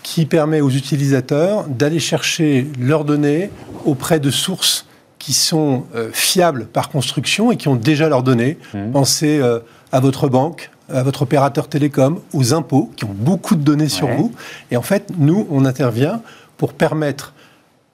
qui 0.01 0.25
permet 0.25 0.61
aux 0.61 0.69
utilisateurs 0.69 1.65
d'aller 1.67 1.99
chercher 1.99 2.67
leurs 2.79 3.05
données 3.05 3.49
auprès 3.85 4.19
de 4.19 4.29
sources 4.29 4.85
qui 5.17 5.33
sont 5.33 5.85
euh, 5.95 6.09
fiables 6.13 6.65
par 6.65 6.89
construction 6.89 7.51
et 7.51 7.57
qui 7.57 7.67
ont 7.67 7.75
déjà 7.75 8.09
leurs 8.09 8.21
données. 8.21 8.57
Mmh. 8.73 8.91
Pensez 8.91 9.39
euh, 9.39 9.59
à 9.91 9.99
votre 9.99 10.29
banque, 10.29 10.69
à 10.93 11.03
votre 11.03 11.23
opérateur 11.23 11.67
télécom, 11.67 12.19
aux 12.33 12.53
impôts, 12.53 12.91
qui 12.95 13.05
ont 13.05 13.15
beaucoup 13.15 13.55
de 13.55 13.63
données 13.63 13.89
sur 13.89 14.07
vous. 14.07 14.31
Et 14.71 14.77
en 14.77 14.81
fait, 14.81 15.11
nous, 15.17 15.47
on 15.49 15.65
intervient 15.65 16.21
pour 16.57 16.73
permettre 16.73 17.33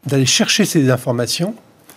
d'aller 0.06 0.26
chercher 0.26 0.66
ces 0.66 0.90
informations 0.90 1.54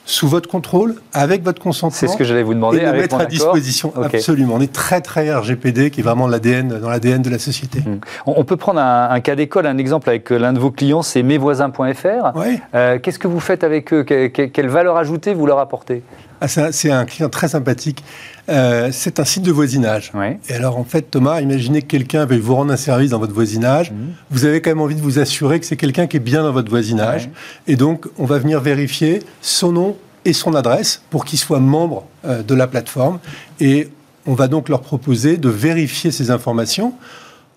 sous 0.07 0.29
votre 0.29 0.49
contrôle, 0.49 0.97
avec 1.13 1.43
votre 1.43 1.63
consentement. 1.63 1.97
C'est 1.97 2.09
ce 2.09 2.17
que 2.17 2.25
j'allais 2.25 2.43
vous 2.43 2.55
demander. 2.55 2.79
Et 2.79 2.85
de 2.85 2.91
mettre 2.91 3.17
à 3.17 3.25
disposition, 3.25 3.93
absolument. 3.97 4.55
On 4.57 4.61
est 4.61 4.73
très 4.73 5.01
très 5.01 5.35
RGPD, 5.35 5.91
qui 5.91 6.01
est 6.01 6.03
vraiment 6.03 6.27
l'ADN 6.27 6.79
dans 6.79 6.91
l'ADN 6.91 7.23
de 7.23 7.31
la 7.31 7.39
société. 7.39 7.81
Hmm. 7.81 8.01
On 8.27 8.45
peut 8.45 8.57
prendre 8.57 8.81
un, 8.81 9.21
cas 9.21 9.35
d'école, 9.35 9.67
un 9.67 9.79
exemple 9.79 10.11
avec 10.11 10.31
euh, 10.31 10.37
l'un 10.37 10.53
de 10.53 10.59
vos 10.59 10.71
clients, 10.71 11.03
c'est 11.03 11.23
mesvoisins.fr. 11.23 12.33
Oui. 12.37 12.61
Euh, 12.75 12.99
qu'est-ce 12.99 13.19
que 13.19 13.29
vous 13.29 13.41
faites 13.41 13.65
avec 13.65 13.93
eux? 13.95 14.03
Quelle 14.05 14.69
valeur 14.69 14.99
ajoutée 14.99 15.33
vous 15.33 15.47
leur 15.47 15.59
apportez? 15.59 16.03
Ah, 16.41 16.49
c'est 16.49 16.91
un 16.91 17.07
client 17.07 17.31
très 17.31 17.49
sympathique. 17.49 18.05
Euh, 18.49 18.91
c'est 18.93 19.21
un 19.21 19.25
site 19.25 19.43
de 19.43 19.53
voisinage. 19.53 20.13
Et 20.49 20.53
alors, 20.53 20.77
en 20.77 20.85
fait, 20.85 21.11
Thomas, 21.11 21.41
imaginez 21.41 21.83
que 21.83 21.87
quelqu'un 21.87 22.27
veut 22.27 22.39
vous 22.39 22.55
rendre 22.55 22.73
un 22.73 22.77
service 22.77 23.11
dans 23.11 23.19
votre 23.19 23.33
voisinage. 23.33 23.91
Mhm. 23.91 24.13
Vous 24.31 24.45
avez 24.45 24.61
quand 24.61 24.71
même 24.71 24.81
envie 24.81 24.95
de 24.95 25.01
vous 25.01 25.19
assurer 25.19 25.61
que 25.61 25.67
c'est 25.67 25.77
quelqu'un 25.77 26.07
qui 26.07 26.19
est 26.19 26.21
bien 26.21 26.43
dans 26.43 26.53
votre 26.53 26.69
voisinage. 26.69 27.31
Et 27.67 27.77
donc, 27.77 28.07
on 28.19 28.27
va 28.27 28.39
venir 28.39 28.61
vérifier 28.61 29.21
son 29.41 29.73
nom 29.73 29.97
et 30.25 30.33
son 30.33 30.55
adresse 30.55 31.03
pour 31.11 31.25
qu'il 31.25 31.39
soit 31.39 31.61
membre 31.61 32.05
euh, 32.25 32.43
de 32.43 32.55
la 32.55 32.67
plateforme. 32.67 33.19
Et 33.61 33.89
on 34.27 34.35
va 34.35 34.49
donc 34.49 34.69
leur 34.69 34.81
proposer 34.81 35.37
de 35.37 35.49
vérifier 35.49 36.11
ces 36.11 36.31
informations 36.31 36.95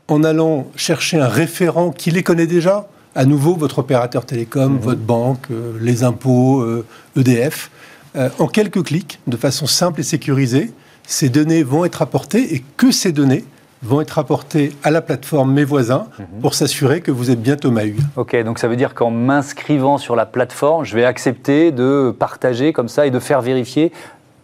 en 0.07 0.23
allant 0.23 0.67
chercher 0.75 1.19
un 1.19 1.27
référent 1.27 1.91
qui 1.91 2.11
les 2.11 2.23
connaît 2.23 2.47
déjà. 2.47 2.87
À 3.13 3.25
nouveau, 3.25 3.55
votre 3.55 3.79
opérateur 3.79 4.25
télécom, 4.25 4.73
mhm. 4.73 4.79
votre 4.79 5.01
banque, 5.01 5.47
euh, 5.51 5.73
les 5.81 6.03
impôts, 6.03 6.65
EDF. 7.17 7.71
Euh, 8.17 8.29
en 8.39 8.47
quelques 8.47 8.83
clics, 8.83 9.19
de 9.27 9.37
façon 9.37 9.67
simple 9.67 9.99
et 9.99 10.03
sécurisée, 10.03 10.71
ces 11.03 11.29
données 11.29 11.63
vont 11.63 11.85
être 11.85 12.01
apportées 12.01 12.55
et 12.55 12.63
que 12.75 12.91
ces 12.91 13.11
données 13.11 13.45
vont 13.83 14.01
être 14.01 14.17
apportées 14.17 14.71
à 14.83 14.89
la 14.89 15.01
plateforme 15.01 15.53
Mes 15.53 15.63
Voisins 15.63 16.07
mhm. 16.17 16.41
pour 16.41 16.55
s'assurer 16.55 17.01
que 17.01 17.11
vous 17.11 17.29
êtes 17.29 17.41
bien 17.41 17.55
Thomas 17.55 17.85
Hugues. 17.85 18.01
Ok, 18.15 18.35
donc 18.43 18.57
ça 18.57 18.67
veut 18.67 18.75
dire 18.75 18.95
qu'en 18.95 19.11
m'inscrivant 19.11 19.99
sur 19.99 20.15
la 20.15 20.25
plateforme, 20.25 20.83
je 20.83 20.95
vais 20.95 21.05
accepter 21.05 21.71
de 21.71 22.13
partager 22.17 22.73
comme 22.73 22.87
ça 22.87 23.05
et 23.05 23.11
de 23.11 23.19
faire 23.19 23.41
vérifier 23.41 23.91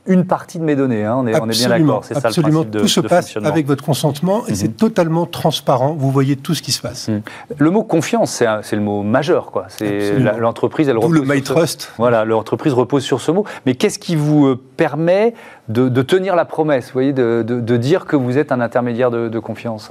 une 0.05 0.25
partie 0.25 0.59
de 0.59 0.63
mes 0.63 0.75
données. 0.75 1.05
Hein. 1.05 1.15
On, 1.17 1.27
est, 1.27 1.39
on, 1.39 1.49
est, 1.49 1.57
bien 1.57 1.69
d'accord. 1.69 2.03
C'est 2.03 2.13
ça 2.15 2.29
le 2.29 2.41
principe 2.41 2.69
de 2.69 2.79
Tout 2.79 2.87
se 2.87 2.99
passe 2.99 3.37
avec 3.37 3.65
votre 3.65 3.83
consentement 3.83 4.45
et 4.47 4.55
c'est 4.55 4.67
mhm. 4.67 4.73
totalement 4.73 5.25
transparent. 5.25 5.93
Vous 5.93 6.11
voyez 6.11 6.35
tout 6.35 6.53
ce 6.53 6.61
qui 6.61 6.71
se 6.71 6.81
passe. 6.81 7.07
Mhm. 7.07 7.21
Le 7.57 7.71
mot 7.71 7.83
confiance, 7.83 8.43
c'est 8.63 8.75
le 8.75 8.81
mot 8.81 9.03
majeur. 9.03 9.51
Quoi. 9.51 9.65
C'est 9.69 10.19
l'entreprise, 10.19 10.89
elle 10.89 10.97
repose. 10.97 11.19
le 11.19 11.21
My 11.21 11.41
Trust. 11.41 11.93
Voilà, 11.97 12.25
l'entreprise 12.25 12.73
repose 12.73 13.03
sur 13.03 13.21
ce 13.21 13.31
mot. 13.31 13.45
Mais 13.65 13.75
qu'est-ce 13.75 13.99
qui 13.99 14.15
vous 14.15 14.47
euh, 14.47 14.61
permet 14.77 15.33
de, 15.69 15.87
tenir 16.01 16.35
la 16.35 16.45
promesse, 16.45 16.87
vous 16.87 16.93
voyez, 16.93 17.13
de, 17.13 17.43
de, 17.47 17.77
dire 17.77 18.05
que 18.05 18.17
vous 18.17 18.37
êtes 18.37 18.51
un 18.51 18.59
intermédiaire 18.59 19.09
de, 19.11 19.39
confiance? 19.39 19.89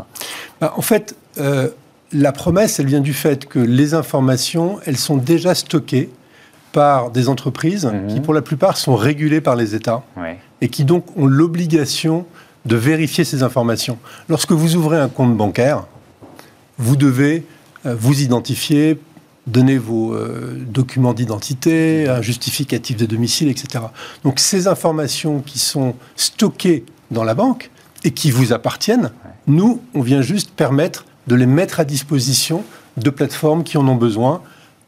Bah, 0.61 0.75
En 0.77 0.83
fait. 0.83 1.16
Euh, 1.38 1.68
la 2.14 2.33
promesse, 2.33 2.79
elle 2.79 2.87
vient 2.87 3.01
du 3.01 3.14
fait 3.14 3.46
que 3.46 3.59
les 3.59 3.94
informations, 3.94 4.79
elles 4.85 4.98
sont 4.98 5.16
déjà 5.16 5.55
stockées 5.55 6.11
par 6.72 7.11
des 7.11 7.28
entreprises 7.28 7.90
qui, 8.08 8.16
mhm. 8.16 8.22
pour 8.22 8.35
la 8.35 8.42
plupart, 8.42 8.76
sont 8.76 8.96
régulées 8.96 9.40
par 9.40 9.56
les 9.56 9.74
États 9.74 10.02
et 10.61 10.68
qui 10.68 10.85
donc 10.85 11.04
ont 11.16 11.26
l'obligation 11.26 12.26
de 12.64 12.76
vérifier 12.76 13.24
ces 13.24 13.42
informations. 13.42 13.98
Lorsque 14.28 14.52
vous 14.52 14.76
ouvrez 14.76 14.98
un 14.98 15.08
compte 15.08 15.37
bancaire, 15.37 15.85
vous 16.78 16.96
devez 16.96 17.44
vous 17.85 18.22
identifier, 18.22 18.98
donner 19.48 19.78
vos 19.78 20.16
documents 20.61 21.14
d'identité, 21.14 22.08
un 22.08 22.22
justificatif 22.22 22.96
de 22.96 23.06
domicile, 23.06 23.48
etc. 23.48 23.85
Donc 24.23 24.38
ces 24.38 24.68
informations 24.68 25.40
qui 25.40 25.58
sont 25.58 25.94
stockées 26.14 26.85
dans 27.10 27.25
la 27.25 27.35
banque 27.35 27.70
et 28.04 28.12
qui 28.12 28.31
vous 28.31 28.52
appartiennent, 28.52 29.10
nous, 29.46 29.83
on 29.94 30.02
vient 30.02 30.23
juste 30.23 30.50
permettre 30.50 31.04
de 31.27 31.35
les 31.35 31.46
mettre 31.46 31.81
à 31.81 31.85
disposition 31.85 32.64
de 32.96 33.10
plateformes 33.10 33.64
qui 33.64 33.79
en 33.79 33.87
ont 33.88 33.96
besoin 33.96 34.42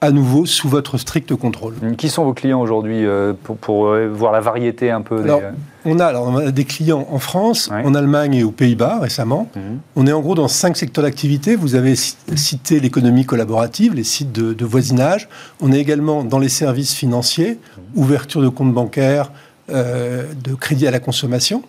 à 0.05 0.11
nouveau 0.11 0.45
sous 0.45 0.69
votre 0.69 0.99
strict 0.99 1.35
contrôle. 1.35 1.75
Qui 1.97 2.11
sont 2.11 2.25
vos 2.25 2.35
clients 2.35 2.61
aujourd'hui 2.61 3.07
euh, 3.07 3.33
pour, 3.43 3.87
euh, 3.87 4.07
voir 4.13 4.33
la 4.33 4.41
variété 4.41 4.91
un 4.91 5.01
peu 5.01 5.23
alors, 5.23 5.41
on, 5.87 5.99
a, 5.99 6.05
alors, 6.05 6.29
on 6.29 6.37
a 6.37 6.51
des 6.51 6.65
clients 6.65 7.09
en 7.11 7.19
France, 7.19 7.71
en 7.73 7.95
Allemagne 7.95 8.35
et 8.35 8.45
aux 8.45 8.51
Pays-Bas 8.51 8.99
récemment. 9.01 9.49
Mhm. 9.57 9.63
On 9.97 10.07
est 10.07 10.13
en 10.13 10.21
gros 10.21 10.35
dans 10.35 10.49
cinq 10.49 10.77
secteurs 10.77 11.05
d'activité. 11.05 11.57
Vous 11.57 11.75
avez 11.75 11.95
cité 11.97 12.81
l'économie 12.81 13.25
collaborative, 13.25 13.95
les 13.95 14.05
sites 14.05 14.31
de, 14.33 14.65
voisinage. 14.65 15.29
On 15.61 15.73
est 15.73 15.79
également 15.79 16.23
dans 16.23 16.39
les 16.39 16.51
services 16.51 16.93
financiers, 16.93 17.59
mhm. 17.77 18.03
ouverture 18.03 18.43
de 18.43 18.49
comptes 18.49 18.75
bancaires, 18.75 19.31
euh, 19.71 20.25
de 20.43 20.55
crédit 20.55 20.87
à 20.87 20.91
la 20.91 21.01
consommation. 21.01 21.63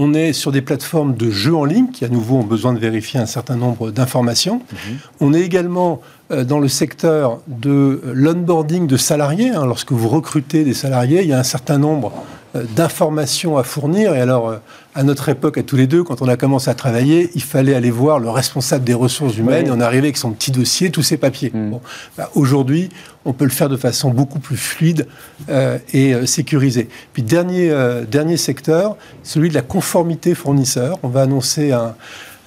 On 0.00 0.14
est 0.14 0.32
sur 0.32 0.52
des 0.52 0.62
plateformes 0.62 1.16
de 1.16 1.28
jeux 1.28 1.56
en 1.56 1.64
ligne 1.64 1.88
qui, 1.90 2.04
à 2.04 2.08
nouveau, 2.08 2.36
ont 2.36 2.44
besoin 2.44 2.72
de 2.72 2.78
vérifier 2.78 3.18
un 3.18 3.26
certain 3.26 3.56
nombre 3.56 3.90
d'informations. 3.90 4.62
Mhm. 4.70 4.98
On 5.18 5.34
est 5.34 5.40
également 5.40 6.00
euh, 6.30 6.44
dans 6.44 6.60
le 6.60 6.68
secteur 6.68 7.40
de 7.48 8.00
l'onboarding 8.14 8.86
de 8.86 8.96
salariés. 8.96 9.50
Hein. 9.50 9.66
Lorsque 9.66 9.90
vous 9.90 10.08
recrutez 10.08 10.62
des 10.62 10.72
salariés, 10.72 11.22
il 11.22 11.28
y 11.28 11.32
a 11.32 11.38
un 11.40 11.42
certain 11.42 11.78
nombre 11.78 12.12
euh, 12.54 12.62
d'informations 12.76 13.58
à 13.58 13.64
fournir. 13.64 14.14
Et 14.14 14.20
alors, 14.20 14.48
euh, 14.48 14.56
à 14.98 15.04
notre 15.04 15.28
époque, 15.28 15.58
à 15.58 15.62
tous 15.62 15.76
les 15.76 15.86
deux, 15.86 16.02
quand 16.02 16.22
on 16.22 16.28
a 16.28 16.36
commencé 16.36 16.68
à 16.68 16.74
travailler, 16.74 17.30
il 17.36 17.42
fallait 17.42 17.76
aller 17.76 17.92
voir 17.92 18.18
le 18.18 18.30
responsable 18.30 18.82
des 18.82 18.94
ressources 18.94 19.36
humaines 19.36 19.68
et 19.68 19.70
on 19.70 19.80
arrivait 19.80 20.08
avec 20.08 20.16
son 20.16 20.32
petit 20.32 20.50
dossier, 20.50 20.90
tous 20.90 21.04
ses 21.04 21.16
papiers. 21.16 21.52
Mm. 21.54 21.76
Bah, 22.16 22.30
aujourd'hui, 22.34 22.88
on 23.24 23.32
peut 23.32 23.44
le 23.44 23.52
faire 23.52 23.68
de 23.68 23.76
façon 23.76 24.10
beaucoup 24.10 24.40
plus 24.40 24.56
fluide 24.56 25.06
euh, 25.50 25.78
et 25.92 26.26
sécurisée. 26.26 26.88
Puis 27.12 27.22
dernier, 27.22 27.72
dernier 28.10 28.36
secteur, 28.36 28.96
celui 29.22 29.50
de 29.50 29.54
la 29.54 29.62
conformité 29.62 30.34
fournisseur. 30.34 30.98
On 31.04 31.08
va 31.08 31.22
annoncer 31.22 31.70
un, 31.70 31.94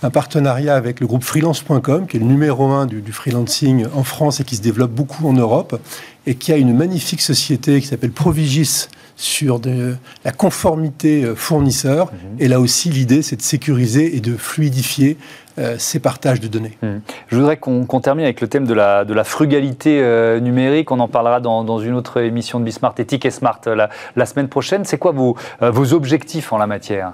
partenariat 0.09 0.75
avec 0.75 0.99
le 0.99 1.07
groupe 1.07 1.23
freelance.com, 1.23 2.05
qui 2.05 2.17
est 2.17 2.19
le 2.19 2.25
numéro 2.25 2.65
un 2.65 2.85
du, 2.85 3.01
du, 3.01 3.13
freelancing 3.13 3.85
en 3.95 4.03
France 4.03 4.41
et 4.41 4.43
qui 4.43 4.57
se 4.57 4.61
développe 4.61 4.91
beaucoup 4.91 5.25
en 5.25 5.33
Europe, 5.33 5.79
et 6.25 6.35
qui 6.35 6.51
a 6.51 6.57
une 6.57 6.75
magnifique 6.75 7.21
société 7.21 7.79
qui 7.79 7.87
s'appelle 7.87 8.11
Provigis, 8.11 8.87
sur 9.15 9.59
de, 9.59 9.95
la 10.25 10.31
conformité 10.31 11.23
euh, 11.23 11.35
fournisseur. 11.35 12.11
Mhm. 12.11 12.19
Et 12.39 12.47
là 12.47 12.59
aussi, 12.59 12.89
l'idée, 12.89 13.21
c'est 13.21 13.35
de 13.35 13.41
sécuriser 13.41 14.15
et 14.15 14.19
de 14.19 14.35
fluidifier 14.35 15.17
euh, 15.57 15.75
ces 15.77 15.99
partages 15.99 16.39
de 16.39 16.47
données. 16.47 16.77
Mhm. 16.81 17.01
Je 17.27 17.35
voudrais 17.35 17.57
qu'on 17.57 18.01
termine 18.01 18.25
avec 18.25 18.41
le 18.41 18.47
thème 18.47 18.65
de 18.65 18.73
la, 18.73 19.05
de 19.05 19.13
la 19.13 19.23
frugalité 19.23 20.01
euh, 20.01 20.39
numérique. 20.39 20.91
On 20.91 20.99
en 20.99 21.07
parlera 21.07 21.39
dans, 21.39 21.63
dans, 21.63 21.79
une 21.79 21.93
autre 21.93 22.21
émission 22.21 22.59
de 22.59 22.65
Bismart, 22.65 22.95
Éthique 22.97 23.25
et 23.25 23.31
Smart, 23.31 23.61
la, 23.65 23.89
la 24.15 24.25
semaine 24.25 24.47
prochaine. 24.47 24.85
C'est 24.85 24.97
quoi 24.97 25.11
vos, 25.11 25.35
vos 25.59 25.93
objectifs 25.93 26.53
en 26.53 26.57
la 26.57 26.67
matière? 26.67 27.13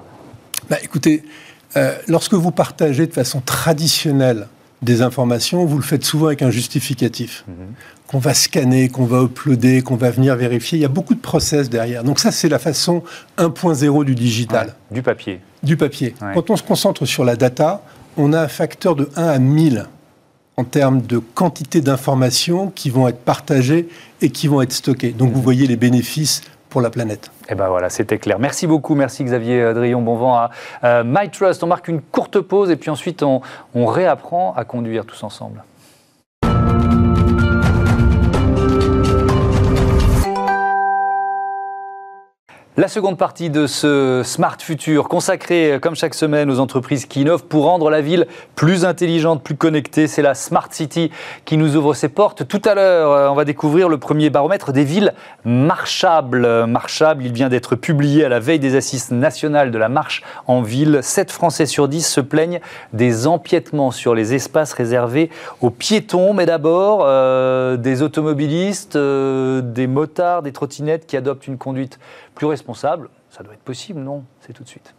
Bah, 0.70 0.78
Écoutez, 0.84 1.24
lorsque 2.08 2.34
vous 2.34 2.52
partagez 2.52 3.08
de 3.08 3.14
façon 3.14 3.42
traditionnelle 3.42 4.48
des 4.82 5.02
informations, 5.02 5.66
vous 5.66 5.78
le 5.78 5.84
faites 5.84 6.04
souvent 6.04 6.28
avec 6.28 6.42
un 6.42 6.52
justificatif. 6.52 7.44
Mhm 7.48 7.56
qu'on 8.08 8.20
va 8.20 8.34
scanner, 8.34 8.88
qu'on 8.90 9.06
va 9.06 9.22
uploader, 9.22 9.82
qu'on 9.82 9.96
va 9.96 10.10
venir 10.10 10.36
vérifier. 10.36 10.80
Il 10.80 10.82
y 10.82 10.86
a 10.86 10.90
beaucoup 10.90 11.14
de 11.14 11.20
process 11.20 11.70
derrière. 11.70 12.04
Donc 12.04 12.20
ça, 12.20 12.32
c'est 12.32 12.50
la 12.50 12.60
façon 12.60 13.04
1.0 13.38 14.06
du 14.06 14.16
digital. 14.16 14.76
du 14.92 15.02
papier. 15.02 15.42
Du 15.62 15.76
papier. 15.76 16.16
Quand 16.34 16.50
on 16.50 16.56
se 16.56 16.64
concentre 16.64 17.06
sur 17.06 17.26
la 17.26 17.36
data, 17.36 17.82
on 18.16 18.34
a 18.34 18.42
un 18.42 18.48
facteur 18.48 18.96
de 18.96 19.10
1 19.16 19.28
à 19.28 19.40
1000 19.40 19.86
en 20.56 20.64
termes 20.64 21.02
de 21.02 21.20
quantité 21.20 21.82
d'informations 21.82 22.72
qui 22.74 22.90
vont 22.90 23.08
être 23.08 23.20
partagées 23.20 23.90
et 24.22 24.30
qui 24.30 24.48
vont 24.48 24.62
être 24.62 24.72
stockées. 24.72 25.12
Donc 25.12 25.32
vous 25.32 25.38
mhm. 25.38 25.44
voyez 25.44 25.68
les 25.68 25.76
bénéfices 25.76 26.42
pour 26.70 26.82
la 26.82 26.90
planète. 26.90 27.32
Et 27.44 27.52
eh 27.52 27.56
ben 27.56 27.70
voilà, 27.70 27.90
c'était 27.90 28.18
clair. 28.18 28.40
Merci 28.40 28.68
beaucoup, 28.68 28.96
merci 28.96 29.24
Xavier 29.24 29.74
Drion. 29.74 30.02
Bon 30.02 30.16
vent 30.16 30.36
à 30.36 30.52
euh, 30.84 31.04
MyTrust. 31.06 31.64
On 31.64 31.68
marque 31.68 31.88
une 31.88 32.02
courte 32.02 32.40
pause 32.42 32.72
et 32.72 32.76
puis 32.76 32.90
ensuite 32.90 33.24
on 33.24 33.42
réapprend 33.86 34.54
à 34.56 34.66
conduire 34.66 35.06
tous 35.06 35.24
ensemble. 35.24 35.64
La 42.80 42.88
seconde 42.88 43.18
partie 43.18 43.50
de 43.50 43.66
ce 43.66 44.22
Smart 44.24 44.58
Future, 44.60 45.10
consacrée 45.10 45.80
comme 45.82 45.96
chaque 45.96 46.14
semaine 46.14 46.52
aux 46.52 46.60
entreprises 46.60 47.08
qui 47.08 47.22
innovent 47.22 47.46
pour 47.46 47.64
rendre 47.64 47.90
la 47.90 48.02
ville 48.02 48.28
plus 48.54 48.86
intelligente, 48.86 49.42
plus 49.42 49.56
connectée, 49.56 50.06
c'est 50.06 50.22
la 50.22 50.36
Smart 50.36 50.68
City 50.70 51.10
qui 51.46 51.58
nous 51.58 51.76
ouvre 51.76 51.96
ses 51.96 52.08
portes. 52.08 52.48
Tout 52.48 52.62
à 52.66 52.76
l'heure, 52.76 53.12
euh, 53.12 53.30
on 53.30 53.34
va 53.34 53.46
découvrir 53.46 53.90
le 53.90 53.98
premier 53.98 54.30
baromètre 54.30 54.74
des 54.74 54.84
villes 54.84 55.16
marchables. 55.44 56.68
Marchable, 56.68 57.26
il 57.26 57.34
vient 57.34 57.50
d'être 57.50 57.76
publié 57.76 58.26
à 58.26 58.30
la 58.30 58.40
veille 58.40 58.60
des 58.60 58.76
assises 58.76 59.10
nationales 59.10 59.72
de 59.72 59.78
la 59.80 59.90
marche 59.90 60.22
en 60.46 60.62
ville. 60.62 61.00
7 61.02 61.32
Français 61.32 61.66
sur 61.66 61.88
10 61.88 62.08
se 62.08 62.22
plaignent 62.22 62.60
des 62.94 63.26
empiètements 63.26 63.90
sur 63.90 64.14
les 64.14 64.36
espaces 64.36 64.74
réservés 64.74 65.32
aux 65.62 65.72
piétons, 65.72 66.36
mais 66.36 66.46
d'abord 66.46 67.06
euh, 67.08 67.76
des 67.76 68.04
automobilistes, 68.04 68.98
euh, 68.98 69.62
des 69.62 69.88
motards, 69.88 70.44
des 70.44 70.52
trottinettes 70.52 71.08
qui 71.08 71.18
adoptent 71.18 71.48
une 71.48 71.58
conduite 71.58 71.98
plus 72.38 72.46
responsable, 72.46 73.10
ça 73.30 73.44
doit 73.44 73.56
être 73.56 73.64
possible, 73.64 74.00
non? 74.00 74.24
C'est 74.40 74.54
tout 74.54 74.64
de 74.64 74.70
suite. 74.70 74.94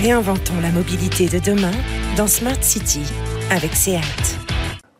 Réinventons 0.00 0.60
la 0.62 0.70
mobilité 0.70 1.28
de 1.28 1.38
demain 1.40 1.72
dans 2.16 2.28
Smart 2.28 2.62
City 2.62 3.02
avec 3.50 3.74
SEAT. 3.74 4.43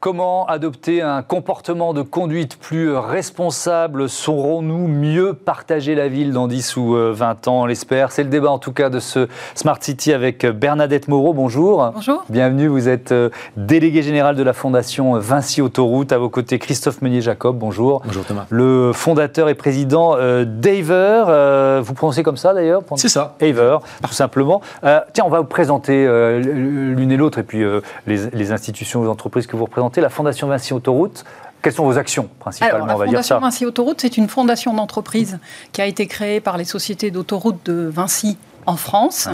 Comment 0.04 0.44
adopter 0.48 1.00
un 1.00 1.22
comportement 1.22 1.94
de 1.94 2.02
conduite 2.02 2.58
plus 2.58 2.94
responsable? 2.94 4.10
Saurons-nous 4.10 4.86
mieux 4.86 5.32
partager 5.32 5.94
la 5.94 6.08
ville 6.08 6.34
dans 6.34 6.46
10 6.46 6.76
ou 6.76 6.92
20 6.92 6.98
euh, 6.98 7.50
ans? 7.50 7.62
On 7.62 7.64
l'espère. 7.64 8.12
C'est 8.12 8.22
le 8.22 8.28
débat 8.28 8.50
en 8.50 8.58
tout 8.58 8.72
cas 8.72 8.90
de 8.90 8.98
ce 8.98 9.28
Smart 9.54 9.78
City 9.80 10.12
avec 10.12 10.44
Bernadette 10.44 11.08
Moreau. 11.08 11.32
Bonjour. 11.32 11.90
Bonjour. 11.94 12.22
Bienvenue. 12.28 12.66
Vous 12.66 12.86
êtes 12.90 13.12
euh, 13.12 13.30
délégué 13.56 14.02
général 14.02 14.36
de 14.36 14.42
la 14.42 14.52
fondation 14.52 15.18
Vinci 15.18 15.62
Autoroute. 15.62 16.12
À 16.12 16.18
vos 16.18 16.28
côtés, 16.28 16.58
Christophe 16.58 17.00
Meunier-Jacob. 17.00 17.56
Bonjour. 17.56 18.02
Bonjour 18.04 18.26
Thomas. 18.26 18.44
Le 18.50 18.92
fondateur 18.92 19.48
et 19.48 19.54
président 19.54 20.16
euh, 20.18 20.44
d'Aver. 20.44 21.80
vous 21.82 21.94
prononcez 21.94 22.22
comme 22.22 22.36
ça 22.36 22.52
d'ailleurs? 22.52 22.82
C'est 22.96 23.08
ça. 23.08 23.36
Aver, 23.40 23.78
tout 24.06 24.12
simplement. 24.12 24.60
tiens, 24.82 25.24
on 25.24 25.30
va 25.30 25.40
vous 25.40 25.46
présenter 25.46 26.06
l'une 26.42 27.10
et 27.10 27.16
l'autre 27.16 27.38
et 27.38 27.42
puis 27.42 27.64
les, 28.06 28.28
les 28.30 28.52
institutions, 28.52 29.02
les 29.02 29.08
entreprises 29.08 29.46
que 29.46 29.56
vous 29.56 29.64
représentez 29.64 29.93
la 30.00 30.08
Fondation 30.08 30.48
Vinci 30.48 30.72
Autoroute. 30.72 31.24
Quelles 31.62 31.72
sont 31.72 31.84
vos 31.84 31.96
actions 31.96 32.28
principalement 32.40 32.86
La 32.86 32.94
Fondation 32.94 33.38
Vinci 33.40 33.64
Autoroute, 33.64 34.00
c'est 34.00 34.16
une 34.16 34.28
fondation 34.28 34.74
d'entreprise 34.74 35.38
qui 35.72 35.80
a 35.80 35.86
été 35.86 36.06
créée 36.06 36.40
par 36.40 36.58
les 36.58 36.64
sociétés 36.64 37.10
d'autoroute 37.10 37.64
de 37.64 37.90
Vinci 37.92 38.36
en 38.66 38.76
France 38.76 39.28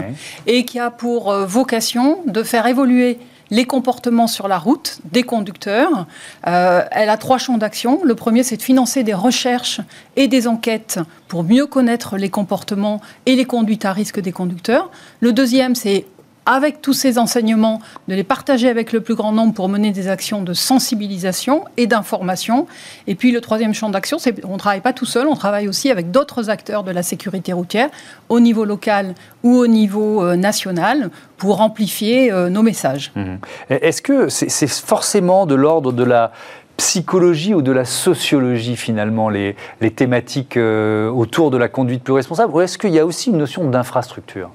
et 0.47 0.65
qui 0.65 0.79
a 0.79 0.91
pour 0.91 1.31
euh, 1.31 1.45
vocation 1.45 2.19
de 2.27 2.43
faire 2.43 2.67
évoluer 2.67 3.19
les 3.51 3.65
comportements 3.65 4.27
sur 4.27 4.47
la 4.47 4.57
route 4.57 4.99
des 5.11 5.23
conducteurs. 5.23 6.07
Euh, 6.47 6.83
elle 6.89 7.09
a 7.09 7.17
trois 7.17 7.37
champs 7.37 7.57
d'action. 7.57 7.99
Le 8.03 8.15
premier, 8.15 8.43
c'est 8.43 8.57
de 8.57 8.61
financer 8.61 9.03
des 9.03 9.13
recherches 9.13 9.81
et 10.15 10.27
des 10.27 10.47
enquêtes 10.47 10.99
pour 11.27 11.43
mieux 11.43 11.67
connaître 11.67 12.17
les 12.17 12.29
comportements 12.29 13.01
et 13.25 13.35
les 13.35 13.45
conduites 13.45 13.85
à 13.85 13.91
risque 13.91 14.21
des 14.21 14.31
conducteurs. 14.31 14.89
Le 15.19 15.33
deuxième, 15.33 15.75
c'est 15.75 16.05
avec 16.45 16.81
tous 16.81 16.93
ces 16.93 17.17
enseignements, 17.17 17.81
de 18.07 18.15
les 18.15 18.23
partager 18.23 18.67
avec 18.67 18.91
le 18.91 19.01
plus 19.01 19.15
grand 19.15 19.31
nombre 19.31 19.53
pour 19.53 19.69
mener 19.69 19.91
des 19.91 20.07
actions 20.07 20.41
de 20.41 20.53
sensibilisation 20.53 21.65
et 21.77 21.87
d'information. 21.87 22.67
Et 23.07 23.15
puis 23.15 23.31
le 23.31 23.41
troisième 23.41 23.73
champ 23.73 23.89
d'action, 23.89 24.17
c'est 24.17 24.41
qu'on 24.41 24.53
ne 24.53 24.57
travaille 24.57 24.81
pas 24.81 24.93
tout 24.93 25.05
seul, 25.05 25.27
on 25.27 25.35
travaille 25.35 25.67
aussi 25.67 25.91
avec 25.91 26.11
d'autres 26.11 26.49
acteurs 26.49 26.83
de 26.83 26.91
la 26.91 27.03
sécurité 27.03 27.53
routière, 27.53 27.89
au 28.29 28.39
niveau 28.39 28.65
local 28.65 29.13
ou 29.43 29.55
au 29.55 29.67
niveau 29.67 30.23
euh, 30.23 30.35
national, 30.35 31.11
pour 31.37 31.61
amplifier 31.61 32.31
euh, 32.31 32.49
nos 32.49 32.63
messages. 32.63 33.11
Mmh. 33.15 33.35
Est-ce 33.69 34.01
que 34.01 34.29
c'est 34.29 34.67
forcément 34.67 35.45
de 35.45 35.55
l'ordre 35.55 35.91
de 35.91 36.03
la 36.03 36.31
psychologie 36.77 37.53
ou 37.53 37.61
de 37.61 37.71
la 37.71 37.85
sociologie 37.85 38.75
finalement 38.75 39.29
les, 39.29 39.55
les 39.81 39.91
thématiques 39.91 40.57
euh, 40.57 41.09
autour 41.09 41.51
de 41.51 41.57
la 41.57 41.67
conduite 41.67 42.03
plus 42.03 42.13
responsable 42.13 42.51
ou 42.53 42.61
est-ce 42.61 42.79
qu'il 42.79 42.91
y 42.91 42.97
a 42.97 43.05
aussi 43.05 43.29
une 43.29 43.37
notion 43.37 43.69
d'infrastructure? 43.69 44.49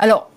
Alors, 0.00 0.28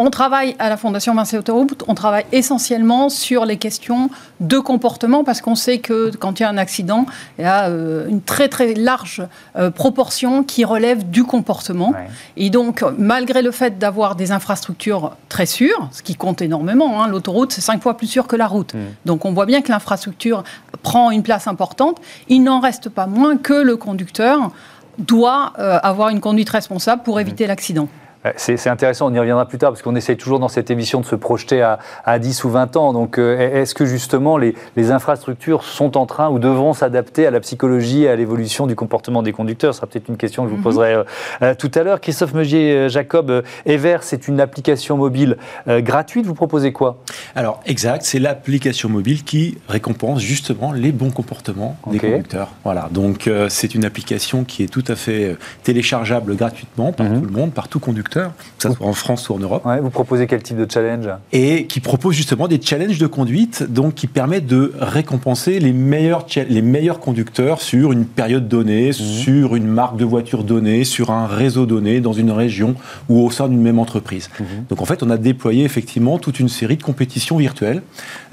on 0.00 0.10
travaille 0.10 0.56
à 0.58 0.70
la 0.70 0.78
Fondation 0.78 1.14
Vinci 1.14 1.36
Autoroute, 1.36 1.84
on 1.86 1.94
travaille 1.94 2.24
essentiellement 2.32 3.10
sur 3.10 3.44
les 3.44 3.58
questions 3.58 4.08
de 4.40 4.58
comportement 4.58 5.24
parce 5.24 5.42
qu'on 5.42 5.54
sait 5.54 5.78
que 5.78 6.10
quand 6.16 6.40
il 6.40 6.42
y 6.42 6.46
a 6.46 6.48
un 6.48 6.56
accident, 6.56 7.04
il 7.38 7.42
y 7.42 7.44
a 7.44 7.68
euh, 7.68 8.08
une 8.08 8.22
très 8.22 8.48
très 8.48 8.72
large 8.72 9.22
euh, 9.56 9.70
proportion 9.70 10.42
qui 10.42 10.64
relève 10.64 11.10
du 11.10 11.24
comportement. 11.24 11.92
Et 12.38 12.48
donc, 12.48 12.82
malgré 12.96 13.42
le 13.42 13.50
fait 13.50 13.78
d'avoir 13.78 14.16
des 14.16 14.32
infrastructures 14.32 15.16
très 15.28 15.44
sûres, 15.44 15.90
ce 15.92 16.02
qui 16.02 16.14
compte 16.14 16.40
énormément, 16.40 17.02
hein, 17.02 17.06
l'autoroute 17.06 17.52
c'est 17.52 17.60
cinq 17.60 17.82
fois 17.82 17.98
plus 17.98 18.06
sûr 18.06 18.26
que 18.26 18.36
la 18.36 18.46
route. 18.46 18.72
Mm. 18.72 18.78
Donc 19.04 19.26
on 19.26 19.32
voit 19.34 19.44
bien 19.44 19.60
que 19.60 19.70
l'infrastructure 19.70 20.44
prend 20.82 21.10
une 21.10 21.22
place 21.22 21.46
importante. 21.46 22.00
Il 22.28 22.42
n'en 22.42 22.60
reste 22.60 22.88
pas 22.88 23.06
moins 23.06 23.36
que 23.36 23.52
le 23.52 23.76
conducteur 23.76 24.50
doit 24.96 25.52
euh, 25.58 25.78
avoir 25.82 26.08
une 26.08 26.20
conduite 26.20 26.48
responsable 26.48 27.02
pour 27.02 27.20
éviter 27.20 27.46
l'accident. 27.46 27.88
C'est 28.36 28.68
intéressant, 28.68 29.10
on 29.10 29.14
y 29.14 29.18
reviendra 29.18 29.46
plus 29.46 29.56
tard, 29.56 29.70
parce 29.70 29.80
qu'on 29.80 29.96
essaye 29.96 30.18
toujours 30.18 30.38
dans 30.38 30.48
cette 30.48 30.70
émission 30.70 31.00
de 31.00 31.06
se 31.06 31.14
projeter 31.14 31.62
à, 31.62 31.78
à 32.04 32.18
10 32.18 32.44
ou 32.44 32.50
20 32.50 32.76
ans. 32.76 32.92
Donc, 32.92 33.16
euh, 33.16 33.62
est-ce 33.62 33.74
que 33.74 33.86
justement 33.86 34.36
les, 34.36 34.54
infrastructures 34.90 35.62
sont 35.64 35.96
en 35.96 36.04
train 36.04 36.28
ou 36.28 36.38
devront 36.38 36.74
s'adapter 36.74 37.26
à 37.26 37.30
la 37.30 37.40
psychologie 37.40 38.02
et 38.02 38.08
à 38.08 38.16
l'évolution 38.16 38.66
du 38.66 38.74
comportement 38.74 39.22
des 39.22 39.32
conducteurs? 39.32 39.72
Ce 39.72 39.78
sera 39.78 39.86
peut-être 39.86 40.08
une 40.08 40.18
question 40.18 40.42
que 40.42 40.50
je 40.50 40.54
vous 40.54 40.58
mhm. 40.58 40.64
poserai 40.64 40.94
euh, 40.94 41.04
euh, 41.42 41.54
tout 41.54 41.70
à 41.74 41.82
l'heure. 41.82 42.00
Christophe 42.00 42.34
Megier-Jacob, 42.34 43.42
Ever, 43.64 43.98
c'est 44.02 44.28
une 44.28 44.40
application 44.40 44.98
mobile 44.98 45.38
gratuite. 45.66 46.26
Vous 46.26 46.34
proposez 46.34 46.72
quoi? 46.72 46.98
Alors, 47.34 47.60
exact, 47.64 48.02
c'est 48.04 48.18
l'application 48.18 48.88
mobile 48.90 49.24
qui 49.24 49.56
récompense 49.68 50.20
justement 50.20 50.72
les 50.72 50.92
bons 50.92 51.10
comportements 51.10 51.76
des 51.86 51.98
conducteurs. 51.98 52.48
Voilà, 52.64 52.88
donc 52.90 53.30
c'est 53.48 53.74
une 53.74 53.84
application 53.84 54.44
qui 54.44 54.62
est 54.64 54.68
tout 54.68 54.84
à 54.88 54.96
fait 54.96 55.36
téléchargeable 55.62 56.36
gratuitement 56.36 56.92
par 56.92 57.06
mhm. 57.06 57.20
tout 57.20 57.26
le 57.26 57.32
monde, 57.32 57.52
par 57.52 57.68
tout 57.68 57.80
conducteur 57.80 58.09
que 58.10 58.28
ce 58.58 58.72
soit 58.72 58.86
en 58.86 58.92
France 58.92 59.28
ou 59.28 59.34
en 59.34 59.38
Europe. 59.38 59.66
vous 59.82 59.90
proposez 59.90 60.26
quel 60.26 60.42
type 60.42 60.56
de 60.56 60.70
challenge? 60.70 61.08
Et 61.32 61.66
qui 61.66 61.80
propose 61.80 62.14
justement 62.14 62.48
des 62.48 62.60
challenges 62.60 62.98
de 62.98 63.06
conduite, 63.06 63.62
donc 63.62 63.94
qui 63.94 64.06
permet 64.06 64.40
de 64.40 64.72
récompenser 64.78 65.60
les 65.60 65.72
meilleurs, 65.72 66.26
les 66.36 66.62
meilleurs 66.62 67.00
conducteurs 67.00 67.60
sur 67.60 67.92
une 67.92 68.04
période 68.04 68.48
donnée, 68.48 68.88
mhm. 68.88 68.92
sur 68.92 69.56
une 69.56 69.66
marque 69.66 69.96
de 69.96 70.04
voiture 70.04 70.44
donnée, 70.44 70.84
sur 70.84 71.10
un 71.10 71.26
réseau 71.26 71.66
donné, 71.66 72.00
dans 72.00 72.12
une 72.12 72.30
région 72.30 72.74
ou 73.08 73.24
au 73.24 73.30
sein 73.30 73.48
d'une 73.48 73.62
même 73.62 73.78
entreprise. 73.78 74.30
Mhm. 74.38 74.46
Donc 74.68 74.82
en 74.82 74.84
fait, 74.84 75.02
on 75.02 75.10
a 75.10 75.16
déployé 75.16 75.64
effectivement 75.64 76.18
toute 76.18 76.40
une 76.40 76.48
série 76.48 76.76
de 76.76 76.82
compétitions 76.82 77.36
virtuelles. 77.36 77.82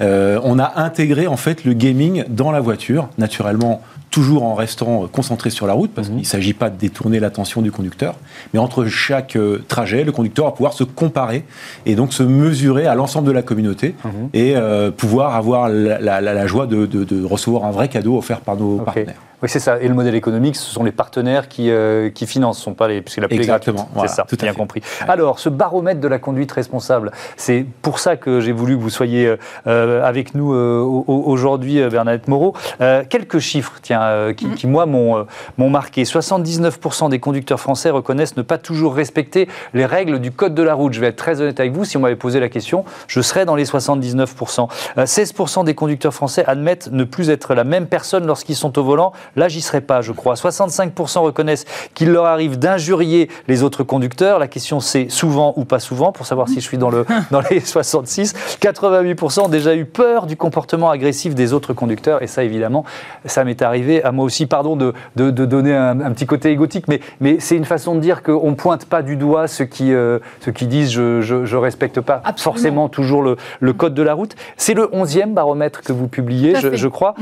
Euh, 0.00 0.40
on 0.44 0.58
a 0.58 0.80
intégré 0.80 1.26
en 1.26 1.36
fait 1.36 1.64
le 1.64 1.72
gaming 1.72 2.24
dans 2.28 2.50
la 2.50 2.60
voiture, 2.60 3.08
naturellement 3.18 3.82
toujours 4.10 4.44
en 4.44 4.54
restant 4.54 5.06
concentré 5.08 5.50
sur 5.50 5.66
la 5.66 5.72
route, 5.72 5.90
parce 5.94 6.08
mhm. 6.08 6.14
qu'il 6.14 6.22
ne 6.22 6.28
s'agit 6.28 6.54
pas 6.54 6.70
de 6.70 6.76
détourner 6.76 7.20
l'attention 7.20 7.62
du 7.62 7.70
conducteur, 7.70 8.16
mais 8.52 8.60
entre 8.60 8.86
chaque 8.86 9.36
euh, 9.36 9.64
trajet, 9.68 10.04
le 10.04 10.12
conducteur 10.12 10.46
va 10.46 10.52
pouvoir 10.52 10.72
se 10.72 10.84
comparer 10.84 11.44
et 11.86 11.94
donc 11.94 12.12
se 12.12 12.22
mesurer 12.22 12.86
à 12.86 12.94
l'ensemble 12.94 13.26
de 13.26 13.32
la 13.32 13.42
communauté 13.42 13.94
mhm. 14.04 14.30
et 14.32 14.56
euh, 14.56 14.90
pouvoir 14.90 15.34
avoir 15.36 15.68
la, 15.68 16.46
joie 16.46 16.66
de, 16.66 17.24
recevoir 17.24 17.64
un 17.64 17.70
vrai 17.70 17.88
cadeau 17.88 18.16
offert 18.16 18.40
par 18.40 18.56
nos 18.56 18.78
partenaires. 18.78 19.27
Oui, 19.42 19.48
c'est 19.48 19.60
ça. 19.60 19.78
Et 19.80 19.86
le 19.86 19.94
modèle 19.94 20.16
économique, 20.16 20.56
ce 20.56 20.68
sont 20.68 20.82
les 20.82 20.90
partenaires 20.90 21.48
qui, 21.48 21.70
euh, 21.70 22.10
qui 22.10 22.26
financent, 22.26 22.58
ce 22.58 22.64
sont 22.64 22.74
pas 22.74 22.88
les, 22.88 23.02
puisque 23.02 23.18
la 23.18 23.28
Exactement. 23.30 23.88
C'est 24.00 24.08
ça, 24.08 24.24
tout 24.28 24.36
bien 24.36 24.52
compris. 24.52 24.82
Alors, 25.06 25.38
ce 25.38 25.48
baromètre 25.48 26.00
de 26.00 26.08
la 26.08 26.18
conduite 26.18 26.50
responsable, 26.50 27.12
c'est 27.36 27.64
pour 27.82 28.00
ça 28.00 28.16
que 28.16 28.40
j'ai 28.40 28.50
voulu 28.50 28.76
que 28.76 28.82
vous 28.82 28.90
soyez 28.90 29.36
euh, 29.66 30.02
avec 30.02 30.34
nous 30.34 30.54
euh, 30.54 30.80
aujourd'hui, 31.06 31.80
Bernadette 31.88 32.26
Moreau. 32.26 32.54
quelques 32.78 33.38
chiffres, 33.38 33.74
tiens, 33.80 34.32
qui, 34.36 34.46
mm. 34.46 34.54
qui, 34.54 34.66
moi, 34.66 34.86
m'ont 34.86 35.26
marqué. 35.70 36.02
79% 36.02 37.08
des 37.08 37.20
conducteurs 37.20 37.60
français 37.60 37.90
reconnaissent 37.90 38.36
ne 38.36 38.42
pas 38.42 38.58
toujours 38.58 38.94
respecter 38.94 39.48
les 39.72 39.86
règles 39.86 40.18
du 40.18 40.32
code 40.32 40.54
de 40.54 40.62
la 40.62 40.74
route. 40.74 40.92
Je 40.92 41.00
vais 41.00 41.08
être 41.08 41.16
très 41.16 41.40
honnête 41.40 41.60
avec 41.60 41.72
vous. 41.72 41.84
Si 41.84 41.96
on 41.96 42.00
m'avait 42.00 42.16
posé 42.16 42.40
la 42.40 42.48
question, 42.48 42.84
je 43.06 43.20
serais 43.20 43.44
dans 43.44 43.54
les 43.54 43.64
79%. 43.64 44.68
16% 44.96 45.64
des 45.64 45.74
conducteurs 45.74 46.14
français 46.14 46.44
admettent 46.46 46.90
ne 46.90 47.04
plus 47.04 47.30
être 47.30 47.54
la 47.54 47.64
même 47.64 47.86
personne 47.86 48.26
lorsqu'ils 48.26 48.56
sont 48.56 48.76
au 48.78 48.82
volant 48.82 49.12
Là, 49.36 49.48
j'y 49.48 49.60
serais 49.60 49.80
pas, 49.80 50.00
je 50.00 50.12
crois. 50.12 50.34
65% 50.34 51.20
reconnaissent 51.20 51.64
qu'il 51.94 52.10
leur 52.10 52.24
arrive 52.24 52.58
d'injurier 52.58 53.28
les 53.46 53.62
autres 53.62 53.82
conducteurs. 53.82 54.38
La 54.38 54.48
question, 54.48 54.80
c'est 54.80 55.08
souvent 55.08 55.54
ou 55.56 55.64
pas 55.64 55.80
souvent, 55.80 56.12
pour 56.12 56.26
savoir 56.26 56.48
si 56.48 56.56
je 56.56 56.60
suis 56.60 56.78
dans, 56.78 56.90
le, 56.90 57.06
dans 57.30 57.40
les 57.50 57.60
66. 57.60 58.34
88% 58.60 59.40
ont 59.40 59.48
déjà 59.48 59.74
eu 59.74 59.84
peur 59.84 60.26
du 60.26 60.36
comportement 60.36 60.90
agressif 60.90 61.34
des 61.34 61.52
autres 61.52 61.72
conducteurs. 61.72 62.22
Et 62.22 62.26
ça, 62.26 62.44
évidemment, 62.44 62.84
ça 63.24 63.44
m'est 63.44 63.62
arrivé 63.62 64.02
à 64.02 64.12
moi 64.12 64.24
aussi. 64.24 64.46
Pardon 64.46 64.76
de, 64.76 64.94
de, 65.16 65.30
donner 65.30 65.74
un, 65.74 65.96
petit 66.12 66.26
côté 66.26 66.50
égotique, 66.50 66.88
mais, 66.88 67.00
mais 67.20 67.38
c'est 67.40 67.56
une 67.56 67.64
façon 67.64 67.94
de 67.94 68.00
dire 68.00 68.22
qu'on 68.22 68.50
ne 68.50 68.56
pointe 68.56 68.84
pas 68.84 69.02
du 69.02 69.16
doigt 69.16 69.48
ceux 69.48 69.64
qui, 69.64 69.92
euh, 69.92 70.18
ceux 70.40 70.52
qui 70.52 70.66
disent 70.66 70.90
je 70.92 71.34
ne 71.34 71.56
respecte 71.56 72.00
pas 72.00 72.22
forcément 72.36 72.88
toujours 72.88 73.22
le, 73.22 73.36
le, 73.60 73.72
code 73.72 73.94
de 73.94 74.02
la 74.02 74.14
route. 74.14 74.36
C'est 74.56 74.74
le 74.74 74.86
11e 74.86 75.32
baromètre 75.34 75.82
que 75.82 75.92
vous 75.92 76.08
publiez, 76.08 76.54
je, 76.56 76.74
je, 76.74 76.88
crois. 76.88 77.14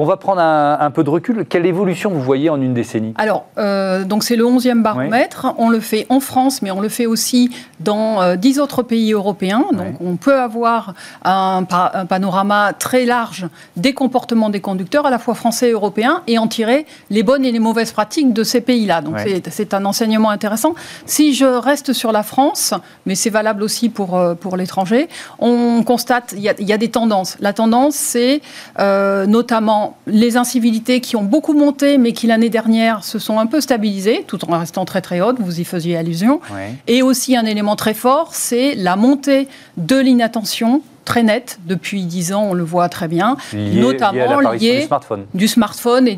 On 0.00 0.06
va 0.06 0.16
prendre 0.16 0.40
un, 0.40 0.90
peu 0.90 1.04
de 1.04 1.10
recul. 1.10 1.44
Quelle 1.46 1.66
évolution 1.66 2.08
vous 2.08 2.22
voyez 2.22 2.48
en 2.48 2.58
une 2.58 2.72
décennie? 2.72 3.12
Alors, 3.18 3.44
euh, 3.58 4.02
donc 4.02 4.24
c'est 4.24 4.34
le 4.34 4.44
11e 4.44 4.80
baromètre. 4.80 5.52
On 5.58 5.68
le 5.68 5.78
fait 5.78 6.06
en 6.08 6.20
France, 6.20 6.62
mais 6.62 6.70
on 6.70 6.80
le 6.80 6.88
fait 6.88 7.04
aussi 7.04 7.50
dans 7.80 8.22
euh, 8.22 8.36
dix 8.36 8.50
10 8.50 8.60
autres 8.60 8.82
pays 8.82 9.12
européens. 9.12 9.66
Donc, 9.72 10.00
on 10.00 10.16
peut 10.16 10.40
avoir 10.40 10.94
un, 11.22 11.64
panorama 12.08 12.72
très 12.72 13.04
large 13.04 13.46
des 13.76 13.92
comportements 13.92 14.48
des 14.48 14.60
conducteurs, 14.60 15.04
à 15.06 15.10
la 15.10 15.18
fois 15.18 15.34
français 15.34 15.68
et 15.68 15.72
européens, 15.72 16.22
et 16.26 16.38
en 16.38 16.48
tirer 16.48 16.86
les 17.10 17.22
bonnes 17.22 17.44
et 17.44 17.52
les 17.52 17.58
mauvaises 17.58 17.92
pratiques 17.92 18.32
de 18.32 18.42
ces 18.42 18.62
pays-là. 18.62 19.02
Donc, 19.02 19.16
c'est 19.50 19.74
un 19.74 19.84
enseignement 19.84 20.30
intéressant. 20.30 20.74
Si 21.04 21.34
je 21.34 21.44
reste 21.44 21.92
sur 21.92 22.10
la 22.10 22.22
France, 22.22 22.72
mais 23.04 23.14
c'est 23.14 23.30
valable 23.30 23.62
aussi 23.62 23.90
pour, 23.90 24.16
euh, 24.16 24.34
pour 24.34 24.56
l'étranger, 24.56 25.10
on 25.38 25.82
constate 25.84 26.32
il 26.34 26.40
y, 26.40 26.64
y, 26.64 26.72
a 26.72 26.78
des 26.78 26.90
tendances. 26.90 27.36
La 27.40 27.52
tendance, 27.52 27.96
c'est 27.96 28.40
notamment 28.78 29.89
les 30.06 30.36
incivilités 30.36 31.00
qui 31.00 31.16
ont 31.16 31.22
beaucoup 31.22 31.54
monté, 31.54 31.98
mais 31.98 32.12
qui 32.12 32.26
l'année 32.26 32.50
dernière 32.50 33.04
se 33.04 33.18
sont 33.18 33.38
un 33.38 33.46
peu 33.46 33.60
stabilisées, 33.60 34.24
tout 34.26 34.44
en 34.50 34.58
restant 34.58 34.84
très 34.84 35.00
très 35.00 35.20
hautes, 35.20 35.38
vous 35.40 35.60
y 35.60 35.64
faisiez 35.64 35.96
allusion. 35.96 36.40
Et 36.86 37.02
aussi 37.02 37.36
un 37.36 37.46
élément 37.46 37.76
très 37.76 37.94
fort, 37.94 38.34
c'est 38.34 38.74
la 38.74 38.96
montée 38.96 39.48
de 39.76 39.96
l'inattention 39.96 40.82
très 41.04 41.22
nette 41.22 41.58
depuis 41.66 42.04
dix 42.04 42.32
ans, 42.32 42.44
on 42.50 42.54
le 42.54 42.62
voit 42.62 42.88
très 42.88 43.08
bien, 43.08 43.36
notamment 43.52 44.40
lié, 44.52 44.80
du 44.80 44.86
smartphone. 44.86 45.24
du 45.34 45.48
smartphone 45.48 46.08
et 46.08 46.16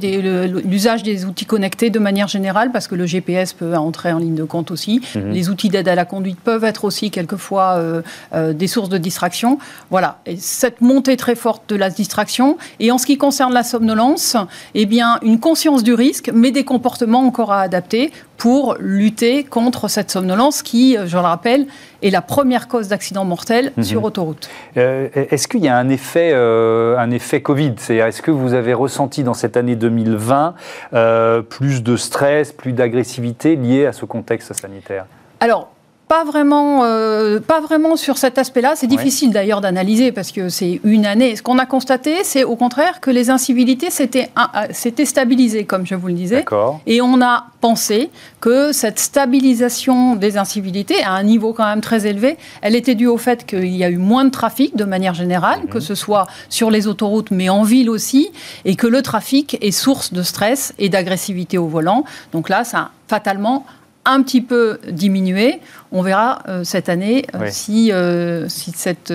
l'usage 0.64 1.02
des 1.02 1.24
outils 1.24 1.46
connectés 1.46 1.90
de 1.90 1.98
manière 1.98 2.28
générale, 2.28 2.70
parce 2.72 2.88
que 2.88 2.94
le 2.94 3.06
GPS 3.06 3.52
peut 3.52 3.74
entrer 3.74 4.12
en 4.12 4.18
ligne 4.18 4.34
de 4.34 4.44
compte 4.44 4.70
aussi. 4.70 5.00
Mhm. 5.14 5.30
Les 5.30 5.48
outils 5.48 5.68
d'aide 5.68 5.88
à 5.88 5.94
la 5.94 6.04
conduite 6.04 6.38
peuvent 6.40 6.64
être 6.64 6.84
aussi 6.84 7.10
quelquefois 7.10 7.76
euh, 7.76 8.02
euh, 8.34 8.52
des 8.52 8.66
sources 8.66 8.88
de 8.88 8.98
distraction. 8.98 9.58
Voilà, 9.90 10.18
et 10.26 10.36
cette 10.36 10.80
montée 10.80 11.16
très 11.16 11.34
forte 11.34 11.68
de 11.68 11.76
la 11.76 11.90
distraction. 11.90 12.58
Et 12.80 12.90
en 12.90 12.98
ce 12.98 13.06
qui 13.06 13.16
concerne 13.16 13.52
la 13.52 13.62
somnolence, 13.62 14.36
eh 14.74 14.86
bien, 14.86 15.18
une 15.22 15.40
conscience 15.40 15.82
du 15.82 15.94
risque, 15.94 16.30
mais 16.34 16.50
des 16.50 16.64
comportements 16.64 17.20
encore 17.20 17.52
à 17.52 17.60
adapter 17.60 18.12
pour 18.36 18.76
lutter 18.80 19.44
contre 19.44 19.86
cette 19.88 20.10
somnolence 20.10 20.62
qui, 20.62 20.96
je 21.06 21.16
le 21.16 21.22
rappelle, 21.22 21.66
est 22.02 22.10
la 22.10 22.22
première 22.22 22.68
cause 22.68 22.88
d'accident 22.88 23.24
mortel 23.24 23.72
mhm. 23.76 23.84
sur 23.84 24.04
autoroute. 24.04 24.48
Euh, 24.76 25.08
est-ce 25.14 25.48
qu'il 25.48 25.60
y 25.60 25.68
a 25.68 25.76
un 25.76 25.88
effet, 25.88 26.30
euh, 26.32 26.96
un 26.98 27.10
effet 27.10 27.40
Covid? 27.40 27.74
Est-ce 27.88 28.22
que 28.22 28.30
vous 28.30 28.54
avez 28.54 28.74
ressenti 28.74 29.22
dans 29.22 29.34
cette 29.34 29.56
année 29.56 29.76
2020 29.76 30.54
euh, 30.94 31.42
plus 31.42 31.82
de 31.82 31.96
stress, 31.96 32.52
plus 32.52 32.72
d'agressivité 32.72 33.56
liée 33.56 33.86
à 33.86 33.92
ce 33.92 34.04
contexte 34.04 34.52
sanitaire? 34.52 35.06
Alors, 35.40 35.71
pas 36.12 36.24
vraiment, 36.24 36.84
euh, 36.84 37.40
pas 37.40 37.62
vraiment 37.62 37.96
sur 37.96 38.18
cet 38.18 38.36
aspect-là. 38.36 38.74
C'est 38.76 38.86
difficile 38.86 39.30
d'ailleurs 39.30 39.62
d'analyser 39.62 40.12
parce 40.12 40.30
que 40.30 40.50
c'est 40.50 40.78
une 40.84 41.06
année. 41.06 41.36
Ce 41.36 41.42
qu'on 41.42 41.58
a 41.58 41.64
constaté, 41.64 42.22
c'est 42.22 42.44
au 42.44 42.54
contraire 42.54 43.00
que 43.00 43.10
les 43.10 43.30
incivilités 43.30 43.88
s'étaient 43.88 44.28
stabilisées, 45.06 45.64
comme 45.64 45.86
je 45.86 45.94
vous 45.94 46.08
le 46.08 46.12
disais. 46.12 46.44
Et 46.86 47.00
on 47.00 47.22
a 47.22 47.46
pensé 47.62 48.10
que 48.42 48.72
cette 48.72 48.98
stabilisation 48.98 50.14
des 50.14 50.36
incivilités, 50.36 51.02
à 51.02 51.12
un 51.12 51.22
niveau 51.22 51.54
quand 51.54 51.64
même 51.64 51.80
très 51.80 52.06
élevé, 52.06 52.36
elle 52.60 52.76
était 52.76 52.94
due 52.94 53.06
au 53.06 53.16
fait 53.16 53.46
qu'il 53.46 53.74
y 53.74 53.82
a 53.82 53.88
eu 53.88 53.96
moins 53.96 54.26
de 54.26 54.30
trafic 54.30 54.76
de 54.76 54.84
manière 54.84 55.14
générale, 55.14 55.60
mhm. 55.60 55.68
que 55.70 55.80
ce 55.80 55.94
soit 55.94 56.26
sur 56.50 56.70
les 56.70 56.88
autoroutes, 56.88 57.30
mais 57.30 57.48
en 57.48 57.62
ville 57.62 57.88
aussi, 57.88 58.32
et 58.66 58.76
que 58.76 58.86
le 58.86 59.00
trafic 59.00 59.56
est 59.62 59.70
source 59.70 60.12
de 60.12 60.22
stress 60.22 60.74
et 60.78 60.90
d'agressivité 60.90 61.56
au 61.56 61.68
volant. 61.68 62.04
Donc 62.32 62.50
là, 62.50 62.64
ça 62.64 62.78
a 62.78 62.90
fatalement 63.08 63.64
un 64.04 64.22
petit 64.22 64.40
peu 64.40 64.78
diminué. 64.90 65.60
On 65.92 66.00
verra 66.00 66.38
euh, 66.48 66.64
cette 66.64 66.88
année 66.88 67.26
euh, 67.34 67.48
si, 67.50 67.92
euh, 67.92 68.48
si 68.48 68.72
cette, 68.74 69.12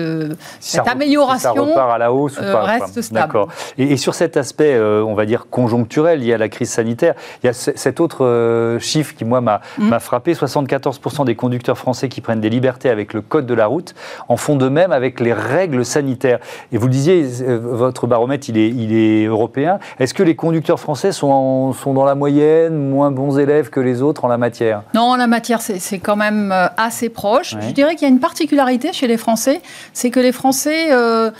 cette 0.60 0.86
amélioration 0.86 1.76
à 1.76 1.98
la 1.98 2.12
hausse 2.12 2.38
reste 2.38 3.02
stable. 3.02 3.46
Et, 3.78 3.92
et, 3.92 3.96
sur 3.96 4.14
cet 4.14 4.36
aspect, 4.36 4.78
on 4.78 5.14
va 5.14 5.26
dire 5.26 5.48
conjoncturel 5.50 6.20
lié 6.20 6.34
à 6.34 6.38
la 6.38 6.48
crise 6.48 6.70
sanitaire, 6.70 7.14
il 7.42 7.46
y 7.46 7.48
a 7.50 7.52
cet 7.52 8.00
autre 8.00 8.78
chiffre 8.80 9.14
qui 9.16 9.24
moi 9.24 9.40
m'a 9.40 9.60
mm. 9.78 9.98
frappé 9.98 10.34
74% 10.34 11.24
des 11.24 11.34
conducteurs 11.34 11.76
français 11.76 12.08
qui 12.08 12.20
prennent 12.20 12.40
des 12.40 12.50
libertés 12.50 12.90
avec 12.90 13.12
le 13.12 13.22
code 13.22 13.46
de 13.46 13.54
la 13.54 13.66
route 13.66 13.94
en 14.28 14.36
font 14.36 14.56
de 14.56 14.68
même 14.68 14.92
avec 14.92 15.18
les 15.20 15.32
règles 15.32 15.84
sanitaires. 15.84 16.38
Et 16.72 16.78
vous 16.78 16.86
le 16.86 16.92
disiez, 16.92 17.26
votre 17.58 18.06
baromètre 18.06 18.48
il 18.48 18.56
est, 18.56 18.68
il 18.68 18.94
est 18.94 19.26
européen. 19.26 19.78
Est-ce 19.98 20.14
que 20.14 20.22
les 20.22 20.36
conducteurs 20.36 20.78
français 20.78 21.10
sont, 21.10 21.72
sont 21.72 21.94
dans 21.94 22.04
la 22.04 22.14
moyenne, 22.14 22.90
moins 22.90 23.10
bons 23.10 23.38
élèves 23.38 23.70
que 23.70 23.80
les 23.80 24.00
autres 24.02 24.24
en 24.24 24.28
la 24.28 24.38
matière? 24.38 24.82
Non, 24.94 25.02
en 25.02 25.16
la 25.16 25.26
matière, 25.26 25.60
c'est 25.60 25.98
quand 25.98 26.16
même 26.16 26.52
assez 26.76 27.08
proche. 27.08 27.56
Je 27.60 27.72
dirais 27.72 27.94
qu'il 27.94 28.02
y 28.02 28.10
a 28.10 28.12
une 28.12 28.20
particularité 28.20 28.92
chez 28.92 29.06
les 29.06 29.16
Français, 29.16 29.60
c'est 29.92 30.10
que 30.10 30.20
les 30.20 30.32
Français 30.32 30.92
euh, 30.92 31.30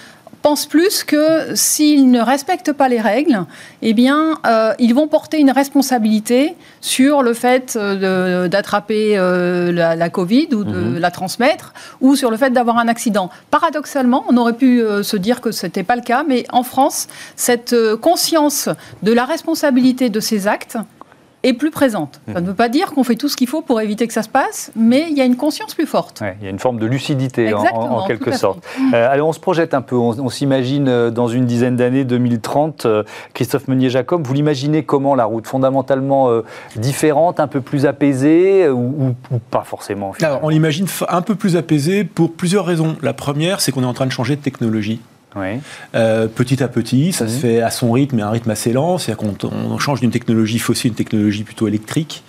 pensent 0.43 0.67
plus 0.67 1.05
que 1.05 1.55
s'ils 1.55 2.11
ne 2.11 2.21
respectent 2.21 2.73
pas 2.73 2.89
les 2.89 3.01
règles, 3.01 3.45
eh 3.83 3.93
bien, 3.93 4.39
euh, 4.47 4.73
ils 4.79 4.95
vont 4.95 5.09
porter 5.09 5.39
une 5.39 5.51
responsabilité 5.51 6.55
sur 6.81 7.23
le 7.23 7.35
fait 7.35 7.77
euh, 7.77 8.47
d'attraper 8.49 9.17
la, 9.17 10.11
Covid 10.11 10.49
ou 10.53 10.65
de 10.65 10.79
mhm. 10.79 10.99
la 10.99 11.11
transmettre, 11.11 11.75
ou 12.01 12.15
sur 12.17 12.31
le 12.31 12.37
fait 12.37 12.51
d'avoir 12.51 12.79
un 12.79 12.89
accident. 12.89 13.31
Paradoxalement, 13.51 14.25
on 14.29 14.37
aurait 14.37 14.53
pu 14.53 14.83
se 15.03 15.17
dire 15.17 15.41
que 15.41 15.51
ce 15.51 15.67
n'était 15.67 15.83
pas 15.83 15.97
le 15.97 16.03
cas, 16.03 16.25
mais 16.27 16.45
en 16.51 16.63
France, 16.63 17.09
cette 17.37 17.75
conscience 18.01 18.69
de 19.03 19.13
la 19.13 19.25
responsabilité 19.25 20.09
de 20.09 20.21
ces 20.21 20.47
actes 20.47 20.79
est 21.49 21.55
plus 21.55 21.71
présente. 21.71 22.21
Ça 22.33 22.41
ne 22.41 22.47
veut 22.47 22.55
pas 22.55 22.69
dire 22.69 22.93
qu'on 22.93 23.05
fait 23.05 23.17
tout 23.17 23.29
ce 23.29 23.37
qu'il 23.37 23.49
faut 23.49 23.63
pour 23.63 23.81
éviter 23.81 24.07
que 24.07 24.13
ça 24.13 24.23
se 24.23 24.29
passe, 24.29 24.73
mais 24.77 25.07
il 25.11 25.17
y 25.17 25.21
a 25.21 25.25
une 25.25 25.37
conscience 25.37 25.75
plus 25.75 25.87
forte. 25.87 26.23
il 26.41 26.45
y 26.45 26.47
a 26.47 26.51
une 26.51 26.59
forme 26.59 26.79
de 26.79 26.87
lucidité 26.87 27.53
en, 27.55 28.07
quelque 28.07 28.33
sorte. 28.33 28.65
Euh, 28.95 29.09
allez, 29.11 29.23
on 29.23 29.33
se 29.33 29.41
projette 29.41 29.75
un 29.75 29.83
peu, 29.83 29.97
on, 29.97 30.29
s'imagine 30.29 30.89
euh, 30.89 31.11
dans 31.11 31.29
une 31.29 31.47
dizaine 31.47 31.77
d'années, 31.77 32.05
2030, 32.05 32.87
euh, 32.87 33.03
Christophe 33.35 33.69
Meunier-Jacob, 33.69 34.27
vous 34.27 34.35
l'imaginez 34.35 34.85
comment 34.85 35.15
la 35.15 35.25
route? 35.25 35.47
Fondamentalement 35.47 36.29
différente, 36.77 37.41
un 37.41 37.47
peu 37.47 37.61
plus 37.61 37.87
apaisée 37.87 38.69
ou, 38.69 39.15
pas 39.51 39.63
forcément 39.63 40.13
Alors, 40.23 40.41
on 40.43 40.49
l'imagine 40.49 40.87
un 41.09 41.23
peu 41.23 41.35
plus 41.35 41.57
apaisée 41.57 42.05
pour 42.05 42.33
plusieurs 42.33 42.65
raisons. 42.65 42.97
La 43.03 43.13
première, 43.13 43.61
c'est 43.61 43.73
qu'on 43.73 43.83
est 43.83 43.87
en 43.87 43.95
train 43.95 44.07
de 44.07 44.13
changer 44.13 44.37
de 44.37 44.41
technologie. 44.41 45.01
Euh, 45.95 46.27
petit 46.27 46.63
à 46.63 46.69
petit, 46.69 47.13
ça 47.13 47.29
se 47.29 47.39
fait 47.39 47.61
à 47.61 47.71
son 47.71 47.93
rythme 47.93 48.19
et 48.19 48.23
un 48.23 48.31
rythme 48.31 48.51
assez 48.51 48.73
lent. 48.73 48.99
C'est-à-dire 48.99 49.35
qu'on 49.39 49.49
on 49.49 49.79
change 49.79 50.01
d'une 50.01 50.11
technologie 50.11 50.59
fossile 50.59 50.89
à 50.89 50.93
une 50.93 50.97
technologie 50.97 51.45
plutôt 51.45 51.69
électrique. 51.69 52.23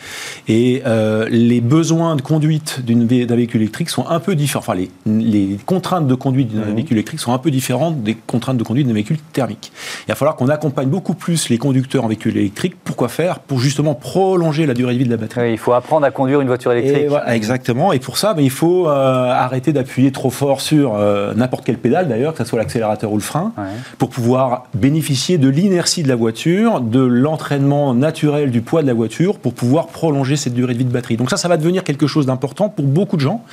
Et 0.47 0.81
euh, 0.85 1.27
les 1.29 1.61
besoins 1.61 2.15
de 2.15 2.21
conduite 2.21 2.81
d'un 2.85 3.35
véhicule 3.35 3.61
électrique 3.61 3.89
sont 3.89 4.07
un 4.07 4.19
peu 4.19 4.35
différents. 4.35 4.59
Enfin, 4.59 4.75
les, 4.75 4.89
les 5.05 5.57
contraintes 5.65 6.07
de 6.07 6.15
conduite 6.15 6.53
d'un 6.53 6.73
véhicule 6.73 6.97
électrique 6.97 7.19
sont 7.19 7.33
un 7.33 7.37
peu 7.37 7.51
différentes 7.51 8.03
des 8.03 8.15
contraintes 8.15 8.57
de 8.57 8.63
conduite 8.63 8.87
d'un 8.87 8.93
véhicule 8.93 9.17
thermique. 9.33 9.71
Il 10.07 10.11
va 10.11 10.15
falloir 10.15 10.35
qu'on 10.35 10.49
accompagne 10.49 10.89
beaucoup 10.89 11.13
plus 11.13 11.49
les 11.49 11.57
conducteurs 11.57 12.03
en 12.03 12.07
véhicule 12.07 12.37
électrique. 12.37 12.75
Pourquoi 12.83 13.07
faire? 13.07 13.39
Pour 13.39 13.59
justement 13.59 13.95
prolonger 13.95 14.65
la 14.65 14.73
durée 14.73 14.93
de 14.93 14.99
vie 14.99 15.05
de 15.05 15.11
la 15.11 15.17
batterie. 15.17 15.51
il 15.51 15.57
faut 15.57 15.73
apprendre 15.73 16.05
à 16.05 16.11
conduire 16.11 16.41
une 16.41 16.47
voiture 16.47 16.71
électrique. 16.71 17.07
exactement. 17.27 17.93
Et 17.93 17.99
pour 17.99 18.17
ça, 18.17 18.33
ben, 18.33 18.43
il 18.43 18.49
faut 18.49 18.87
euh, 18.87 18.91
arrêter 19.29 19.73
d'appuyer 19.73 20.11
trop 20.11 20.29
fort 20.29 20.61
sur 20.61 20.97
n'importe 21.35 21.65
quelle 21.65 21.77
pédale, 21.77 22.07
d'ailleurs, 22.07 22.33
que 22.33 22.43
ce 22.43 22.49
soit 22.49 22.59
l'accélérateur 22.59 22.98
ou 23.03 23.15
le 23.15 23.21
frein, 23.21 23.53
pour 23.97 24.09
pouvoir 24.09 24.65
bénéficier 24.73 25.37
de 25.37 25.49
l'inertie 25.49 26.03
de 26.03 26.07
la 26.07 26.15
voiture, 26.15 26.81
de 26.81 26.99
l'entraînement 26.99 27.93
naturel 27.93 28.51
du 28.51 28.61
poids 28.61 28.81
de 28.81 28.87
la 28.87 28.93
voiture, 28.93 29.37
pour 29.37 29.53
pouvoir 29.53 29.87
prolonger 29.87 30.35
cette 30.35 30.53
durée 30.53 30.73
de 30.73 30.79
vie 30.79 30.85
de 30.85 30.91
batterie. 30.91 31.17
Donc 31.17 31.29
ça, 31.29 31.37
ça 31.37 31.47
va 31.47 31.57
devenir 31.57 31.83
quelque 31.83 32.07
chose 32.07 32.25
d'important 32.25 32.69
pour 32.69 32.85
beaucoup 32.85 33.15
de 33.15 33.21
gens 33.21 33.43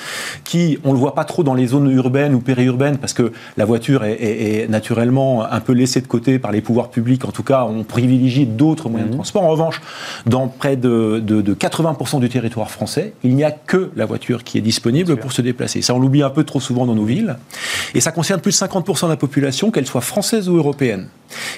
qui, 0.44 0.78
on 0.84 0.92
le 0.92 0.98
voit 0.98 1.14
pas 1.14 1.24
trop 1.24 1.42
dans 1.42 1.54
les 1.54 1.68
zones 1.68 1.90
urbaines 1.90 2.34
ou 2.34 2.40
périurbaines, 2.40 2.98
parce 2.98 3.12
que 3.12 3.32
la 3.56 3.64
voiture 3.64 4.04
est, 4.04 4.68
naturellement 4.68 5.44
un 5.44 5.60
peu 5.60 5.72
laissée 5.72 6.00
de 6.00 6.06
côté 6.06 6.38
par 6.38 6.52
les 6.52 6.60
pouvoirs 6.60 6.88
publics. 6.88 7.24
En 7.24 7.30
tout 7.30 7.42
cas, 7.42 7.64
on 7.64 7.84
privilégie 7.84 8.46
d'autres 8.46 8.88
moyens 8.88 9.10
de 9.10 9.14
mhm. 9.14 9.20
transport. 9.20 9.44
En 9.44 9.48
revanche, 9.48 9.80
dans 10.26 10.48
près 10.48 10.76
de, 10.76 11.20
de, 11.20 11.54
80% 11.54 12.20
du 12.20 12.28
territoire 12.28 12.70
français, 12.70 13.12
il 13.22 13.34
n'y 13.34 13.44
a 13.44 13.50
que 13.50 13.90
la 13.96 14.06
voiture 14.06 14.44
qui 14.44 14.58
est 14.58 14.60
disponible 14.60 15.16
pour 15.16 15.32
se 15.32 15.42
déplacer. 15.42 15.82
Ça, 15.82 15.94
on 15.94 15.98
l'oublie 15.98 16.22
un 16.22 16.30
peu 16.30 16.44
trop 16.44 16.60
souvent 16.60 16.86
dans 16.86 16.94
nos 16.94 17.04
villes. 17.04 17.36
Et 17.94 18.00
ça 18.00 18.12
concerne 18.12 18.40
plus 18.40 18.52
de 18.52 18.66
50% 18.66 19.04
de 19.04 19.10
la 19.10 19.16
population 19.16 19.25
qu'elles 19.70 19.86
soient 19.86 20.00
françaises 20.00 20.48
ou 20.48 20.56
européennes. 20.56 21.08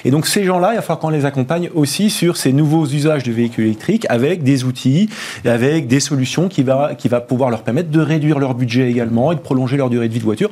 Et 0.03 0.11
donc 0.11 0.27
ces 0.27 0.43
gens-là, 0.43 0.71
il 0.73 0.75
va 0.77 0.81
falloir 0.81 0.99
qu'on 0.99 1.09
les 1.09 1.25
accompagne 1.25 1.69
aussi 1.75 2.09
sur 2.09 2.37
ces 2.37 2.53
nouveaux 2.53 2.85
usages 2.85 3.23
de 3.23 3.31
véhicules 3.31 3.65
électriques 3.65 4.05
avec 4.09 4.43
des 4.43 4.63
outils, 4.63 5.09
avec 5.45 5.87
des 5.87 5.99
solutions 5.99 6.49
qui 6.49 6.63
va, 6.63 6.95
qui 6.95 7.07
va 7.07 7.21
pouvoir 7.21 7.49
leur 7.49 7.63
permettre 7.63 7.89
de 7.89 7.99
réduire 7.99 8.39
leur 8.39 8.55
budget 8.55 8.89
également 8.89 9.31
et 9.31 9.35
de 9.35 9.41
prolonger 9.41 9.77
leur 9.77 9.89
durée 9.89 10.07
de 10.07 10.13
vie 10.13 10.19
de 10.19 10.25
voiture 10.25 10.49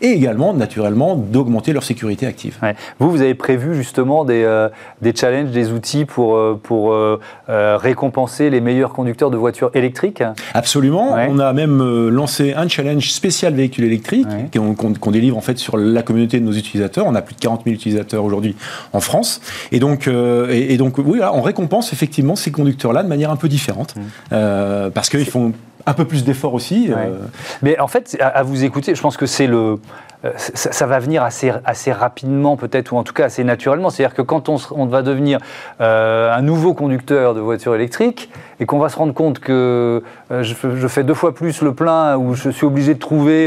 et 0.00 0.08
également, 0.08 0.54
naturellement, 0.54 1.16
d'augmenter 1.16 1.72
leur 1.72 1.82
sécurité 1.82 2.26
active. 2.26 2.58
Vous, 2.98 3.10
vous 3.10 3.20
avez 3.20 3.34
prévu 3.34 3.74
justement 3.74 4.24
des, 4.24 4.44
euh, 4.44 4.68
des 5.02 5.14
challenges, 5.14 5.50
des 5.50 5.72
outils 5.72 6.04
pour, 6.04 6.36
euh, 6.36 6.58
pour 6.62 6.92
euh, 6.92 7.18
récompenser 7.48 8.50
les 8.50 8.60
meilleurs 8.60 8.92
conducteurs 8.92 9.30
de 9.30 9.36
voitures 9.36 9.70
électriques? 9.74 10.22
Absolument. 10.54 11.16
On 11.28 11.38
a 11.38 11.52
même 11.52 12.08
lancé 12.08 12.54
un 12.54 12.68
challenge 12.68 13.10
spécial 13.10 13.54
véhicule 13.54 13.84
électrique 13.84 14.26
qu'on 14.52 15.10
délivre 15.10 15.36
en 15.36 15.40
fait 15.40 15.58
sur 15.58 15.76
la 15.76 16.02
communauté 16.02 16.40
de 16.40 16.44
nos 16.44 16.52
utilisateurs. 16.52 17.06
On 17.06 17.14
a 17.14 17.22
plus 17.22 17.34
de 17.34 17.40
40 17.40 17.64
000 17.64 17.74
utilisateurs 17.74 18.24
aujourd'hui 18.24 18.56
en 18.92 19.00
France. 19.00 19.40
Et 19.72 19.78
donc, 19.78 20.08
et, 20.08 20.76
donc 20.76 20.98
oui, 20.98 21.20
on 21.32 21.42
récompense 21.42 21.92
effectivement 21.92 22.36
ces 22.36 22.50
conducteurs-là 22.50 23.02
de 23.02 23.08
manière 23.08 23.30
un 23.30 23.36
peu 23.36 23.48
différente. 23.48 23.94
Mmh. 23.96 24.90
parce 24.94 25.08
qu'ils 25.08 25.26
font 25.26 25.52
un 25.88 25.94
peu 25.94 26.04
plus 26.04 26.24
d'efforts 26.24 26.54
aussi. 26.54 26.90
Euh. 26.90 27.16
Mais 27.62 27.78
en 27.80 27.88
fait, 27.88 28.16
à, 28.20 28.42
vous 28.42 28.64
écouter, 28.64 28.94
je 28.94 29.00
pense 29.00 29.16
que 29.16 29.26
c'est 29.26 29.46
le, 29.46 29.78
euh, 30.24 30.32
ça, 30.36 30.86
va 30.86 30.98
venir 30.98 31.22
assez, 31.22 31.50
assez 31.64 31.92
rapidement 31.92 32.56
peut-être, 32.56 32.92
ou 32.92 32.98
en 32.98 33.04
tout 33.04 33.14
cas 33.14 33.24
assez 33.24 33.42
naturellement. 33.42 33.88
C'est-à-dire 33.88 34.14
que 34.14 34.22
quand 34.22 34.48
on, 34.48 34.56
on 34.72 34.86
va 34.86 35.02
devenir 35.02 35.38
euh, 35.80 36.32
un 36.32 36.42
nouveau 36.42 36.74
conducteur 36.74 37.34
de 37.34 37.40
voiture 37.40 37.74
électrique 37.74 38.30
et 38.60 38.66
qu'on 38.66 38.78
va 38.78 38.88
se 38.88 38.96
rendre 38.96 39.14
compte 39.14 39.38
que 39.38 40.02
euh, 40.30 40.42
je, 40.42 40.88
fais 40.88 41.04
deux 41.04 41.14
fois 41.14 41.34
plus 41.34 41.62
le 41.62 41.72
plein 41.72 42.16
ou 42.16 42.34
je 42.34 42.50
suis 42.50 42.66
obligé 42.66 42.94
de 42.94 42.98
trouver 42.98 43.46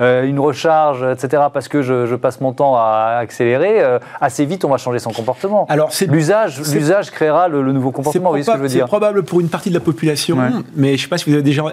une 0.00 0.38
recharge, 0.38 1.04
etc., 1.12 1.44
parce 1.52 1.68
que 1.68 1.82
je, 1.82 2.14
passe 2.14 2.40
mon 2.40 2.52
temps 2.52 2.76
à 2.76 3.18
accélérer, 3.20 3.82
assez 4.20 4.44
vite 4.44 4.64
on 4.64 4.68
va 4.68 4.78
changer 4.78 4.98
son 4.98 5.10
comportement. 5.10 5.66
Alors 5.68 5.90
l'usage, 6.08 6.60
l'usage 6.72 7.10
créera 7.10 7.48
le, 7.48 7.72
nouveau 7.72 7.90
comportement. 7.90 8.34
Ce 8.36 8.68
C'est 8.68 8.80
probable 8.80 9.24
pour 9.24 9.40
une 9.40 9.48
partie 9.48 9.68
de 9.68 9.74
la 9.74 9.80
population, 9.80 10.38
mais 10.76 10.88
je 10.88 10.92
ne 10.92 10.98
sais 10.98 11.08
pas 11.08 11.18
si 11.18 11.28
vous 11.28 11.34
avez 11.34 11.42
déjà 11.42 11.64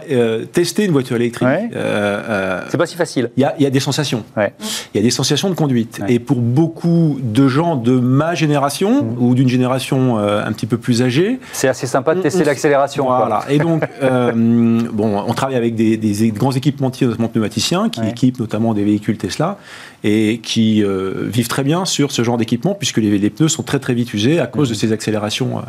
testé 0.51 0.85
une 0.85 0.91
voiture 0.91 1.15
électrique. 1.15 1.49
c'est 1.71 2.77
pas 2.77 2.85
si 2.85 2.95
facile. 2.95 3.31
Il 3.37 3.47
y, 3.59 3.63
y 3.63 3.65
a 3.65 3.69
des 3.69 3.79
sensations. 3.79 4.23
Il 4.37 4.97
y 4.97 4.99
a 4.99 5.03
des 5.03 5.11
sensations 5.11 5.49
de 5.49 5.55
conduite. 5.55 6.01
Et 6.07 6.19
pour 6.19 6.37
beaucoup 6.37 7.17
de 7.21 7.47
gens 7.47 7.75
de 7.75 7.99
ma 7.99 8.35
génération 8.35 9.03
mmh. 9.03 9.15
ou 9.19 9.35
d'une 9.35 9.49
génération 9.49 10.19
euh, 10.19 10.43
un 10.45 10.51
petit 10.51 10.65
peu 10.65 10.77
plus 10.77 11.01
âgée, 11.01 11.39
c'est 11.53 11.67
assez 11.67 11.87
sympa 11.87 12.15
de 12.15 12.21
tester 12.21 12.43
l'accélération. 12.43 12.70
Voilà. 13.17 13.43
Et 13.49 13.57
donc, 13.57 13.83
euh, 14.03 14.31
bon, 14.91 15.23
on 15.25 15.33
travaille 15.33 15.55
avec 15.55 15.75
des, 15.75 16.31
grands 16.31 16.51
équipementiers, 16.51 17.07
notamment 17.07 17.27
pneumaticiens, 17.27 17.89
qui 17.89 18.01
équipent 18.07 18.39
notamment 18.39 18.73
des 18.73 18.83
véhicules 18.83 19.17
Tesla 19.17 19.57
et 20.03 20.39
qui 20.41 20.83
euh, 20.83 21.27
vivent 21.27 21.47
très 21.47 21.63
bien 21.63 21.85
sur 21.85 22.11
ce 22.11 22.23
genre 22.23 22.37
d'équipement 22.37 22.73
puisque 22.73 22.97
les, 22.97 23.29
pneus 23.29 23.49
sont 23.49 23.63
très 23.63 23.79
très 23.79 23.93
vite 23.93 24.13
usés 24.13 24.39
à 24.39 24.47
cause 24.47 24.69
mmh. 24.69 24.73
de 24.73 24.77
ces 24.77 24.91
accélérations 24.91 25.61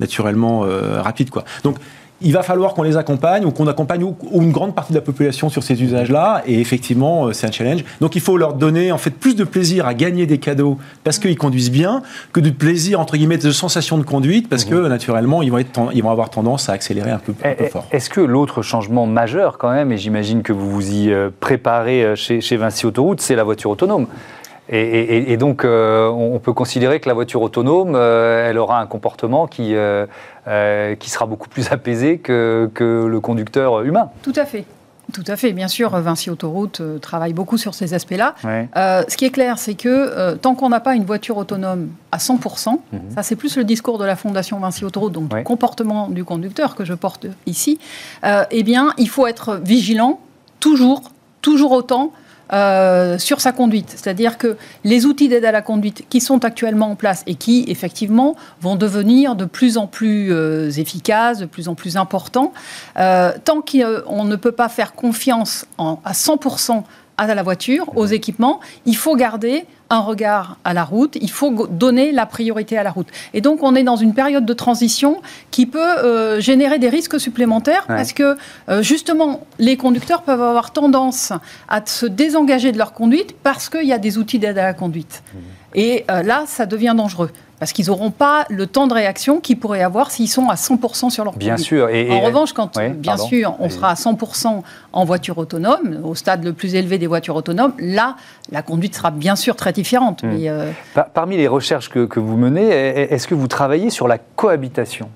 naturellement 0.00 0.66
rapides. 1.02 1.30
Quoi. 1.30 1.44
Donc 1.62 1.76
il 2.20 2.32
va 2.32 2.42
falloir 2.42 2.74
qu'on 2.74 2.82
les 2.82 2.96
accompagne 2.96 3.44
ou 3.44 3.50
qu'on 3.50 3.66
accompagne 3.66 4.04
une 4.32 4.52
grande 4.52 4.74
partie 4.74 4.92
de 4.92 4.98
la 4.98 5.02
population 5.02 5.48
sur 5.48 5.62
ces 5.62 5.82
usages-là. 5.82 6.42
Et 6.46 6.60
effectivement, 6.60 7.26
euh, 7.26 7.32
c'est 7.32 7.46
un 7.46 7.52
challenge. 7.52 7.84
Donc 8.00 8.14
il 8.14 8.20
faut 8.20 8.36
leur 8.36 8.54
donner 8.54 8.92
en 8.92 8.98
fait 8.98 9.10
plus 9.10 9.34
de 9.34 9.44
plaisir 9.44 9.86
à 9.86 9.94
gagner 9.94 10.26
des 10.26 10.38
cadeaux 10.38 10.78
parce 11.02 11.18
qu'ils 11.18 11.36
conduisent 11.36 11.70
bien 11.70 12.02
que 12.32 12.40
de 12.40 12.50
plaisir 12.50 13.00
entre 13.00 13.16
guillemets 13.16 13.38
de 13.38 13.50
sensation 13.50 13.98
de 13.98 14.04
conduite 14.04 14.48
parce 14.48 14.64
que 14.64 14.74
mhm. 14.74 14.88
naturellement 14.88 15.42
ils 15.42 15.50
vont, 15.50 15.58
être, 15.58 15.80
ils 15.92 16.02
vont 16.02 16.10
avoir 16.10 16.30
tendance 16.30 16.68
à 16.68 16.72
accélérer 16.72 17.10
un 17.10 17.18
peu, 17.18 17.34
un 17.44 17.54
peu 17.54 17.66
fort. 17.66 17.86
Est-ce 17.90 18.10
que 18.10 18.20
l'autre 18.20 18.62
changement 18.62 19.06
majeur 19.06 19.58
quand 19.58 19.70
même, 19.70 19.92
et 19.92 19.98
j'imagine 19.98 20.42
que 20.42 20.52
vous 20.52 20.70
vous 20.70 20.92
y 20.92 21.12
euh, 21.12 21.30
préparez 21.40 22.04
euh, 22.04 22.16
chez, 22.16 22.40
chez 22.40 22.56
Vinci 22.56 22.86
Autoroute, 22.86 23.20
c'est 23.20 23.36
la 23.36 23.44
voiture 23.44 23.70
autonome 23.70 24.06
et, 24.68 25.36
donc, 25.36 25.64
euh, 25.64 26.08
on 26.08 26.38
peut 26.38 26.54
considérer 26.54 27.00
que 27.00 27.08
la 27.08 27.14
voiture 27.14 27.42
autonome, 27.42 27.94
euh, 27.94 28.48
elle 28.48 28.58
aura 28.58 28.80
un 28.80 28.86
comportement 28.86 29.46
qui, 29.46 29.74
euh, 29.74 30.06
qui 30.96 31.10
sera 31.10 31.26
beaucoup 31.26 31.48
plus 31.48 31.70
apaisé 31.70 32.18
que, 32.18 32.70
que, 32.72 33.06
le 33.06 33.20
conducteur 33.20 33.82
humain. 33.82 34.10
Tout 34.22 34.32
à 34.36 34.46
fait. 34.46 34.64
Tout 35.12 35.24
à 35.26 35.36
fait. 35.36 35.52
Bien 35.52 35.68
sûr, 35.68 35.90
Vinci 35.90 36.30
Autoroute 36.30 36.80
travaille 37.02 37.34
beaucoup 37.34 37.58
sur 37.58 37.74
ces 37.74 37.92
aspects-là. 37.92 38.34
ce 38.42 39.16
qui 39.16 39.26
est 39.26 39.30
clair, 39.30 39.58
c'est 39.58 39.74
que 39.74 40.34
tant 40.36 40.54
qu'on 40.54 40.70
n'a 40.70 40.80
pas 40.80 40.94
une 40.94 41.04
voiture 41.04 41.36
autonome 41.36 41.90
à 42.10 42.16
100%, 42.16 42.70
mhm. 42.70 43.00
ça 43.14 43.22
c'est 43.22 43.36
plus 43.36 43.58
le 43.58 43.64
discours 43.64 43.98
de 43.98 44.06
la 44.06 44.16
Fondation 44.16 44.58
Vinci 44.58 44.82
Autoroute, 44.82 45.12
donc 45.12 45.30
le 45.34 45.42
comportement 45.42 46.08
du 46.08 46.24
conducteur 46.24 46.74
que 46.74 46.86
je 46.86 46.94
porte 46.94 47.26
ici, 47.44 47.78
eh 48.50 48.62
bien, 48.62 48.94
il 48.96 49.10
faut 49.10 49.26
être 49.26 49.60
vigilant, 49.62 50.20
toujours, 50.58 51.02
toujours 51.42 51.72
autant, 51.72 52.12
euh, 52.52 53.18
sur 53.18 53.40
sa 53.40 53.52
conduite. 53.52 53.90
C'est-à-dire 53.96 54.36
que 54.36 54.56
les 54.84 55.06
outils 55.06 55.28
d'aide 55.28 55.46
à 55.46 55.52
la 55.52 55.62
conduite 55.62 56.04
qui 56.10 56.20
sont 56.20 56.44
actuellement 56.44 56.90
en 56.90 56.94
place 56.94 57.22
et 57.26 57.36
qui, 57.36 57.64
effectivement, 57.68 58.36
vont 58.60 58.76
devenir 58.76 59.34
de 59.34 59.46
plus 59.46 59.78
en 59.78 59.86
plus 59.86 60.30
euh, 60.30 60.70
efficaces, 60.70 61.38
de 61.38 61.46
plus 61.46 61.68
en 61.68 61.74
plus 61.74 61.96
importants, 61.96 62.52
euh, 62.98 63.32
tant 63.44 63.62
qu'on 63.62 64.24
ne 64.24 64.36
peut 64.36 64.52
pas 64.52 64.68
faire 64.68 64.92
confiance 64.92 65.64
à 65.78 66.12
100% 66.12 66.82
à 67.16 67.34
la 67.34 67.42
voiture, 67.42 67.96
aux 67.96 68.06
équipements, 68.06 68.60
il 68.86 68.96
faut 68.96 69.16
garder 69.16 69.66
un 69.94 70.00
regard 70.00 70.58
à 70.64 70.74
la 70.74 70.84
route, 70.84 71.16
il 71.20 71.30
faut 71.30 71.68
donner 71.68 72.10
la 72.10 72.26
priorité 72.26 72.76
à 72.76 72.82
la 72.82 72.90
route. 72.90 73.06
Et 73.32 73.40
donc 73.40 73.62
on 73.62 73.74
est 73.74 73.84
dans 73.84 73.96
une 73.96 74.12
période 74.12 74.44
de 74.44 74.52
transition 74.52 75.22
qui 75.50 75.66
peut 75.66 75.78
euh, 75.78 76.40
générer 76.40 76.78
des 76.78 76.88
risques 76.88 77.20
supplémentaires 77.20 77.84
parce 77.86 78.12
que 78.12 78.36
euh, 78.68 78.82
justement 78.82 79.46
les 79.58 79.76
conducteurs 79.76 80.22
peuvent 80.22 80.42
avoir 80.42 80.72
tendance 80.72 81.32
à 81.68 81.80
se 81.86 82.06
désengager 82.06 82.72
de 82.72 82.78
leur 82.78 82.92
conduite 82.92 83.36
parce 83.42 83.68
qu'il 83.68 83.86
y 83.86 83.92
a 83.92 83.98
des 83.98 84.18
outils 84.18 84.38
d'aide 84.38 84.58
à 84.58 84.64
la 84.64 84.74
conduite. 84.74 85.22
Mmh. 85.22 85.38
Et 85.76 86.04
euh, 86.10 86.22
là, 86.22 86.44
ça 86.46 86.66
devient 86.66 86.94
dangereux 86.96 87.30
parce 87.58 87.72
qu'ils 87.72 87.86
n'auront 87.86 88.10
pas 88.10 88.46
le 88.50 88.66
temps 88.66 88.86
de 88.86 88.94
réaction 88.94 89.40
qu'ils 89.40 89.58
pourraient 89.58 89.82
avoir 89.82 90.10
s'ils 90.10 90.28
sont 90.28 90.48
à 90.48 90.54
100% 90.54 91.10
sur 91.10 91.24
leur 91.24 91.36
Bien 91.36 91.56
sûr. 91.56 91.88
Et, 91.88 92.10
en 92.10 92.20
revanche, 92.20 92.52
quand, 92.52 92.78
bien 92.96 93.16
sûr, 93.16 93.54
on 93.58 93.68
sera 93.68 93.90
à 93.90 93.94
100% 93.94 94.62
en 94.92 95.04
voiture 95.04 95.38
autonome, 95.38 96.00
au 96.04 96.14
stade 96.14 96.44
le 96.44 96.52
plus 96.52 96.74
élevé 96.74 96.98
des 96.98 97.06
voitures 97.06 97.36
autonomes, 97.36 97.72
là, 97.78 98.16
la 98.50 98.62
conduite 98.62 98.94
sera 98.94 99.10
bien 99.10 99.36
sûr 99.36 99.56
très 99.56 99.72
différente. 99.72 100.22
Hmm. 100.22 100.28
Mais, 100.28 100.48
euh, 100.48 100.70
Parmi 101.14 101.36
les 101.36 101.48
recherches 101.48 101.88
que, 101.88 102.06
que 102.06 102.20
vous 102.20 102.36
menez, 102.36 102.68
est-ce 102.68 103.26
que 103.26 103.34
vous 103.34 103.48
travaillez 103.48 103.90
sur 103.90 104.08
la 104.08 104.18
cohabitation? 104.18 105.08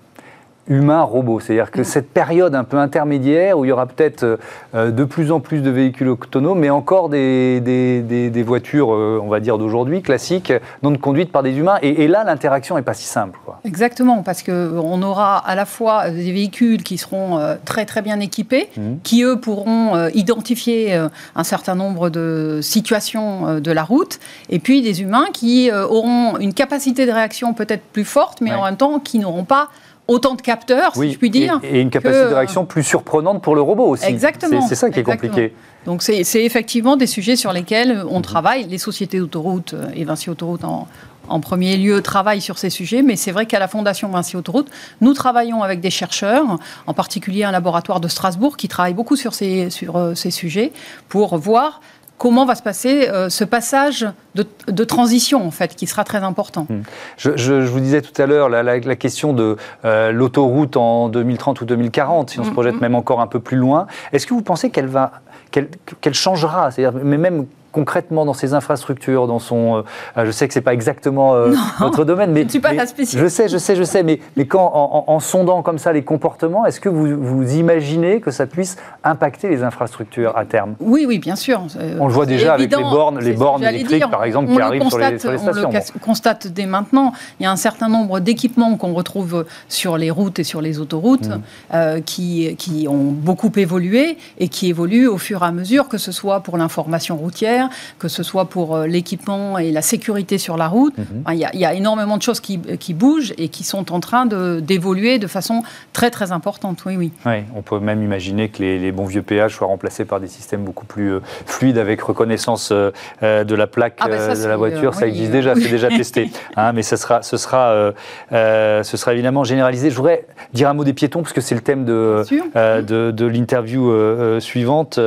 Humain-robot. 0.68 1.40
C'est-à-dire 1.40 1.70
que 1.70 1.82
cette 1.82 2.10
période 2.10 2.54
un 2.54 2.64
peu 2.64 2.78
intermédiaire 2.78 3.58
où 3.58 3.64
il 3.64 3.68
y 3.68 3.72
aura 3.72 3.86
peut-être 3.86 4.38
euh, 4.74 4.90
de 4.90 5.04
plus 5.04 5.32
en 5.32 5.40
plus 5.40 5.62
de 5.62 5.70
véhicules 5.70 6.08
autonomes, 6.08 6.58
mais 6.58 6.70
encore 6.70 7.08
des, 7.08 7.60
des, 7.60 8.42
voitures, 8.42 8.92
euh, 8.92 9.20
on 9.22 9.28
va 9.28 9.40
dire 9.40 9.58
d'aujourd'hui, 9.58 10.02
classiques, 10.02 10.52
non 10.82 10.94
conduites 10.96 11.32
par 11.32 11.42
des 11.42 11.52
humains. 11.52 11.78
Et, 11.82 12.08
là, 12.08 12.24
l'interaction 12.24 12.76
n'est 12.76 12.82
pas 12.82 12.94
si 12.94 13.04
simple. 13.04 13.38
Exactement, 13.64 14.22
parce 14.22 14.42
qu'on 14.42 15.02
aura 15.02 15.38
à 15.38 15.54
la 15.54 15.64
fois 15.64 16.10
des 16.10 16.32
véhicules 16.32 16.82
qui 16.82 16.98
seront 16.98 17.38
euh, 17.38 17.56
très 17.64 17.84
très 17.84 18.02
bien 18.02 18.20
équipés, 18.20 18.68
mmh. 18.76 18.82
qui 19.02 19.22
eux 19.22 19.38
pourront 19.40 20.08
identifier 20.14 20.94
un 21.34 21.44
certain 21.44 21.74
nombre 21.74 22.10
de 22.10 22.60
situations 22.62 23.60
de 23.60 23.72
la 23.72 23.84
route, 23.84 24.18
et 24.50 24.58
puis 24.58 24.82
des 24.82 25.02
humains 25.02 25.26
qui 25.32 25.70
auront 25.72 26.38
une 26.38 26.54
capacité 26.54 27.06
de 27.06 27.12
réaction 27.12 27.54
peut-être 27.54 27.82
plus 27.92 28.04
forte, 28.04 28.40
mais 28.40 28.52
en 28.52 28.64
même 28.64 28.76
temps 28.76 28.98
qui 28.98 29.18
n'auront 29.18 29.44
pas 29.44 29.68
autant 30.08 30.34
de 30.34 30.42
capteurs, 30.42 30.94
si 30.94 31.12
je 31.12 31.18
puis 31.18 31.30
dire. 31.30 31.60
Et, 31.62 31.80
une 31.80 31.90
capacité 31.90 32.24
de 32.24 32.34
réaction 32.34 32.64
plus 32.64 32.82
surprenante 32.82 33.42
pour 33.42 33.54
le 33.54 33.60
robot 33.60 33.86
aussi. 33.86 34.06
Exactement. 34.06 34.66
C'est 34.66 34.74
ça 34.74 34.90
qui 34.90 35.00
est 35.00 35.04
compliqué. 35.04 35.54
Donc 35.84 36.02
c'est 36.02 36.44
effectivement 36.44 36.96
des 36.96 37.06
sujets 37.06 37.36
sur 37.36 37.52
lesquels 37.52 38.02
on 38.10 38.20
travaille. 38.20 38.64
Les 38.64 38.78
sociétés 38.78 39.18
d'autoroutes 39.18 39.74
euh, 39.74 39.86
et 39.94 40.04
Vinci 40.04 40.28
Autoroute 40.28 40.64
en, 40.64 40.88
en 41.28 41.40
premier 41.40 41.76
lieu 41.76 42.02
travaillent 42.02 42.40
sur 42.40 42.58
ces 42.58 42.70
sujets, 42.70 43.02
mais 43.02 43.16
c'est 43.16 43.32
vrai 43.32 43.46
qu'à 43.46 43.58
la 43.58 43.68
Fondation 43.68 44.08
Vinci 44.08 44.36
Autoroute, 44.36 44.68
nous 45.00 45.14
travaillons 45.14 45.62
avec 45.62 45.80
des 45.80 45.90
chercheurs, 45.90 46.58
en 46.86 46.94
particulier 46.94 47.44
un 47.44 47.52
laboratoire 47.52 48.00
de 48.00 48.08
Strasbourg 48.08 48.56
qui 48.56 48.68
travaille 48.68 48.94
beaucoup 48.94 49.16
sur 49.16 49.34
ces, 49.34 49.70
sur 49.70 49.96
euh, 49.96 50.14
ces 50.14 50.30
sujets, 50.30 50.72
pour 51.08 51.36
voir 51.38 51.80
comment 52.18 52.44
va 52.44 52.54
se 52.54 52.62
passer 52.62 53.08
euh, 53.08 53.28
ce 53.28 53.44
passage 53.44 54.06
de, 54.34 54.84
transition, 54.84 55.44
en 55.46 55.50
fait, 55.50 55.74
qui 55.74 55.86
sera 55.86 56.04
très 56.04 56.18
important. 56.18 56.66
Hmm. 56.68 56.82
Je, 57.16 57.52
vous 57.54 57.80
disais 57.80 58.02
tout 58.02 58.20
à 58.20 58.26
l'heure 58.26 58.48
la, 58.48 58.96
question 58.96 59.32
de 59.32 59.56
euh, 59.84 60.12
l'autoroute 60.12 60.76
en 60.76 61.08
2030 61.08 61.60
ou 61.60 61.64
2040, 61.64 62.30
si 62.30 62.40
on 62.40 62.44
se 62.44 62.50
hmm, 62.50 62.52
projette 62.52 62.74
hmm. 62.76 62.80
même 62.80 62.94
encore 62.94 63.20
un 63.20 63.26
peu 63.26 63.40
plus 63.40 63.56
loin. 63.56 63.86
Est-ce 64.12 64.26
que 64.26 64.34
vous 64.34 64.42
pensez 64.42 64.70
qu'elle 64.70 64.86
va 64.86 65.12
qu'elle 65.50 66.12
changera, 66.12 66.70
c'est-à-dire, 66.70 67.00
mais 67.02 67.16
même 67.16 67.46
concrètement 67.72 68.24
dans 68.24 68.34
ses 68.34 68.54
infrastructures, 68.54 69.26
dans 69.26 69.38
son. 69.38 69.84
Euh, 70.16 70.24
je 70.24 70.30
sais 70.30 70.48
que 70.48 70.54
c'est 70.54 70.60
pas 70.60 70.74
exactement 70.74 71.34
euh, 71.34 71.54
votre 71.78 72.04
domaine, 72.04 72.32
mais 72.32 72.40
je 72.40 72.46
ne 72.46 72.50
suis 72.50 72.60
pas 72.60 72.72
la 72.72 72.86
spécialiste. 72.86 73.18
Je 73.18 73.28
sais, 73.28 73.48
je 73.48 73.58
sais, 73.58 73.76
je 73.76 73.82
sais, 73.82 74.02
mais, 74.02 74.20
mais 74.36 74.46
quand 74.46 74.70
en, 75.06 75.20
sondant 75.20 75.62
comme 75.62 75.78
ça 75.78 75.92
les 75.92 76.02
comportements, 76.02 76.66
est-ce 76.66 76.80
que 76.80 76.88
vous, 76.88 77.16
vous 77.20 77.56
imaginez 77.56 78.20
que 78.20 78.30
ça 78.30 78.46
puisse 78.46 78.76
impacter 79.04 79.48
les 79.48 79.62
infrastructures 79.62 80.36
à 80.36 80.44
terme? 80.44 80.74
Oui, 80.80 81.04
oui, 81.06 81.18
bien 81.18 81.36
sûr. 81.36 81.62
On 81.98 82.06
le 82.06 82.12
voit 82.12 82.26
déjà 82.26 82.54
avec 82.54 82.74
les 82.74 82.82
bornes, 82.82 83.20
les 83.20 83.32
bornes 83.32 83.64
électriques, 83.64 84.10
par 84.10 84.24
exemple, 84.24 84.52
qui 84.52 84.60
arrivent 84.60 84.88
sur 84.88 84.98
les, 84.98 85.18
sur 85.18 85.32
les, 85.32 85.38
stations. 85.38 85.68
On 85.68 85.72
le 85.72 86.00
constate 86.00 86.46
dès 86.46 86.66
maintenant. 86.66 87.12
Il 87.40 87.44
y 87.44 87.46
a 87.46 87.50
un 87.50 87.56
certain 87.56 87.88
nombre 87.88 88.20
d'équipements 88.20 88.76
qu'on 88.76 88.94
retrouve 88.94 89.44
sur 89.68 89.98
les 89.98 90.10
routes 90.10 90.38
et 90.38 90.44
sur 90.44 90.60
les 90.60 90.80
autoroutes 90.80 91.28
mmh. 91.28 91.40
euh, 91.74 92.00
qui, 92.00 92.56
qui 92.56 92.86
ont 92.88 93.12
beaucoup 93.12 93.52
évolué 93.56 94.16
et 94.38 94.48
qui 94.48 94.68
évoluent 94.68 95.08
au 95.08 95.18
fur 95.18 95.42
et 95.42 95.46
à 95.46 95.52
mesure, 95.52 95.88
que 95.88 95.98
ce 95.98 96.12
soit 96.12 96.40
pour 96.40 96.56
l'information 96.56 97.16
routière 97.16 97.57
que 97.98 98.08
ce 98.08 98.22
soit 98.22 98.46
pour 98.46 98.76
euh, 98.76 98.86
l'équipement 98.86 99.58
et 99.58 99.70
la 99.72 99.82
sécurité 99.82 100.38
sur 100.38 100.56
la 100.56 100.68
route. 100.68 100.96
Mhm. 100.98 101.24
Il 101.32 101.60
y, 101.60 101.64
a 101.64 101.74
énormément 101.74 102.16
de 102.16 102.22
choses 102.22 102.40
qui, 102.40 102.58
bougent 102.94 103.34
et 103.38 103.48
qui 103.48 103.64
sont 103.64 103.92
en 103.92 104.00
train 104.00 104.26
d'évoluer 104.26 105.18
de, 105.18 105.26
façon 105.26 105.62
très 105.92 106.10
très 106.10 106.32
importante. 106.32 106.82
Oui, 106.86 106.96
oui. 106.96 107.12
on 107.54 107.62
peut 107.62 107.78
même 107.78 108.02
imaginer 108.02 108.48
que 108.48 108.62
les, 108.62 108.92
bons 108.92 109.04
vieux 109.04 109.22
péages 109.22 109.54
soient 109.54 109.66
remplacés 109.66 110.04
par 110.04 110.20
des 110.20 110.26
systèmes 110.26 110.64
beaucoup 110.64 110.86
plus 110.86 111.12
euh, 111.12 111.20
fluides 111.46 111.78
avec 111.78 112.00
reconnaissance 112.00 112.72
euh, 112.72 112.90
de 113.20 113.54
la 113.54 113.66
plaque 113.66 113.96
ah, 114.00 114.08
ben 114.08 114.34
de 114.34 114.46
la 114.46 114.56
voiture. 114.56 114.94
ça 114.94 115.06
existe 115.06 115.30
déjà, 115.30 115.54
c'est 115.54 115.70
déjà 115.70 115.88
testé. 115.88 116.30
Hein, 116.56 116.72
mais 116.72 116.82
ce 116.82 116.96
sera, 116.96 117.22
ce, 117.22 117.36
sera, 117.36 117.92
ce 118.30 118.96
sera 118.96 119.12
évidemment 119.12 119.44
généralisé. 119.44 119.90
Je 119.90 119.96
voudrais 119.96 120.26
dire 120.52 120.68
un 120.68 120.74
mot 120.74 120.82
des 120.82 120.92
piétons 120.92 121.22
parce 121.22 121.32
que 121.32 121.40
c'est 121.40 121.54
le 121.54 121.60
thème 121.60 121.84
de, 121.84 122.24
de, 122.54 123.10
de 123.10 123.26
l'interview 123.26 123.92
suivante. 124.40 124.98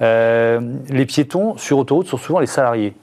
les 0.00 1.06
piétons 1.06 1.56
sur 1.56 1.78
autoroute 1.78 1.91
sont 2.02 2.16
souvent 2.16 2.40
les 2.40 2.46
salariés 2.46 2.94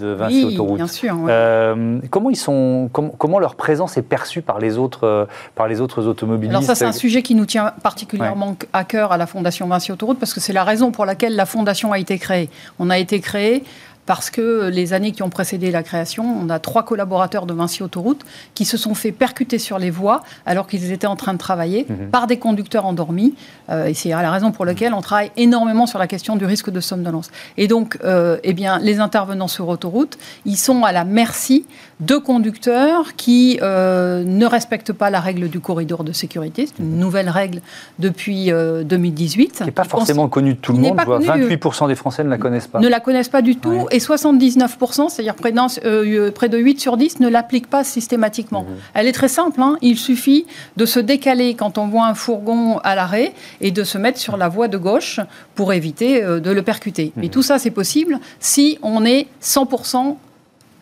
de 0.00 0.08
Vinci 0.08 0.44
oui, 0.44 0.54
Autoroute. 0.54 0.76
Bien 0.76 0.86
sûr, 0.86 1.16
euh, 1.28 2.00
comment 2.10 2.30
ils 2.30 2.36
sont, 2.36 2.90
comment 2.92 3.38
leur 3.38 3.54
présence 3.54 3.96
est 3.96 4.02
perçue 4.02 4.42
par 4.42 4.58
les 4.58 4.78
autres, 4.78 5.04
euh, 5.04 5.24
par 5.54 5.68
les 5.68 5.80
autres 5.80 6.06
automobilistes 6.06 6.50
Alors 6.50 6.62
ça, 6.62 6.74
c'est 6.74 6.84
un 6.84 6.92
sujet 6.92 7.22
qui 7.22 7.34
nous 7.34 7.46
tient 7.46 7.72
particulièrement 7.82 8.56
à 8.72 8.84
cœur 8.84 9.12
à 9.12 9.16
la 9.16 9.26
Fondation 9.26 9.66
Vinci 9.66 9.92
Autoroute 9.92 10.18
parce 10.18 10.34
que 10.34 10.40
c'est 10.40 10.52
la 10.52 10.64
raison 10.64 10.90
pour 10.90 11.06
laquelle 11.06 11.34
la 11.34 11.46
fondation 11.46 11.92
a 11.92 11.98
été 11.98 12.18
créée. 12.18 12.50
On 12.78 12.90
a 12.90 12.98
été 12.98 13.20
créé 13.20 13.64
parce 14.06 14.30
que 14.30 14.68
les 14.68 14.92
années 14.92 15.12
qui 15.12 15.22
ont 15.22 15.30
précédé 15.30 15.70
la 15.70 15.82
création, 15.82 16.24
on 16.24 16.48
a 16.48 16.58
trois 16.58 16.84
collaborateurs 16.84 17.44
de 17.44 17.52
Vinci 17.52 17.82
Autoroute 17.82 18.24
qui 18.54 18.64
se 18.64 18.76
sont 18.76 18.94
fait 18.94 19.12
percuter 19.12 19.58
sur 19.58 19.78
les 19.78 19.90
voies 19.90 20.22
alors 20.46 20.68
qu'ils 20.68 20.92
étaient 20.92 21.08
en 21.08 21.16
train 21.16 21.32
de 21.32 21.38
travailler 21.38 21.86
mhm. 21.88 22.10
par 22.10 22.26
des 22.28 22.38
conducteurs 22.38 22.86
endormis. 22.86 23.34
Euh, 23.68 23.86
et 23.86 23.94
c'est 23.94 24.10
la 24.10 24.30
raison 24.30 24.52
pour 24.52 24.64
laquelle 24.64 24.94
on 24.94 25.00
travaille 25.00 25.32
énormément 25.36 25.86
sur 25.86 25.98
la 25.98 26.06
question 26.06 26.36
du 26.36 26.44
risque 26.44 26.70
de 26.70 26.80
somnolence. 26.80 27.30
Et 27.56 27.66
donc, 27.66 27.98
euh, 28.04 28.38
eh 28.44 28.54
bien, 28.54 28.78
les 28.78 29.00
intervenants 29.00 29.48
sur 29.48 29.68
autoroute, 29.68 30.18
ils 30.44 30.56
sont 30.56 30.84
à 30.84 30.92
la 30.92 31.04
merci 31.04 31.66
de 31.98 32.16
conducteurs 32.16 33.16
qui 33.16 33.58
euh, 33.62 34.22
ne 34.24 34.46
respectent 34.46 34.92
pas 34.92 35.10
la 35.10 35.18
règle 35.18 35.48
du 35.48 35.58
corridor 35.58 36.04
de 36.04 36.12
sécurité. 36.12 36.66
C'est 36.66 36.82
une 36.82 36.98
nouvelle 36.98 37.28
règle 37.28 37.60
depuis 37.98 38.50
2018. 38.50 39.52
Qui 39.52 39.64
n'est 39.64 39.70
pas 39.72 39.84
forcément 39.84 40.28
connue 40.28 40.54
de 40.54 40.58
tout 40.58 40.72
le 40.72 40.78
monde. 40.78 40.96
28% 40.96 41.88
des 41.88 41.94
Français 41.94 42.22
ne 42.22 42.28
la 42.28 42.38
connaissent 42.38 42.68
pas. 42.68 42.78
Ne 42.78 42.88
la 42.88 43.00
connaissent 43.00 43.28
pas 43.28 43.42
du 43.42 43.56
tout 43.56 43.88
et 43.90 43.95
79%, 43.98 45.08
c'est-à-dire 45.08 45.34
près, 45.34 45.52
euh, 45.84 46.30
près, 46.30 46.48
de 46.48 46.58
8 46.58 46.80
sur 46.80 46.96
10, 46.96 47.20
ne 47.20 47.28
l'appliquent 47.28 47.68
pas 47.68 47.84
systématiquement. 47.84 48.62
Mmh. 48.62 48.76
Elle 48.94 49.06
est 49.06 49.12
très 49.12 49.28
simple, 49.28 49.60
hein. 49.60 49.76
il 49.82 49.98
suffit 49.98 50.46
de 50.76 50.86
se 50.86 51.00
décaler 51.00 51.54
quand 51.54 51.78
on 51.78 51.86
voit 51.86 52.06
un 52.06 52.14
fourgon 52.14 52.78
à 52.78 52.94
l'arrêt 52.94 53.32
et 53.60 53.70
de 53.70 53.84
se 53.84 53.98
mettre 53.98 54.18
sur 54.18 54.36
la 54.36 54.48
voie 54.48 54.68
de 54.68 54.78
gauche 54.78 55.20
pour 55.54 55.72
éviter 55.72 56.22
euh, 56.22 56.40
de 56.40 56.50
le 56.50 56.62
percuter. 56.62 57.12
Et 57.20 57.26
mmh. 57.26 57.30
tout 57.30 57.42
ça, 57.42 57.58
c'est 57.58 57.70
possible 57.70 58.18
si 58.40 58.78
on 58.82 59.04
est 59.04 59.26
100% 59.42 60.16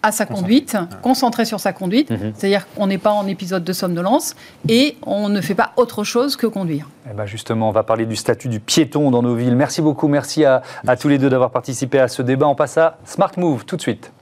à 0.04 0.12
sa 0.12 0.26
conduite, 0.26 0.76
concentré 1.00 1.46
sur 1.46 1.60
sa 1.60 1.72
conduite, 1.72 2.10
mmh. 2.10 2.32
c'est-à-dire 2.34 2.66
qu'on 2.74 2.86
n'est 2.86 2.98
pas 2.98 3.12
en 3.12 3.26
épisode 3.26 3.64
de 3.64 3.72
somnolence 3.72 4.36
et 4.68 4.98
on 5.06 5.30
ne 5.30 5.40
fait 5.40 5.54
pas 5.54 5.72
autre 5.78 6.04
chose 6.04 6.36
que 6.36 6.46
conduire. 6.46 6.90
Eh 7.10 7.14
ben 7.14 7.24
justement, 7.24 7.70
on 7.70 7.72
va 7.72 7.84
parler 7.84 8.04
du 8.04 8.14
statut 8.14 8.48
du 8.48 8.60
piéton 8.60 9.10
dans 9.10 9.22
nos 9.22 9.34
villes. 9.34 9.56
Merci 9.56 9.80
beaucoup, 9.80 10.06
merci 10.06 10.44
à, 10.44 10.60
à 10.86 10.96
tous 10.96 11.08
les 11.08 11.16
deux 11.16 11.30
d'avoir 11.30 11.50
participé 11.50 11.98
à 12.00 12.08
ce 12.08 12.20
débat. 12.20 12.46
On 12.46 12.54
passe 12.54 12.76
à 12.76 12.98
Smart 13.06 13.32
Move 13.38 13.64
tout 13.64 13.76
de 13.76 13.80
suite. 13.80 14.12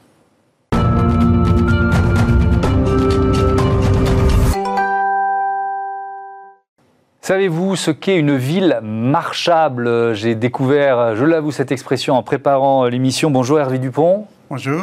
Savez-vous 7.22 7.74
ce 7.74 7.90
qu'est 7.90 8.18
une 8.18 8.36
ville 8.36 8.78
marchable? 8.82 10.14
J'ai 10.14 10.36
découvert, 10.36 11.16
je 11.16 11.24
l'avoue, 11.24 11.50
cette 11.50 11.72
expression 11.72 12.14
en 12.14 12.22
préparant 12.22 12.86
l'émission. 12.86 13.30
Bonjour 13.32 13.58
Hervé 13.58 13.78
Dupont. 13.78 14.26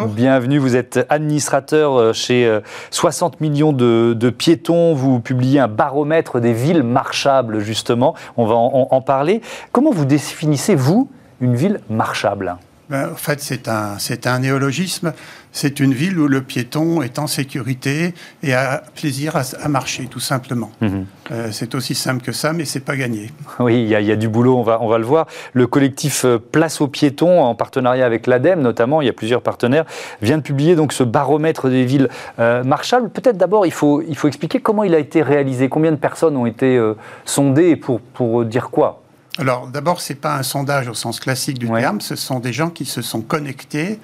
Bienvenue, 0.07 0.57
vous 0.57 0.75
êtes 0.75 1.05
administrateur 1.09 1.93
euh, 1.93 2.11
chez 2.11 2.59
60 2.89 3.33
euh, 3.33 3.37
millions 3.39 3.71
de, 3.71 4.29
piétons. 4.31 4.95
Vous 4.95 5.19
publiez 5.19 5.59
un 5.59 5.67
baromètre 5.67 6.39
des 6.39 6.53
villes 6.53 6.81
marchables, 6.81 7.59
justement. 7.59 8.15
On 8.35 8.47
va 8.47 8.55
en, 8.55 9.01
parler. 9.01 9.41
Comment 9.71 9.91
vous 9.91 10.05
définissez, 10.05 10.73
vous, 10.73 11.11
une 11.39 11.55
ville 11.55 11.81
marchable? 11.87 12.57
Ben, 12.89 13.09
En 13.11 13.15
fait, 13.15 13.41
c'est 13.41 13.67
un, 13.67 13.97
un 14.25 14.39
néologisme 14.39 15.13
c'est 15.51 15.79
une 15.79 15.93
ville 15.93 16.19
où 16.19 16.27
le 16.27 16.41
piéton 16.41 17.01
est 17.01 17.17
en 17.17 17.27
sécurité 17.27 18.13
et 18.43 18.53
a 18.53 18.83
plaisir 18.95 19.35
à, 19.35 19.67
marcher, 19.67 20.05
tout 20.05 20.19
simplement. 20.19 20.71
Mhm. 20.81 21.05
Euh, 21.31 21.47
c'est 21.51 21.75
aussi 21.75 21.95
simple 21.95 22.23
que 22.23 22.31
ça, 22.31 22.53
mais 22.53 22.65
c'est 22.65 22.79
pas 22.79 22.95
gagné. 22.95 23.31
Oui, 23.59 23.81
il 23.81 23.89
y, 23.89 24.11
a 24.11 24.15
du 24.15 24.29
boulot, 24.29 24.57
on 24.57 24.63
va, 24.63 24.79
on 24.81 24.87
va 24.87 24.97
le 24.97 25.05
voir. 25.05 25.27
Le 25.53 25.67
collectif 25.67 26.23
euh, 26.25 26.37
Place 26.39 26.81
aux 26.81 26.87
piétons, 26.87 27.41
en 27.41 27.55
partenariat 27.55 28.05
avec 28.05 28.27
l'ADEME 28.27 28.61
notamment, 28.61 29.01
il 29.01 29.05
y 29.05 29.09
a 29.09 29.13
plusieurs 29.13 29.41
partenaires, 29.41 29.85
vient 30.21 30.37
de 30.37 30.43
publier 30.43 30.75
donc 30.75 30.93
ce 30.93 31.03
baromètre 31.03 31.69
des 31.69 31.85
villes 31.85 32.09
euh, 32.39 32.63
marchables. 32.63 33.09
Peut-être 33.09 33.37
d'abord, 33.37 33.65
il 33.65 33.71
faut, 33.71 34.01
il 34.07 34.15
faut 34.15 34.27
expliquer 34.27 34.59
comment 34.59 34.83
il 34.83 34.93
a 34.93 34.99
été 34.99 35.21
réalisé, 35.21 35.69
combien 35.69 35.91
de 35.91 35.97
personnes 35.97 36.37
ont 36.37 36.45
été 36.45 36.79
sondées 37.25 37.75
pour, 37.75 37.99
pour 38.01 38.45
dire 38.45 38.69
quoi? 38.69 39.01
Alors 39.39 39.67
d'abord, 39.67 40.01
ce 40.01 40.11
n'est 40.11 40.19
pas 40.19 40.35
un 40.35 40.43
sondage 40.43 40.89
au 40.89 40.93
sens 40.93 41.19
classique 41.19 41.57
du 41.59 41.69
terme, 41.69 42.01
ce 42.01 42.15
sont 42.15 42.39
des 42.39 42.51
gens 42.51 42.69
qui 42.69 42.85
se 42.85 43.01
sont 43.01 43.21
connectés 43.21 43.99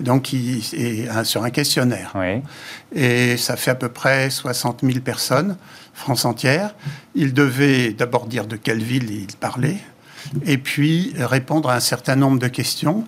donc 0.00 0.32
il, 0.32 0.62
sur 1.24 1.44
un 1.44 1.50
questionnaire. 1.50 2.12
Et 2.94 3.36
ça 3.36 3.56
fait 3.56 3.70
à 3.70 3.74
peu 3.74 3.88
près 3.88 4.30
60 4.30 4.80
000 4.82 5.00
personnes, 5.00 5.56
France 5.92 6.24
entière. 6.24 6.74
Il 7.14 7.34
devait 7.34 7.92
d'abord 7.92 8.26
dire 8.26 8.46
de 8.46 8.56
quelle 8.56 8.82
ville 8.82 9.10
il 9.10 9.36
parlait, 9.36 9.76
et 10.44 10.58
puis 10.58 11.12
répondre 11.18 11.68
à 11.68 11.74
un 11.74 11.80
certain 11.80 12.16
nombre 12.16 12.38
de 12.38 12.48
questions. 12.48 13.04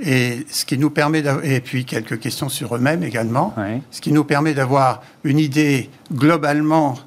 Et 0.00 0.44
ce 0.50 0.64
qui 0.64 0.76
nous 0.76 0.90
permet 0.90 1.22
et 1.44 1.60
puis 1.60 1.84
quelques 1.84 2.18
questions 2.18 2.48
sur 2.48 2.76
eux-mêmes 2.76 3.02
également, 3.02 3.54
ce 3.90 4.00
qui 4.00 4.12
nous 4.12 4.24
permet 4.24 4.52
d'avoir 4.52 5.02
une 5.22 5.38
idée 5.38 5.88
globalement 6.12 6.98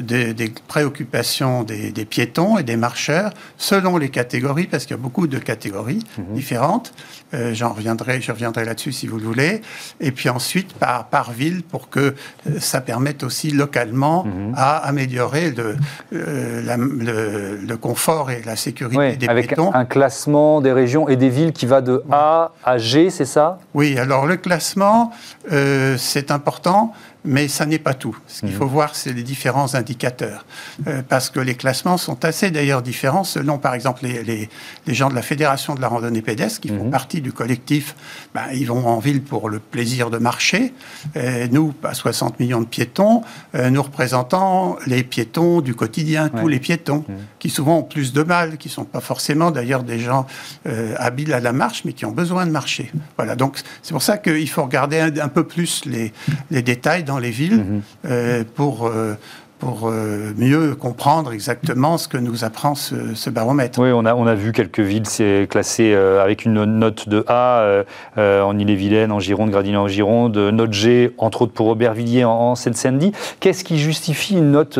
des, 0.00 0.52
préoccupations 0.66 1.62
des, 1.62 2.04
piétons 2.04 2.58
et 2.58 2.62
des 2.62 2.76
marcheurs 2.76 3.32
selon 3.58 3.96
les 3.96 4.08
catégories, 4.08 4.66
parce 4.66 4.84
qu'il 4.84 4.96
y 4.96 4.98
a 4.98 5.02
beaucoup 5.02 5.26
de 5.26 5.38
catégories 5.38 6.04
mhm. 6.18 6.34
différentes. 6.34 6.92
Euh, 7.32 7.52
j'en 7.52 7.72
reviendrai, 7.72 8.20
je 8.20 8.30
reviendrai 8.30 8.64
là-dessus 8.64 8.92
si 8.92 9.06
vous 9.06 9.18
le 9.18 9.24
voulez. 9.24 9.62
Et 10.00 10.12
puis 10.12 10.28
ensuite 10.28 10.72
par, 10.74 11.06
par 11.06 11.32
ville 11.32 11.62
pour 11.62 11.88
que 11.88 12.00
euh, 12.00 12.60
ça 12.60 12.80
permette 12.80 13.22
aussi 13.22 13.50
localement 13.50 14.24
mhm. 14.24 14.54
à 14.56 14.76
améliorer 14.76 15.50
le, 15.50 15.76
euh, 16.12 17.56
le, 17.66 17.76
confort 17.76 18.30
et 18.30 18.40
la 18.46 18.56
sécurité 18.56 19.16
des 19.16 19.28
avec 19.28 19.48
piétons. 19.48 19.74
un 19.74 19.84
classement 19.84 20.60
des 20.60 20.72
régions 20.72 21.08
et 21.08 21.16
des 21.16 21.28
villes 21.28 21.52
qui 21.52 21.66
va 21.66 21.80
de 21.80 22.02
A 22.10 22.52
à 22.64 22.78
G, 22.78 23.10
c'est 23.10 23.24
ça? 23.24 23.58
Oui, 23.74 23.98
alors 23.98 24.26
le 24.26 24.36
classement, 24.36 25.12
c'est 25.96 26.30
important 26.30 26.92
mais 27.24 27.48
ça 27.48 27.64
n'est 27.64 27.78
pas 27.78 27.94
tout. 27.94 28.16
Ce 28.26 28.40
qu'il 28.40 28.50
mhm. 28.50 28.56
faut 28.56 28.66
voir, 28.66 28.94
c'est 28.94 29.12
les 29.12 29.22
différents 29.22 29.74
indicateurs. 29.74 30.44
Euh, 30.86 31.02
parce 31.08 31.30
que 31.30 31.40
les 31.40 31.54
classements 31.54 31.96
sont 31.96 32.24
assez 32.24 32.50
d'ailleurs 32.50 32.82
différents 32.82 33.24
selon, 33.24 33.58
par 33.58 33.74
exemple, 33.74 34.04
les, 34.04 34.48
les, 34.86 34.94
gens 34.94 35.08
de 35.08 35.14
la 35.14 35.22
Fédération 35.22 35.74
de 35.74 35.80
la 35.80 35.88
randonnée 35.88 36.20
pédestre, 36.20 36.60
qui 36.60 36.68
font 36.68 36.84
mhm. 36.84 36.90
partie 36.90 37.22
du 37.22 37.32
collectif. 37.32 37.96
Ben, 38.34 38.42
ils 38.52 38.66
vont 38.66 38.86
en 38.86 38.98
ville 38.98 39.22
pour 39.22 39.48
le 39.48 39.58
plaisir 39.58 40.10
de 40.10 40.18
marcher. 40.18 40.74
Euh, 41.16 41.48
nous, 41.50 41.74
à 41.82 41.94
60 41.94 42.38
millions 42.40 42.60
de 42.60 42.66
piétons, 42.66 43.22
euh, 43.54 43.70
nous 43.70 43.82
représentons 43.82 44.76
les 44.86 45.02
piétons 45.02 45.62
du 45.62 45.74
quotidien, 45.74 46.28
tous 46.28 46.48
les 46.48 46.60
piétons, 46.60 47.04
mhm. 47.08 47.16
qui 47.38 47.48
souvent 47.48 47.78
ont 47.78 47.82
plus 47.82 48.12
de 48.12 48.22
mal, 48.22 48.58
qui 48.58 48.68
ne 48.68 48.72
sont 48.72 48.84
pas 48.84 49.00
forcément 49.00 49.50
d'ailleurs 49.50 49.82
des 49.82 49.98
gens 49.98 50.26
habiles 50.98 51.32
à 51.32 51.40
la 51.40 51.52
marche, 51.52 51.84
mais 51.84 51.92
qui 51.92 52.04
ont 52.04 52.12
besoin 52.12 52.46
de 52.46 52.50
marcher. 52.50 52.92
Voilà, 53.16 53.36
donc 53.36 53.58
c'est 53.82 53.92
pour 53.92 54.02
ça 54.02 54.18
qu'il 54.18 54.48
faut 54.48 54.62
regarder 54.62 54.98
un, 54.98 55.28
peu 55.28 55.44
plus 55.44 55.84
les, 55.84 56.12
les 56.50 56.62
détails 56.62 57.04
dans 57.04 57.13
les 57.18 57.30
villes 57.30 57.56
mhm. 57.56 57.82
euh, 58.06 58.44
pour 58.54 58.86
euh, 58.86 59.14
pour 59.58 59.88
euh, 59.88 60.34
mieux 60.36 60.74
comprendre 60.74 61.32
exactement 61.32 61.96
ce 61.96 62.06
que 62.06 62.18
nous 62.18 62.44
apprend 62.44 62.74
ce, 62.74 63.30
baromètre. 63.30 63.78
Oui, 63.78 63.90
on 63.94 64.04
a, 64.04 64.14
on 64.14 64.26
a 64.26 64.34
vu 64.34 64.52
quelques 64.52 64.80
villes 64.80 65.06
classées 65.48 65.94
avec 65.94 66.44
une 66.44 66.64
note 66.64 67.08
de 67.08 67.24
A 67.28 67.84
en 68.18 68.58
Ille-et-Vilaine, 68.58 69.10
en 69.10 69.20
Gironde, 69.20 69.50
Gradignan 69.50 69.84
en 69.84 69.88
Gironde, 69.88 70.36
note 70.36 70.72
G, 70.72 71.14
entre 71.16 71.42
autres 71.42 71.54
pour 71.54 71.68
Aubervilliers 71.68 72.24
en, 72.24 72.56
Seine-Saint-Denis. 72.56 73.12
Qu'est-ce 73.40 73.64
qui 73.64 73.78
justifie 73.78 74.34
une 74.34 74.50
note 74.50 74.78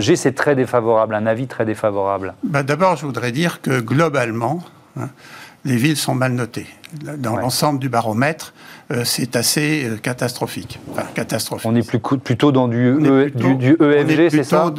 G? 0.00 0.16
C'est 0.16 0.34
très 0.34 0.54
défavorable, 0.54 1.14
un 1.14 1.24
avis 1.24 1.46
très 1.46 1.64
défavorable. 1.64 2.34
Bah, 2.42 2.62
d'abord, 2.62 2.96
je 2.96 3.06
voudrais 3.06 3.32
dire 3.32 3.62
que 3.62 3.80
globalement, 3.80 4.60
hein, 4.98 5.08
les 5.64 5.76
villes 5.76 5.96
sont 5.96 6.14
mal 6.14 6.32
notées. 6.32 6.66
Dans 7.18 7.36
l'ensemble 7.36 7.78
du 7.78 7.88
baromètre, 7.88 8.52
c'est 9.04 9.34
assez 9.34 9.84
euh, 9.84 9.96
catastrophique. 9.96 10.78
Enfin, 10.92 11.02
catastrophique. 11.14 11.66
On 11.66 11.74
est 11.74 11.86
plus, 11.86 11.98
plutôt 11.98 12.52
dans 12.52 12.68
du, 12.68 12.92
e, 12.92 13.30
du, 13.30 13.76
EFG, 13.80 14.30
c'est 14.30 14.44
ça? 14.44 14.72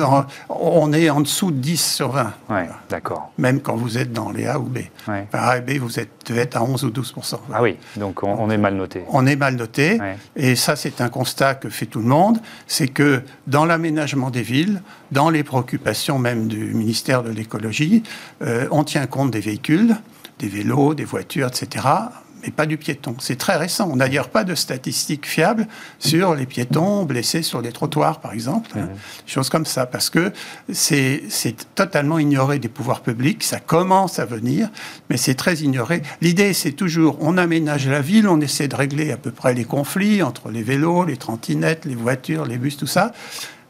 On 0.49 0.93
est 0.93 1.09
en 1.09 1.19
dessous 1.19 1.51
de 1.51 1.57
10 1.57 1.95
sur 1.95 2.11
20. 2.11 2.33
Ouais, 2.49 2.69
d'accord. 2.89 3.31
Même 3.37 3.59
quand 3.59 3.75
vous 3.75 3.97
êtes 3.97 4.13
dans 4.13 4.31
les 4.31 4.47
A 4.47 4.59
ou 4.59 4.63
B. 4.63 4.77
Ouais. 5.09 5.27
A 5.33 5.57
et 5.57 5.61
B, 5.61 5.71
vous 5.81 5.99
êtes, 5.99 6.55
à 6.55 6.63
11 6.63 6.85
ou 6.85 6.89
12 6.89 7.15
Ah 7.53 7.61
oui, 7.61 7.75
donc 7.97 8.23
on, 8.23 8.49
est 8.49 8.57
mal 8.57 8.75
noté. 8.75 9.03
On 9.09 9.25
est 9.25 9.35
mal 9.35 9.55
noté. 9.55 9.99
Et 10.35 10.55
ça, 10.55 10.75
c'est 10.75 11.01
un 11.01 11.09
constat 11.09 11.55
que 11.55 11.69
fait 11.69 11.85
tout 11.85 11.99
le 11.99 12.07
monde. 12.07 12.39
C'est 12.65 12.87
que 12.87 13.21
dans 13.45 13.65
l'aménagement 13.65 14.29
des 14.29 14.41
villes, 14.41 14.81
dans 15.11 15.29
les 15.29 15.43
préoccupations 15.43 16.19
même 16.19 16.47
du 16.47 16.73
ministère 16.73 17.23
de 17.23 17.31
l'écologie, 17.31 18.03
euh, 18.41 18.67
on 18.71 18.83
tient 18.83 19.05
compte 19.05 19.31
des 19.31 19.39
véhicules 19.39 19.95
des 20.39 20.47
vélos, 20.47 20.93
des 20.93 21.05
voitures, 21.05 21.47
etc., 21.47 21.85
mais 22.43 22.51
pas 22.51 22.65
du 22.65 22.77
piéton. 22.77 23.15
C'est 23.19 23.38
très 23.38 23.55
récent. 23.55 23.89
On 23.91 23.95
n'a 23.95 24.07
d'ailleurs 24.07 24.29
pas 24.29 24.43
de 24.43 24.55
statistiques 24.55 25.27
fiables 25.27 25.67
sur 25.99 26.35
les 26.35 26.45
piétons 26.45 27.03
blessés 27.03 27.41
sur 27.41 27.61
les 27.61 27.71
trottoirs, 27.71 28.19
par 28.19 28.33
exemple, 28.33 28.71
hein. 28.77 28.89
choses 29.25 29.49
comme 29.49 29.65
ça, 29.65 29.85
parce 29.85 30.09
que 30.09 30.31
c'est 30.71 31.21
totalement 31.75 32.19
ignoré 32.19 32.59
des 32.59 32.69
pouvoirs 32.69 33.01
publics. 33.01 33.43
Ça 33.43 33.59
commence 33.59 34.19
à 34.19 34.25
venir, 34.25 34.69
mais 35.09 35.17
c'est 35.17 35.35
très 35.35 35.57
ignoré. 35.57 36.01
L'idée, 36.21 36.53
c'est 36.53 36.71
toujours, 36.71 37.17
on 37.21 37.38
aménage 37.38 37.88
la 37.88 38.01
ville, 38.01 38.27
on 38.27 38.39
essaie 38.41 38.67
de 38.67 38.75
régler 38.75 39.11
à 39.11 39.17
peu 39.17 39.31
près 39.31 39.53
les 39.53 39.65
conflits 39.65 40.23
entre 40.23 40.49
les 40.49 40.63
vélos, 40.63 41.05
les 41.05 41.17
trottinettes, 41.17 41.85
les 41.85 41.95
voitures, 41.95 42.45
les 42.45 42.57
bus, 42.57 42.77
tout 42.77 42.88
ça. 42.88 43.13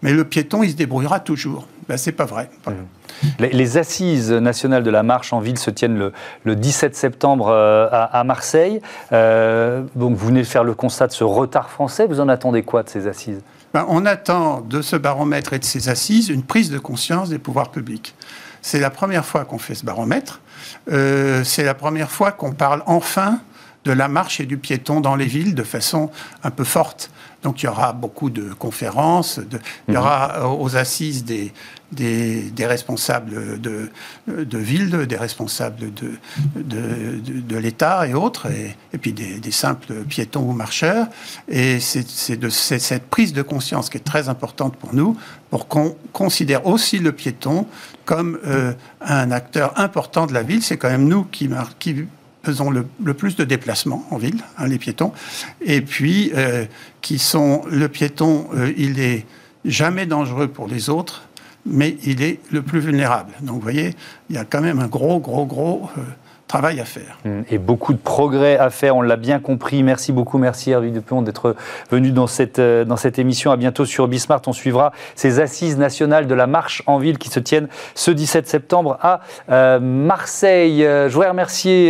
Mais 0.01 0.13
le 0.13 0.23
piéton, 0.23 0.63
il 0.63 0.71
se 0.71 0.75
débrouillera 0.75 1.19
toujours. 1.19 1.67
Ben, 1.87 1.97
c'est 1.97 2.11
pas 2.11 2.25
vrai. 2.25 2.49
Les, 3.39 3.77
assises 3.77 4.31
nationales 4.31 4.83
de 4.83 4.91
la 4.91 5.03
marche 5.03 5.33
en 5.33 5.39
ville 5.39 5.57
se 5.57 5.71
tiennent 5.71 6.11
le, 6.45 6.55
17 6.55 6.95
septembre 6.95 7.47
euh, 7.49 7.87
à, 7.91 8.23
Marseille. 8.23 8.81
Euh, 9.11 9.83
donc 9.95 10.15
vous 10.15 10.27
venez 10.27 10.41
de 10.41 10.47
faire 10.47 10.63
le 10.63 10.75
constat 10.75 11.07
de 11.07 11.13
ce 11.13 11.23
retard 11.23 11.69
français. 11.69 12.05
Vous 12.05 12.19
en 12.19 12.29
attendez 12.29 12.63
quoi 12.63 12.83
de 12.83 12.89
ces 12.89 13.07
assises? 13.07 13.41
Ben, 13.73 13.85
On 13.89 14.05
attend 14.05 14.61
de 14.61 14.81
ce 14.81 14.95
baromètre 14.95 15.53
et 15.53 15.59
de 15.59 15.63
ces 15.65 15.89
assises 15.89 16.29
une 16.29 16.43
prise 16.43 16.69
de 16.69 16.77
conscience 16.77 17.29
des 17.29 17.39
pouvoirs 17.39 17.71
publics. 17.71 18.13
C'est 18.61 18.79
la 18.79 18.89
première 18.89 19.25
fois 19.25 19.45
qu'on 19.45 19.57
fait 19.57 19.75
ce 19.75 19.85
baromètre. 19.85 20.41
Euh, 20.91 21.43
c'est 21.43 21.63
la 21.63 21.73
première 21.73 22.11
fois 22.11 22.31
qu'on 22.31 22.51
parle 22.51 22.83
enfin 22.85 23.39
de 23.87 23.93
la 23.93 24.07
marche 24.07 24.39
et 24.39 24.45
du 24.45 24.57
piéton 24.57 24.99
dans 25.01 25.15
les 25.15 25.25
villes 25.25 25.55
de 25.55 25.63
façon 25.63 26.11
un 26.43 26.51
peu 26.51 26.63
forte. 26.63 27.09
Donc 27.43 27.61
il 27.61 27.67
y 27.67 27.69
aura 27.69 27.93
beaucoup 27.93 28.29
de 28.29 28.53
conférences, 28.53 29.39
il 29.87 29.93
y 29.93 29.97
aura 29.97 30.39
mhm. 30.39 30.61
aux 30.61 30.75
assises 30.75 31.23
des, 31.23 31.53
des, 31.91 32.65
responsables 32.65 33.61
de, 33.61 33.89
de 34.27 34.57
ville, 34.57 35.05
des 35.07 35.15
responsables 35.15 35.93
de, 35.93 36.11
de, 36.55 37.57
l'État 37.57 38.07
et 38.07 38.13
autres, 38.13 38.47
et, 38.47 38.97
puis 38.97 39.13
des, 39.13 39.51
simples 39.51 39.93
piétons 40.09 40.41
ou 40.41 40.51
marcheurs. 40.51 41.07
Et 41.47 41.79
c'est 41.79 42.37
de 42.37 42.49
cette 42.49 43.07
prise 43.07 43.33
de 43.33 43.41
conscience 43.41 43.89
qui 43.89 43.97
est 43.97 44.01
très 44.01 44.29
importante 44.29 44.75
pour 44.75 44.93
nous, 44.93 45.15
pour 45.49 45.67
qu'on 45.67 45.95
considère 46.11 46.65
aussi 46.65 46.99
le 46.99 47.11
piéton 47.11 47.67
comme 48.05 48.39
euh, 48.45 48.73
un 49.01 49.31
acteur 49.31 49.79
important 49.79 50.25
de 50.25 50.33
la 50.33 50.43
ville. 50.43 50.63
C'est 50.63 50.77
quand 50.77 50.89
même 50.89 51.07
nous 51.07 51.23
qui, 51.23 51.49
qui 51.79 52.07
faisons 52.47 52.69
le, 52.71 53.13
plus 53.13 53.35
de 53.35 53.43
déplacements 53.43 54.05
en 54.09 54.17
ville, 54.17 54.41
hein, 54.57 54.67
les 54.67 54.77
piétons, 54.77 55.11
et 55.59 55.81
puis 55.81 56.31
euh, 56.33 56.65
qui 57.01 57.19
sont 57.19 57.63
le 57.69 57.89
piéton, 57.89 58.47
euh, 58.55 58.71
il 58.77 59.01
est 59.01 59.25
jamais 59.65 60.05
dangereux 60.05 60.47
pour 60.47 60.69
les 60.69 60.89
autres, 60.89 61.23
mais 61.65 61.97
il 62.05 62.21
est 62.21 62.39
le 62.49 62.61
plus 62.61 62.79
vulnérable. 62.79 63.33
Donc 63.41 63.55
vous 63.55 63.61
voyez, 63.61 63.95
il 64.29 64.37
y 64.37 64.39
a 64.39 64.45
quand 64.45 64.61
même 64.61 64.79
un 64.79 64.87
gros, 64.87 65.19
gros, 65.19 65.45
gros 65.45 65.89
euh, 65.97 66.01
travail 66.47 66.79
à 66.79 66.85
faire. 66.85 67.17
Mmh. 67.25 67.41
Et 67.51 67.57
beaucoup 67.57 67.91
de 67.91 67.97
progrès 67.97 68.57
à 68.57 68.69
faire, 68.69 68.95
on 68.95 69.01
l'a 69.01 69.17
bien 69.17 69.39
compris. 69.39 69.83
Merci 69.83 70.13
beaucoup, 70.13 70.37
merci 70.37 70.71
Hervé 70.71 70.91
Dupont 70.91 71.21
d'être 71.21 71.55
venu 71.91 72.11
dans 72.11 72.27
cette, 72.27 72.59
euh, 72.59 72.85
dans 72.85 72.95
cette 72.95 73.19
émission. 73.19 73.51
À 73.51 73.57
bientôt 73.57 73.85
sur 73.85 74.07
Bismart. 74.07 74.41
On 74.47 74.53
suivra 74.53 74.93
ces 75.15 75.41
assises 75.41 75.77
nationales 75.77 76.25
de 76.25 76.33
la 76.33 76.47
marche 76.47 76.83
en 76.85 76.99
ville 76.99 77.17
qui 77.17 77.29
se 77.29 77.39
tiennent 77.39 77.67
ce 77.95 78.11
17 78.11 78.47
septembre 78.47 78.97
à 79.01 79.19
euh, 79.51 79.79
Marseille. 79.79 80.85
Euh, 80.85 81.09
je 81.09 81.13
voudrais 81.13 81.29
remercier 81.29 81.87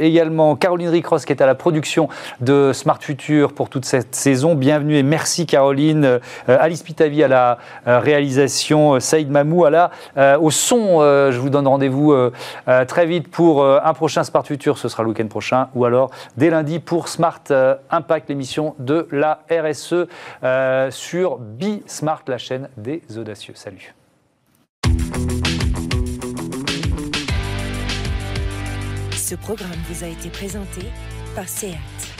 également 0.00 0.56
Caroline 0.56 0.88
Ricross 0.88 1.24
qui 1.24 1.32
est 1.32 1.42
à 1.42 1.46
la 1.46 1.54
production 1.54 2.08
de 2.40 2.72
Smart 2.74 2.98
Future 3.00 3.52
pour 3.52 3.70
toute 3.70 3.86
cette 3.86 4.14
saison. 4.14 4.54
Bienvenue 4.54 4.96
et 4.96 5.02
merci 5.02 5.46
Caroline. 5.46 6.20
Alice 6.46 6.82
Pitavi 6.82 7.22
à 7.22 7.28
la 7.28 7.58
réalisation, 7.86 9.00
Saïd 9.00 9.30
Mamou 9.30 9.64
à 9.64 9.70
la, 9.70 9.90
au 10.40 10.50
son. 10.50 11.00
je 11.00 11.38
vous 11.38 11.50
donne 11.50 11.66
rendez-vous 11.66 12.14
très 12.86 13.06
vite 13.06 13.28
pour 13.28 13.64
un 13.64 13.93
prochain 13.94 14.24
Smart 14.24 14.44
Future, 14.44 14.78
ce 14.78 14.88
sera 14.88 15.02
le 15.02 15.10
week-end 15.10 15.28
prochain, 15.28 15.68
ou 15.74 15.84
alors 15.84 16.10
dès 16.36 16.50
lundi 16.50 16.78
pour 16.78 17.08
Smart 17.08 17.40
euh, 17.50 17.76
Impact, 17.90 18.28
l'émission 18.28 18.74
de 18.78 19.08
la 19.10 19.40
RSE 19.50 20.06
euh, 20.42 20.90
sur 20.90 21.38
Smart, 21.86 22.22
la 22.26 22.38
chaîne 22.38 22.68
des 22.76 23.02
audacieux. 23.16 23.54
Salut. 23.56 23.94
Ce 29.16 29.34
programme 29.36 29.70
vous 29.88 30.04
a 30.04 30.08
été 30.08 30.28
présenté 30.28 30.82
par 31.34 31.48
SEAT. 31.48 32.13